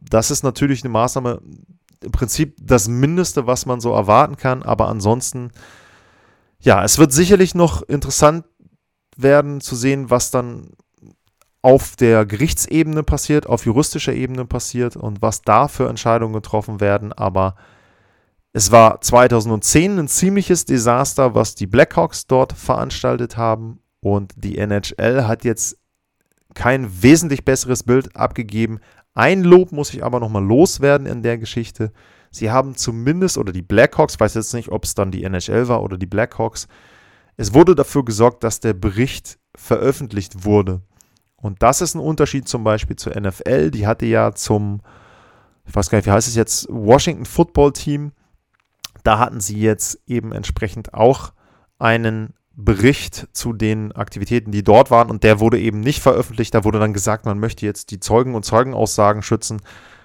Das 0.00 0.30
ist 0.30 0.42
natürlich 0.42 0.82
eine 0.82 0.90
Maßnahme, 0.90 1.40
im 2.02 2.12
Prinzip 2.12 2.56
das 2.60 2.88
Mindeste, 2.88 3.46
was 3.46 3.66
man 3.66 3.80
so 3.80 3.92
erwarten 3.92 4.36
kann, 4.36 4.62
aber 4.62 4.88
ansonsten, 4.88 5.50
ja, 6.60 6.84
es 6.84 6.98
wird 6.98 7.12
sicherlich 7.12 7.54
noch 7.54 7.82
interessant 7.82 8.44
werden 9.16 9.60
zu 9.60 9.76
sehen, 9.76 10.10
was 10.10 10.30
dann 10.30 10.70
auf 11.62 11.96
der 11.96 12.24
Gerichtsebene 12.24 13.02
passiert, 13.02 13.46
auf 13.46 13.66
juristischer 13.66 14.14
Ebene 14.14 14.46
passiert 14.46 14.96
und 14.96 15.20
was 15.20 15.42
da 15.42 15.68
für 15.68 15.88
Entscheidungen 15.88 16.32
getroffen 16.32 16.80
werden, 16.80 17.12
aber 17.12 17.54
es 18.52 18.72
war 18.72 19.00
2010 19.00 19.98
ein 19.98 20.08
ziemliches 20.08 20.64
Desaster, 20.64 21.34
was 21.34 21.54
die 21.54 21.66
Blackhawks 21.66 22.26
dort 22.26 22.52
veranstaltet 22.52 23.36
haben. 23.36 23.78
Und 24.00 24.32
die 24.36 24.58
NHL 24.58 25.28
hat 25.28 25.44
jetzt 25.44 25.76
kein 26.54 27.02
wesentlich 27.02 27.44
besseres 27.44 27.84
Bild 27.84 28.16
abgegeben, 28.16 28.80
ein 29.14 29.42
Lob 29.42 29.72
muss 29.72 29.92
ich 29.92 30.04
aber 30.04 30.20
nochmal 30.20 30.44
loswerden 30.44 31.06
in 31.06 31.22
der 31.22 31.36
Geschichte. 31.36 31.92
Sie 32.30 32.50
haben 32.50 32.76
zumindest, 32.76 33.38
oder 33.38 33.52
die 33.52 33.62
Blackhawks, 33.62 34.18
weiß 34.18 34.34
jetzt 34.34 34.54
nicht, 34.54 34.70
ob 34.70 34.84
es 34.84 34.94
dann 34.94 35.10
die 35.10 35.24
NHL 35.24 35.68
war 35.68 35.82
oder 35.82 35.98
die 35.98 36.06
Blackhawks, 36.06 36.68
es 37.36 37.54
wurde 37.54 37.74
dafür 37.74 38.04
gesorgt, 38.04 38.44
dass 38.44 38.60
der 38.60 38.74
Bericht 38.74 39.38
veröffentlicht 39.54 40.44
wurde. 40.44 40.82
Und 41.36 41.62
das 41.62 41.80
ist 41.80 41.94
ein 41.94 42.00
Unterschied 42.00 42.46
zum 42.46 42.64
Beispiel 42.64 42.96
zur 42.96 43.18
NFL. 43.18 43.70
Die 43.70 43.86
hatte 43.86 44.06
ja 44.06 44.32
zum, 44.34 44.82
ich 45.66 45.74
weiß 45.74 45.88
gar 45.88 45.98
nicht, 45.98 46.06
wie 46.06 46.10
heißt 46.10 46.28
es 46.28 46.34
jetzt, 46.34 46.68
Washington 46.70 47.24
Football 47.24 47.72
Team. 47.72 48.12
Da 49.02 49.18
hatten 49.18 49.40
sie 49.40 49.58
jetzt 49.58 50.00
eben 50.06 50.32
entsprechend 50.32 50.92
auch 50.92 51.32
einen 51.78 52.34
Bericht 52.52 53.28
zu 53.32 53.54
den 53.54 53.92
Aktivitäten, 53.92 54.52
die 54.52 54.62
dort 54.62 54.90
waren 54.90 55.08
und 55.08 55.24
der 55.24 55.40
wurde 55.40 55.58
eben 55.58 55.80
nicht 55.80 56.02
veröffentlicht. 56.02 56.54
Da 56.54 56.64
wurde 56.64 56.78
dann 56.78 56.92
gesagt, 56.92 57.24
man 57.24 57.38
möchte 57.38 57.64
jetzt 57.64 57.90
die 57.90 58.00
Zeugen 58.00 58.34
und 58.34 58.44
Zeugenaussagen 58.44 59.22
schützen. 59.22 59.62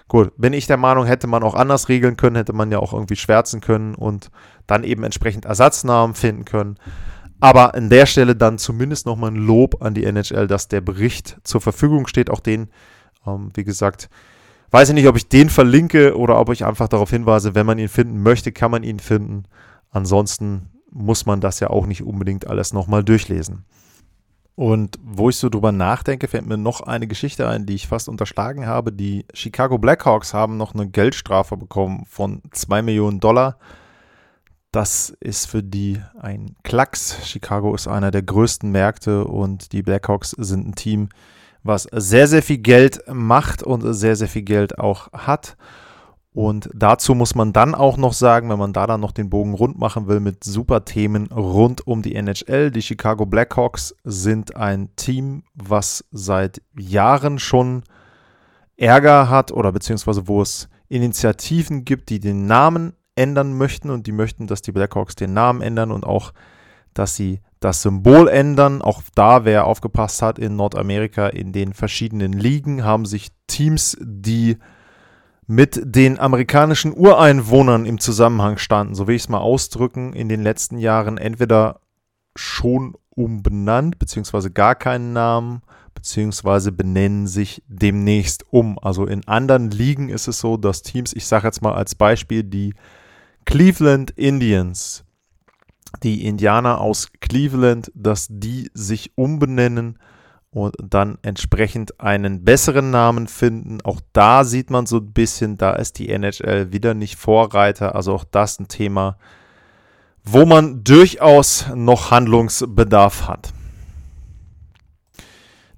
Gut, 0.08 0.34
bin 0.38 0.54
ich 0.54 0.68
der 0.68 0.78
Meinung, 0.78 1.06
hätte 1.06 1.26
man 1.26 1.42
auch 1.42 1.56
anders 1.56 1.90
regeln 1.90 2.16
können, 2.16 2.36
hätte 2.36 2.54
man 2.54 2.72
ja 2.72 2.78
auch 2.80 2.94
irgendwie 2.94 3.16
schwärzen 3.16 3.60
können 3.60 3.96
und 3.96 4.30
dann 4.68 4.84
eben 4.84 5.04
entsprechend 5.04 5.46
Ersatznamen 5.46 6.16
finden 6.16 6.46
können. 6.46 6.78
Aber 7.40 7.74
an 7.74 7.90
der 7.90 8.06
Stelle 8.06 8.36
dann 8.36 8.58
zumindest 8.58 9.06
nochmal 9.06 9.32
ein 9.32 9.36
Lob 9.36 9.82
an 9.82 9.94
die 9.94 10.06
NHL, 10.06 10.48
dass 10.48 10.68
der 10.68 10.82
Bericht 10.82 11.38
zur 11.44 11.60
Verfügung 11.60 12.08
steht. 12.08 12.30
Auch 12.30 12.40
den, 12.40 12.70
ähm, 13.26 13.50
wie 13.56 13.64
gesagt, 13.64 14.10
weiß 14.72 14.90
ich 14.90 14.96
nicht, 14.96 15.08
ob 15.08 15.18
ich 15.18 15.28
den 15.28 15.50
verlinke 15.50 16.18
oder 16.18 16.40
ob 16.40 16.50
ich 16.50 16.66
einfach 16.66 16.88
darauf 16.88 17.10
hinweise, 17.10 17.56
wenn 17.56 17.66
man 17.66 17.80
ihn 17.80 17.90
finden 17.90 18.22
möchte, 18.22 18.52
kann 18.52 18.72
man 18.72 18.84
ihn 18.84 19.00
finden. 19.00 19.44
Ansonsten 19.92 20.70
muss 20.92 21.26
man 21.26 21.42
das 21.42 21.60
ja 21.60 21.70
auch 21.70 21.88
nicht 21.88 22.04
unbedingt 22.04 22.48
alles 22.48 22.74
nochmal 22.74 23.04
durchlesen. 23.04 23.66
Und 24.56 24.98
wo 25.04 25.30
ich 25.30 25.36
so 25.36 25.50
drüber 25.50 25.74
nachdenke, 25.74 26.30
fällt 26.30 26.46
mir 26.46 26.58
noch 26.58 26.80
eine 26.80 27.08
Geschichte 27.08 27.48
ein, 27.48 27.66
die 27.66 27.76
ich 27.76 27.88
fast 27.88 28.08
unterschlagen 28.08 28.66
habe. 28.66 28.94
Die 28.94 29.26
Chicago 29.34 29.78
Blackhawks 29.78 30.34
haben 30.34 30.56
noch 30.56 30.74
eine 30.74 30.88
Geldstrafe 30.88 31.58
bekommen 31.58 32.06
von 32.08 32.42
2 32.52 32.82
Millionen 32.82 33.20
Dollar. 33.20 33.58
Das 34.72 35.10
ist 35.20 35.48
für 35.48 35.62
die 35.62 36.02
ein 36.20 36.56
Klacks. 36.64 37.18
Chicago 37.26 37.76
ist 37.76 37.88
einer 37.88 38.12
der 38.12 38.24
größten 38.24 38.72
Märkte 38.72 39.26
und 39.26 39.74
die 39.74 39.84
Blackhawks 39.84 40.32
sind 40.32 40.68
ein 40.68 40.76
Team, 40.76 41.10
was 41.64 41.88
sehr, 41.92 42.28
sehr 42.28 42.44
viel 42.44 42.60
Geld 42.60 43.04
macht 43.12 43.62
und 43.62 43.82
sehr, 43.94 44.16
sehr 44.16 44.28
viel 44.30 44.44
Geld 44.44 44.80
auch 44.80 45.12
hat. 45.12 45.58
Und 46.36 46.70
dazu 46.74 47.16
muss 47.16 47.34
man 47.34 47.54
dann 47.54 47.74
auch 47.74 47.96
noch 47.96 48.12
sagen, 48.12 48.50
wenn 48.50 48.60
man 48.60 48.74
da 48.74 48.86
dann 48.88 49.00
noch 49.00 49.14
den 49.14 49.30
Bogen 49.30 49.54
rund 49.54 49.80
machen 49.80 50.10
will 50.10 50.20
mit 50.20 50.44
super 50.44 50.84
Themen 50.84 51.28
rund 51.28 51.88
um 51.88 52.02
die 52.02 52.14
NHL. 52.14 52.72
Die 52.72 52.82
Chicago 52.82 53.26
Blackhawks 53.26 53.96
sind 54.04 54.58
ein 54.58 54.94
Team, 54.98 55.44
was 55.54 56.04
seit 56.12 56.62
Jahren 56.78 57.40
schon 57.40 57.84
Ärger 58.76 59.30
hat 59.30 59.54
oder 59.54 59.72
beziehungsweise 59.72 60.28
wo 60.28 60.42
es 60.42 60.68
Initiativen 60.90 61.86
gibt, 61.86 62.10
die 62.10 62.20
den 62.20 62.48
Namen 62.48 62.98
ändern 63.16 63.58
möchten 63.58 63.90
und 63.90 64.06
die 64.06 64.12
möchten, 64.12 64.46
dass 64.46 64.62
die 64.62 64.74
Blackhawks 64.74 65.16
den 65.16 65.32
Namen 65.32 65.62
ändern 65.62 65.90
und 65.90 66.06
auch, 66.06 66.34
dass 66.94 67.16
sie 67.16 67.40
das 67.62 67.82
Symbol 67.82 68.28
ändern. 68.28 68.82
Auch 68.82 69.04
da, 69.16 69.46
wer 69.46 69.68
aufgepasst 69.68 70.22
hat, 70.22 70.38
in 70.38 70.58
Nordamerika 70.58 71.28
in 71.28 71.54
den 71.54 71.72
verschiedenen 71.74 72.34
Ligen 72.34 72.84
haben 72.84 73.06
sich 73.06 73.30
Teams, 73.48 73.98
die 74.02 74.58
mit 75.48 75.80
den 75.84 76.20
amerikanischen 76.20 76.94
Ureinwohnern 76.94 77.86
im 77.86 78.00
Zusammenhang 78.00 78.58
standen, 78.58 78.96
so 78.96 79.08
will 79.08 79.16
ich 79.16 79.24
es 79.24 79.30
mal 79.30 79.40
ausdrücken, 79.40 80.14
in 80.14 80.30
den 80.30 80.42
letzten 80.42 80.78
Jahren 80.78 81.18
entweder 81.18 81.82
schon 82.36 82.96
umbenannt, 83.12 84.00
beziehungsweise 84.00 84.52
gar 84.52 84.76
keinen 84.76 85.14
Namen, 85.14 85.62
beziehungsweise 85.94 86.72
benennen 86.72 87.28
sich 87.28 87.64
demnächst 87.68 88.46
um. 88.52 88.78
Also 88.80 89.06
in 89.06 89.28
anderen 89.28 89.72
Ligen 89.72 90.10
ist 90.10 90.28
es 90.28 90.40
so, 90.40 90.58
dass 90.58 90.82
Teams, 90.82 91.14
ich 91.14 91.26
sage 91.26 91.48
jetzt 91.48 91.62
mal 91.62 91.74
als 91.74 91.96
Beispiel 91.96 92.44
die 92.44 92.74
Cleveland 93.46 94.12
Indians, 94.12 95.06
die 96.04 96.26
Indianer 96.26 96.82
aus 96.82 97.10
Cleveland, 97.22 97.92
dass 97.96 98.28
die 98.30 98.70
sich 98.74 99.12
umbenennen 99.16 99.98
und 100.56 100.74
dann 100.82 101.18
entsprechend 101.22 102.00
einen 102.00 102.46
besseren 102.46 102.90
Namen 102.90 103.28
finden. 103.28 103.80
Auch 103.84 104.00
da 104.14 104.46
sieht 104.46 104.70
man 104.70 104.86
so 104.86 104.98
ein 105.00 105.12
bisschen, 105.12 105.58
da 105.58 105.74
ist 105.74 106.00
die 106.00 106.10
NHL 106.10 106.72
wieder 106.72 106.94
nicht 106.94 107.18
Vorreiter. 107.18 107.94
Also 107.94 108.14
auch 108.14 108.24
das 108.24 108.58
ein 108.58 108.70
Thema, 108.70 109.18
wo 110.24 110.46
man 110.46 110.82
durchaus 110.86 111.66
noch 111.76 112.10
Handlungsbedarf 112.10 113.28
hat. 113.28 113.52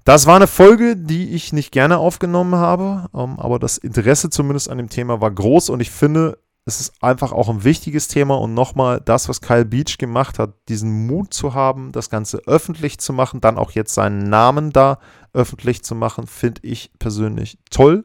Das 0.04 0.26
war 0.26 0.36
eine 0.36 0.46
Folge, 0.46 0.96
die 0.96 1.30
ich 1.30 1.52
nicht 1.52 1.72
gerne 1.72 1.98
aufgenommen 1.98 2.54
habe, 2.54 3.08
ähm, 3.12 3.36
aber 3.40 3.58
das 3.58 3.78
Interesse 3.78 4.30
zumindest 4.30 4.70
an 4.70 4.78
dem 4.78 4.90
Thema 4.90 5.20
war 5.20 5.32
groß 5.32 5.70
und 5.70 5.80
ich 5.80 5.90
finde, 5.90 6.38
es 6.68 6.80
ist 6.80 7.02
einfach 7.02 7.32
auch 7.32 7.48
ein 7.48 7.64
wichtiges 7.64 8.08
Thema 8.08 8.38
und 8.38 8.52
nochmal 8.52 9.00
das, 9.02 9.26
was 9.30 9.40
Kyle 9.40 9.64
Beach 9.64 9.96
gemacht 9.96 10.38
hat, 10.38 10.52
diesen 10.68 11.06
Mut 11.06 11.32
zu 11.32 11.54
haben, 11.54 11.92
das 11.92 12.10
Ganze 12.10 12.42
öffentlich 12.46 12.98
zu 12.98 13.14
machen, 13.14 13.40
dann 13.40 13.56
auch 13.56 13.70
jetzt 13.70 13.94
seinen 13.94 14.28
Namen 14.28 14.70
da 14.70 14.98
öffentlich 15.32 15.82
zu 15.82 15.94
machen, 15.94 16.26
finde 16.26 16.60
ich 16.64 16.90
persönlich 16.98 17.58
toll. 17.70 18.04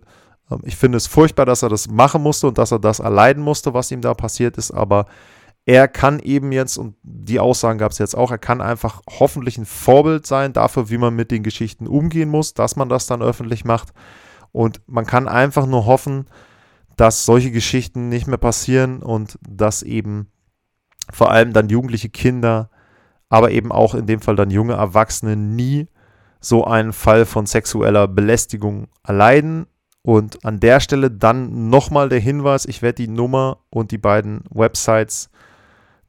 Ähm, 0.49 0.61
ich 0.63 0.77
finde 0.77 0.97
es 0.97 1.07
furchtbar, 1.07 1.45
dass 1.45 1.61
er 1.61 1.67
das 1.67 1.89
machen 1.89 2.23
musste 2.23 2.47
und 2.47 2.57
dass 2.57 2.71
er 2.71 2.79
das 2.79 2.99
erleiden 2.99 3.43
musste, 3.43 3.73
was 3.73 3.91
ihm 3.91 3.99
da 3.99 4.13
passiert 4.13 4.57
ist, 4.57 4.71
aber 4.71 5.07
er 5.65 5.89
kann 5.89 6.19
eben 6.19 6.53
jetzt, 6.53 6.77
und 6.77 6.95
die 7.03 7.41
Aussagen 7.41 7.79
gab 7.79 7.91
es 7.91 7.97
jetzt 7.97 8.15
auch, 8.15 8.31
er 8.31 8.37
kann 8.37 8.61
einfach 8.61 9.01
hoffentlich 9.09 9.57
ein 9.57 9.65
Vorbild 9.65 10.25
sein 10.25 10.53
dafür, 10.53 10.89
wie 10.89 10.97
man 10.97 11.15
mit 11.15 11.31
den 11.31 11.43
Geschichten 11.43 11.85
umgehen 11.85 12.29
muss, 12.29 12.53
dass 12.53 12.77
man 12.77 12.87
das 12.87 13.07
dann 13.07 13.21
öffentlich 13.21 13.65
macht. 13.65 13.89
Und 14.53 14.79
man 14.87 15.05
kann 15.05 15.27
einfach 15.27 15.65
nur 15.65 15.85
hoffen, 15.85 16.27
dass 16.95 17.25
solche 17.25 17.51
Geschichten 17.51 18.09
nicht 18.09 18.27
mehr 18.27 18.37
passieren 18.37 19.01
und 19.01 19.39
dass 19.47 19.83
eben 19.83 20.31
vor 21.11 21.31
allem 21.31 21.53
dann 21.53 21.69
jugendliche 21.69 22.09
Kinder, 22.09 22.69
aber 23.29 23.51
eben 23.51 23.71
auch 23.71 23.95
in 23.95 24.05
dem 24.05 24.21
Fall 24.21 24.35
dann 24.35 24.51
junge 24.51 24.73
Erwachsene 24.73 25.35
nie 25.35 25.87
so 26.39 26.65
einen 26.65 26.93
Fall 26.93 27.25
von 27.25 27.45
sexueller 27.45 28.07
Belästigung 28.07 28.87
erleiden. 29.03 29.65
Und 30.01 30.45
an 30.45 30.59
der 30.59 30.81
Stelle 30.81 31.09
dann 31.09 31.69
nochmal 31.69 32.09
der 32.09 32.19
Hinweis, 32.19 32.65
ich 32.65 32.81
werde 32.81 33.05
die 33.05 33.07
Nummer 33.07 33.59
und 33.69 33.91
die 33.91 33.97
beiden 33.97 34.43
Websites 34.49 35.29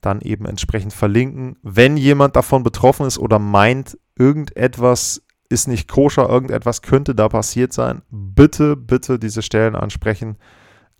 dann 0.00 0.20
eben 0.20 0.46
entsprechend 0.46 0.92
verlinken. 0.92 1.56
Wenn 1.62 1.96
jemand 1.96 2.36
davon 2.36 2.62
betroffen 2.62 3.06
ist 3.06 3.18
oder 3.18 3.38
meint, 3.38 3.96
irgendetwas 4.18 5.22
ist 5.48 5.68
nicht 5.68 5.88
koscher, 5.88 6.28
irgendetwas 6.28 6.82
könnte 6.82 7.14
da 7.14 7.28
passiert 7.28 7.72
sein, 7.72 8.02
bitte, 8.10 8.76
bitte 8.76 9.18
diese 9.18 9.42
Stellen 9.42 9.76
ansprechen. 9.76 10.36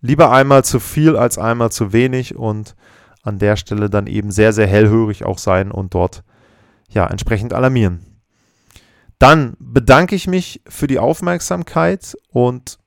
Lieber 0.05 0.31
einmal 0.31 0.63
zu 0.63 0.79
viel 0.79 1.17
als 1.17 1.39
einmal 1.39 1.71
zu 1.71 1.91
wenig 1.91 2.35
und 2.35 2.75
an 3.23 3.39
der 3.39 3.55
Stelle 3.55 3.89
dann 3.89 4.05
eben 4.05 4.29
sehr, 4.29 4.53
sehr 4.53 4.67
hellhörig 4.67 5.25
auch 5.25 5.39
sein 5.39 5.71
und 5.71 5.95
dort 5.95 6.23
ja 6.89 7.07
entsprechend 7.07 7.53
alarmieren. 7.53 8.05
Dann 9.17 9.55
bedanke 9.57 10.13
ich 10.13 10.27
mich 10.27 10.61
für 10.67 10.85
die 10.85 10.99
Aufmerksamkeit 10.99 12.15
und 12.29 12.77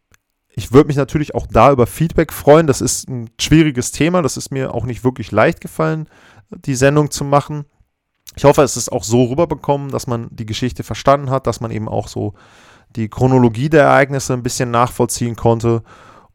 ich 0.51 0.73
würde 0.73 0.87
mich 0.87 0.97
natürlich 0.97 1.35
auch 1.35 1.49
da 1.49 1.73
über 1.73 1.89
Feedback 1.89 2.33
freuen. 2.33 2.69
Das 2.69 2.81
ist 2.81 3.09
ein 3.09 3.31
schwieriges 3.41 3.91
Thema. 3.91 4.23
Das 4.23 4.37
ist 4.37 4.53
mir 4.53 4.73
auch 4.73 4.85
nicht 4.85 5.03
wirklich 5.03 5.33
leicht 5.33 5.61
gefallen, 5.61 6.09
die 6.51 6.77
Sendung 6.77 7.11
zu 7.11 7.25
machen. 7.25 7.65
Ich 8.37 8.45
hoffe, 8.45 8.63
es 8.63 8.77
ist 8.77 8.93
auch 8.93 9.03
so 9.03 9.25
rüberbekommen, 9.25 9.91
dass 9.91 10.07
man 10.07 10.29
die 10.31 10.47
Geschichte 10.47 10.85
verstanden 10.85 11.31
hat, 11.31 11.49
dass 11.49 11.61
man 11.61 11.73
eben 11.73 11.89
auch 11.89 12.07
so 12.07 12.35
die 12.95 13.09
Chronologie 13.09 13.71
der 13.71 13.83
Ereignisse 13.83 14.35
ein 14.35 14.45
bisschen 14.45 14.71
nachvollziehen 14.71 15.35
konnte. 15.35 15.83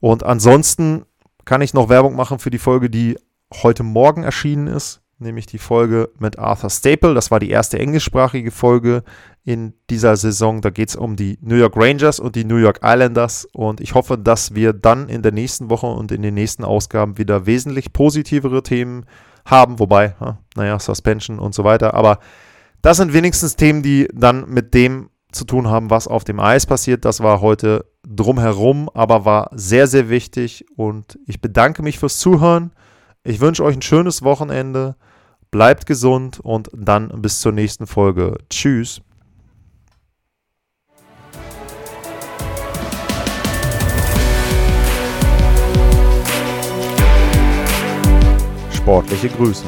Und 0.04 0.24
ansonsten 0.24 1.06
kann 1.46 1.62
ich 1.62 1.74
noch 1.74 1.88
Werbung 1.88 2.18
machen 2.18 2.38
für 2.38 2.50
die 2.50 2.58
Folge, 2.58 2.90
die 2.90 3.18
heute 3.54 3.84
Morgen 3.84 4.24
erschienen 4.24 4.68
ist 4.68 5.04
nämlich 5.24 5.46
die 5.46 5.58
Folge 5.58 6.10
mit 6.20 6.38
Arthur 6.38 6.70
Staple. 6.70 7.14
Das 7.14 7.32
war 7.32 7.40
die 7.40 7.50
erste 7.50 7.80
englischsprachige 7.80 8.52
Folge 8.52 9.04
in 9.44 9.74
dieser 9.90 10.16
Saison. 10.16 10.62
Da 10.62 10.70
geht 10.70 10.90
es 10.90 10.96
um 10.96 11.16
die 11.16 11.38
New 11.42 11.56
York 11.56 11.76
Rangers 11.76 12.20
und 12.20 12.36
die 12.36 12.46
New 12.46 12.58
York 12.58 12.82
Islanders. 12.84 13.48
Und 13.54 13.82
ich 13.82 13.96
hoffe, 13.96 14.18
dass 14.18 14.54
wir 14.54 14.74
dann 14.74 15.10
in 15.10 15.22
der 15.22 15.32
nächsten 15.32 15.70
Woche 15.70 15.88
und 15.88 16.12
in 16.12 16.22
den 16.22 16.34
nächsten 16.34 16.64
Ausgaben 16.64 17.18
wieder 17.18 17.46
wesentlich 17.46 17.94
positivere 17.94 18.62
Themen 18.62 19.06
haben. 19.46 19.80
Wobei, 19.80 20.16
naja, 20.56 20.80
Suspension 20.80 21.40
und 21.40 21.56
so 21.56 21.64
weiter. 21.64 21.94
Aber 21.94 22.20
das 22.82 22.98
sind 22.98 23.14
wenigstens 23.14 23.56
Themen, 23.56 23.82
die 23.82 24.08
dann 24.14 24.50
mit 24.50 24.74
dem 24.74 25.10
zu 25.32 25.46
tun 25.46 25.70
haben, 25.70 25.90
was 25.90 26.08
auf 26.08 26.24
dem 26.24 26.40
Eis 26.40 26.66
passiert. 26.66 27.06
Das 27.06 27.22
war 27.22 27.42
heute 27.42 27.86
drumherum, 28.08 28.90
aber 28.94 29.26
war 29.26 29.50
sehr, 29.54 29.88
sehr 29.88 30.10
wichtig. 30.10 30.66
Und 30.76 31.18
ich 31.26 31.42
bedanke 31.42 31.84
mich 31.84 32.00
fürs 32.00 32.20
Zuhören. 32.20 32.72
Ich 33.24 33.40
wünsche 33.40 33.64
euch 33.64 33.76
ein 33.76 33.82
schönes 33.82 34.24
Wochenende. 34.24 34.96
Bleibt 35.52 35.86
gesund 35.86 36.40
und 36.40 36.70
dann 36.74 37.10
bis 37.22 37.40
zur 37.40 37.52
nächsten 37.52 37.88
Folge. 37.88 38.38
Tschüss. 38.50 39.02
Sportliche 48.72 49.30
Grüße. 49.30 49.64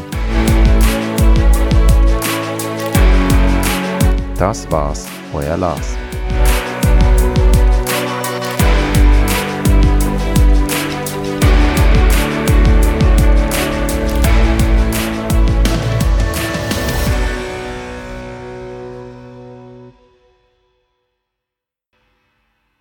Das 4.37 4.69
war's, 4.69 5.07
euer 5.33 5.55
Lars. 5.55 5.95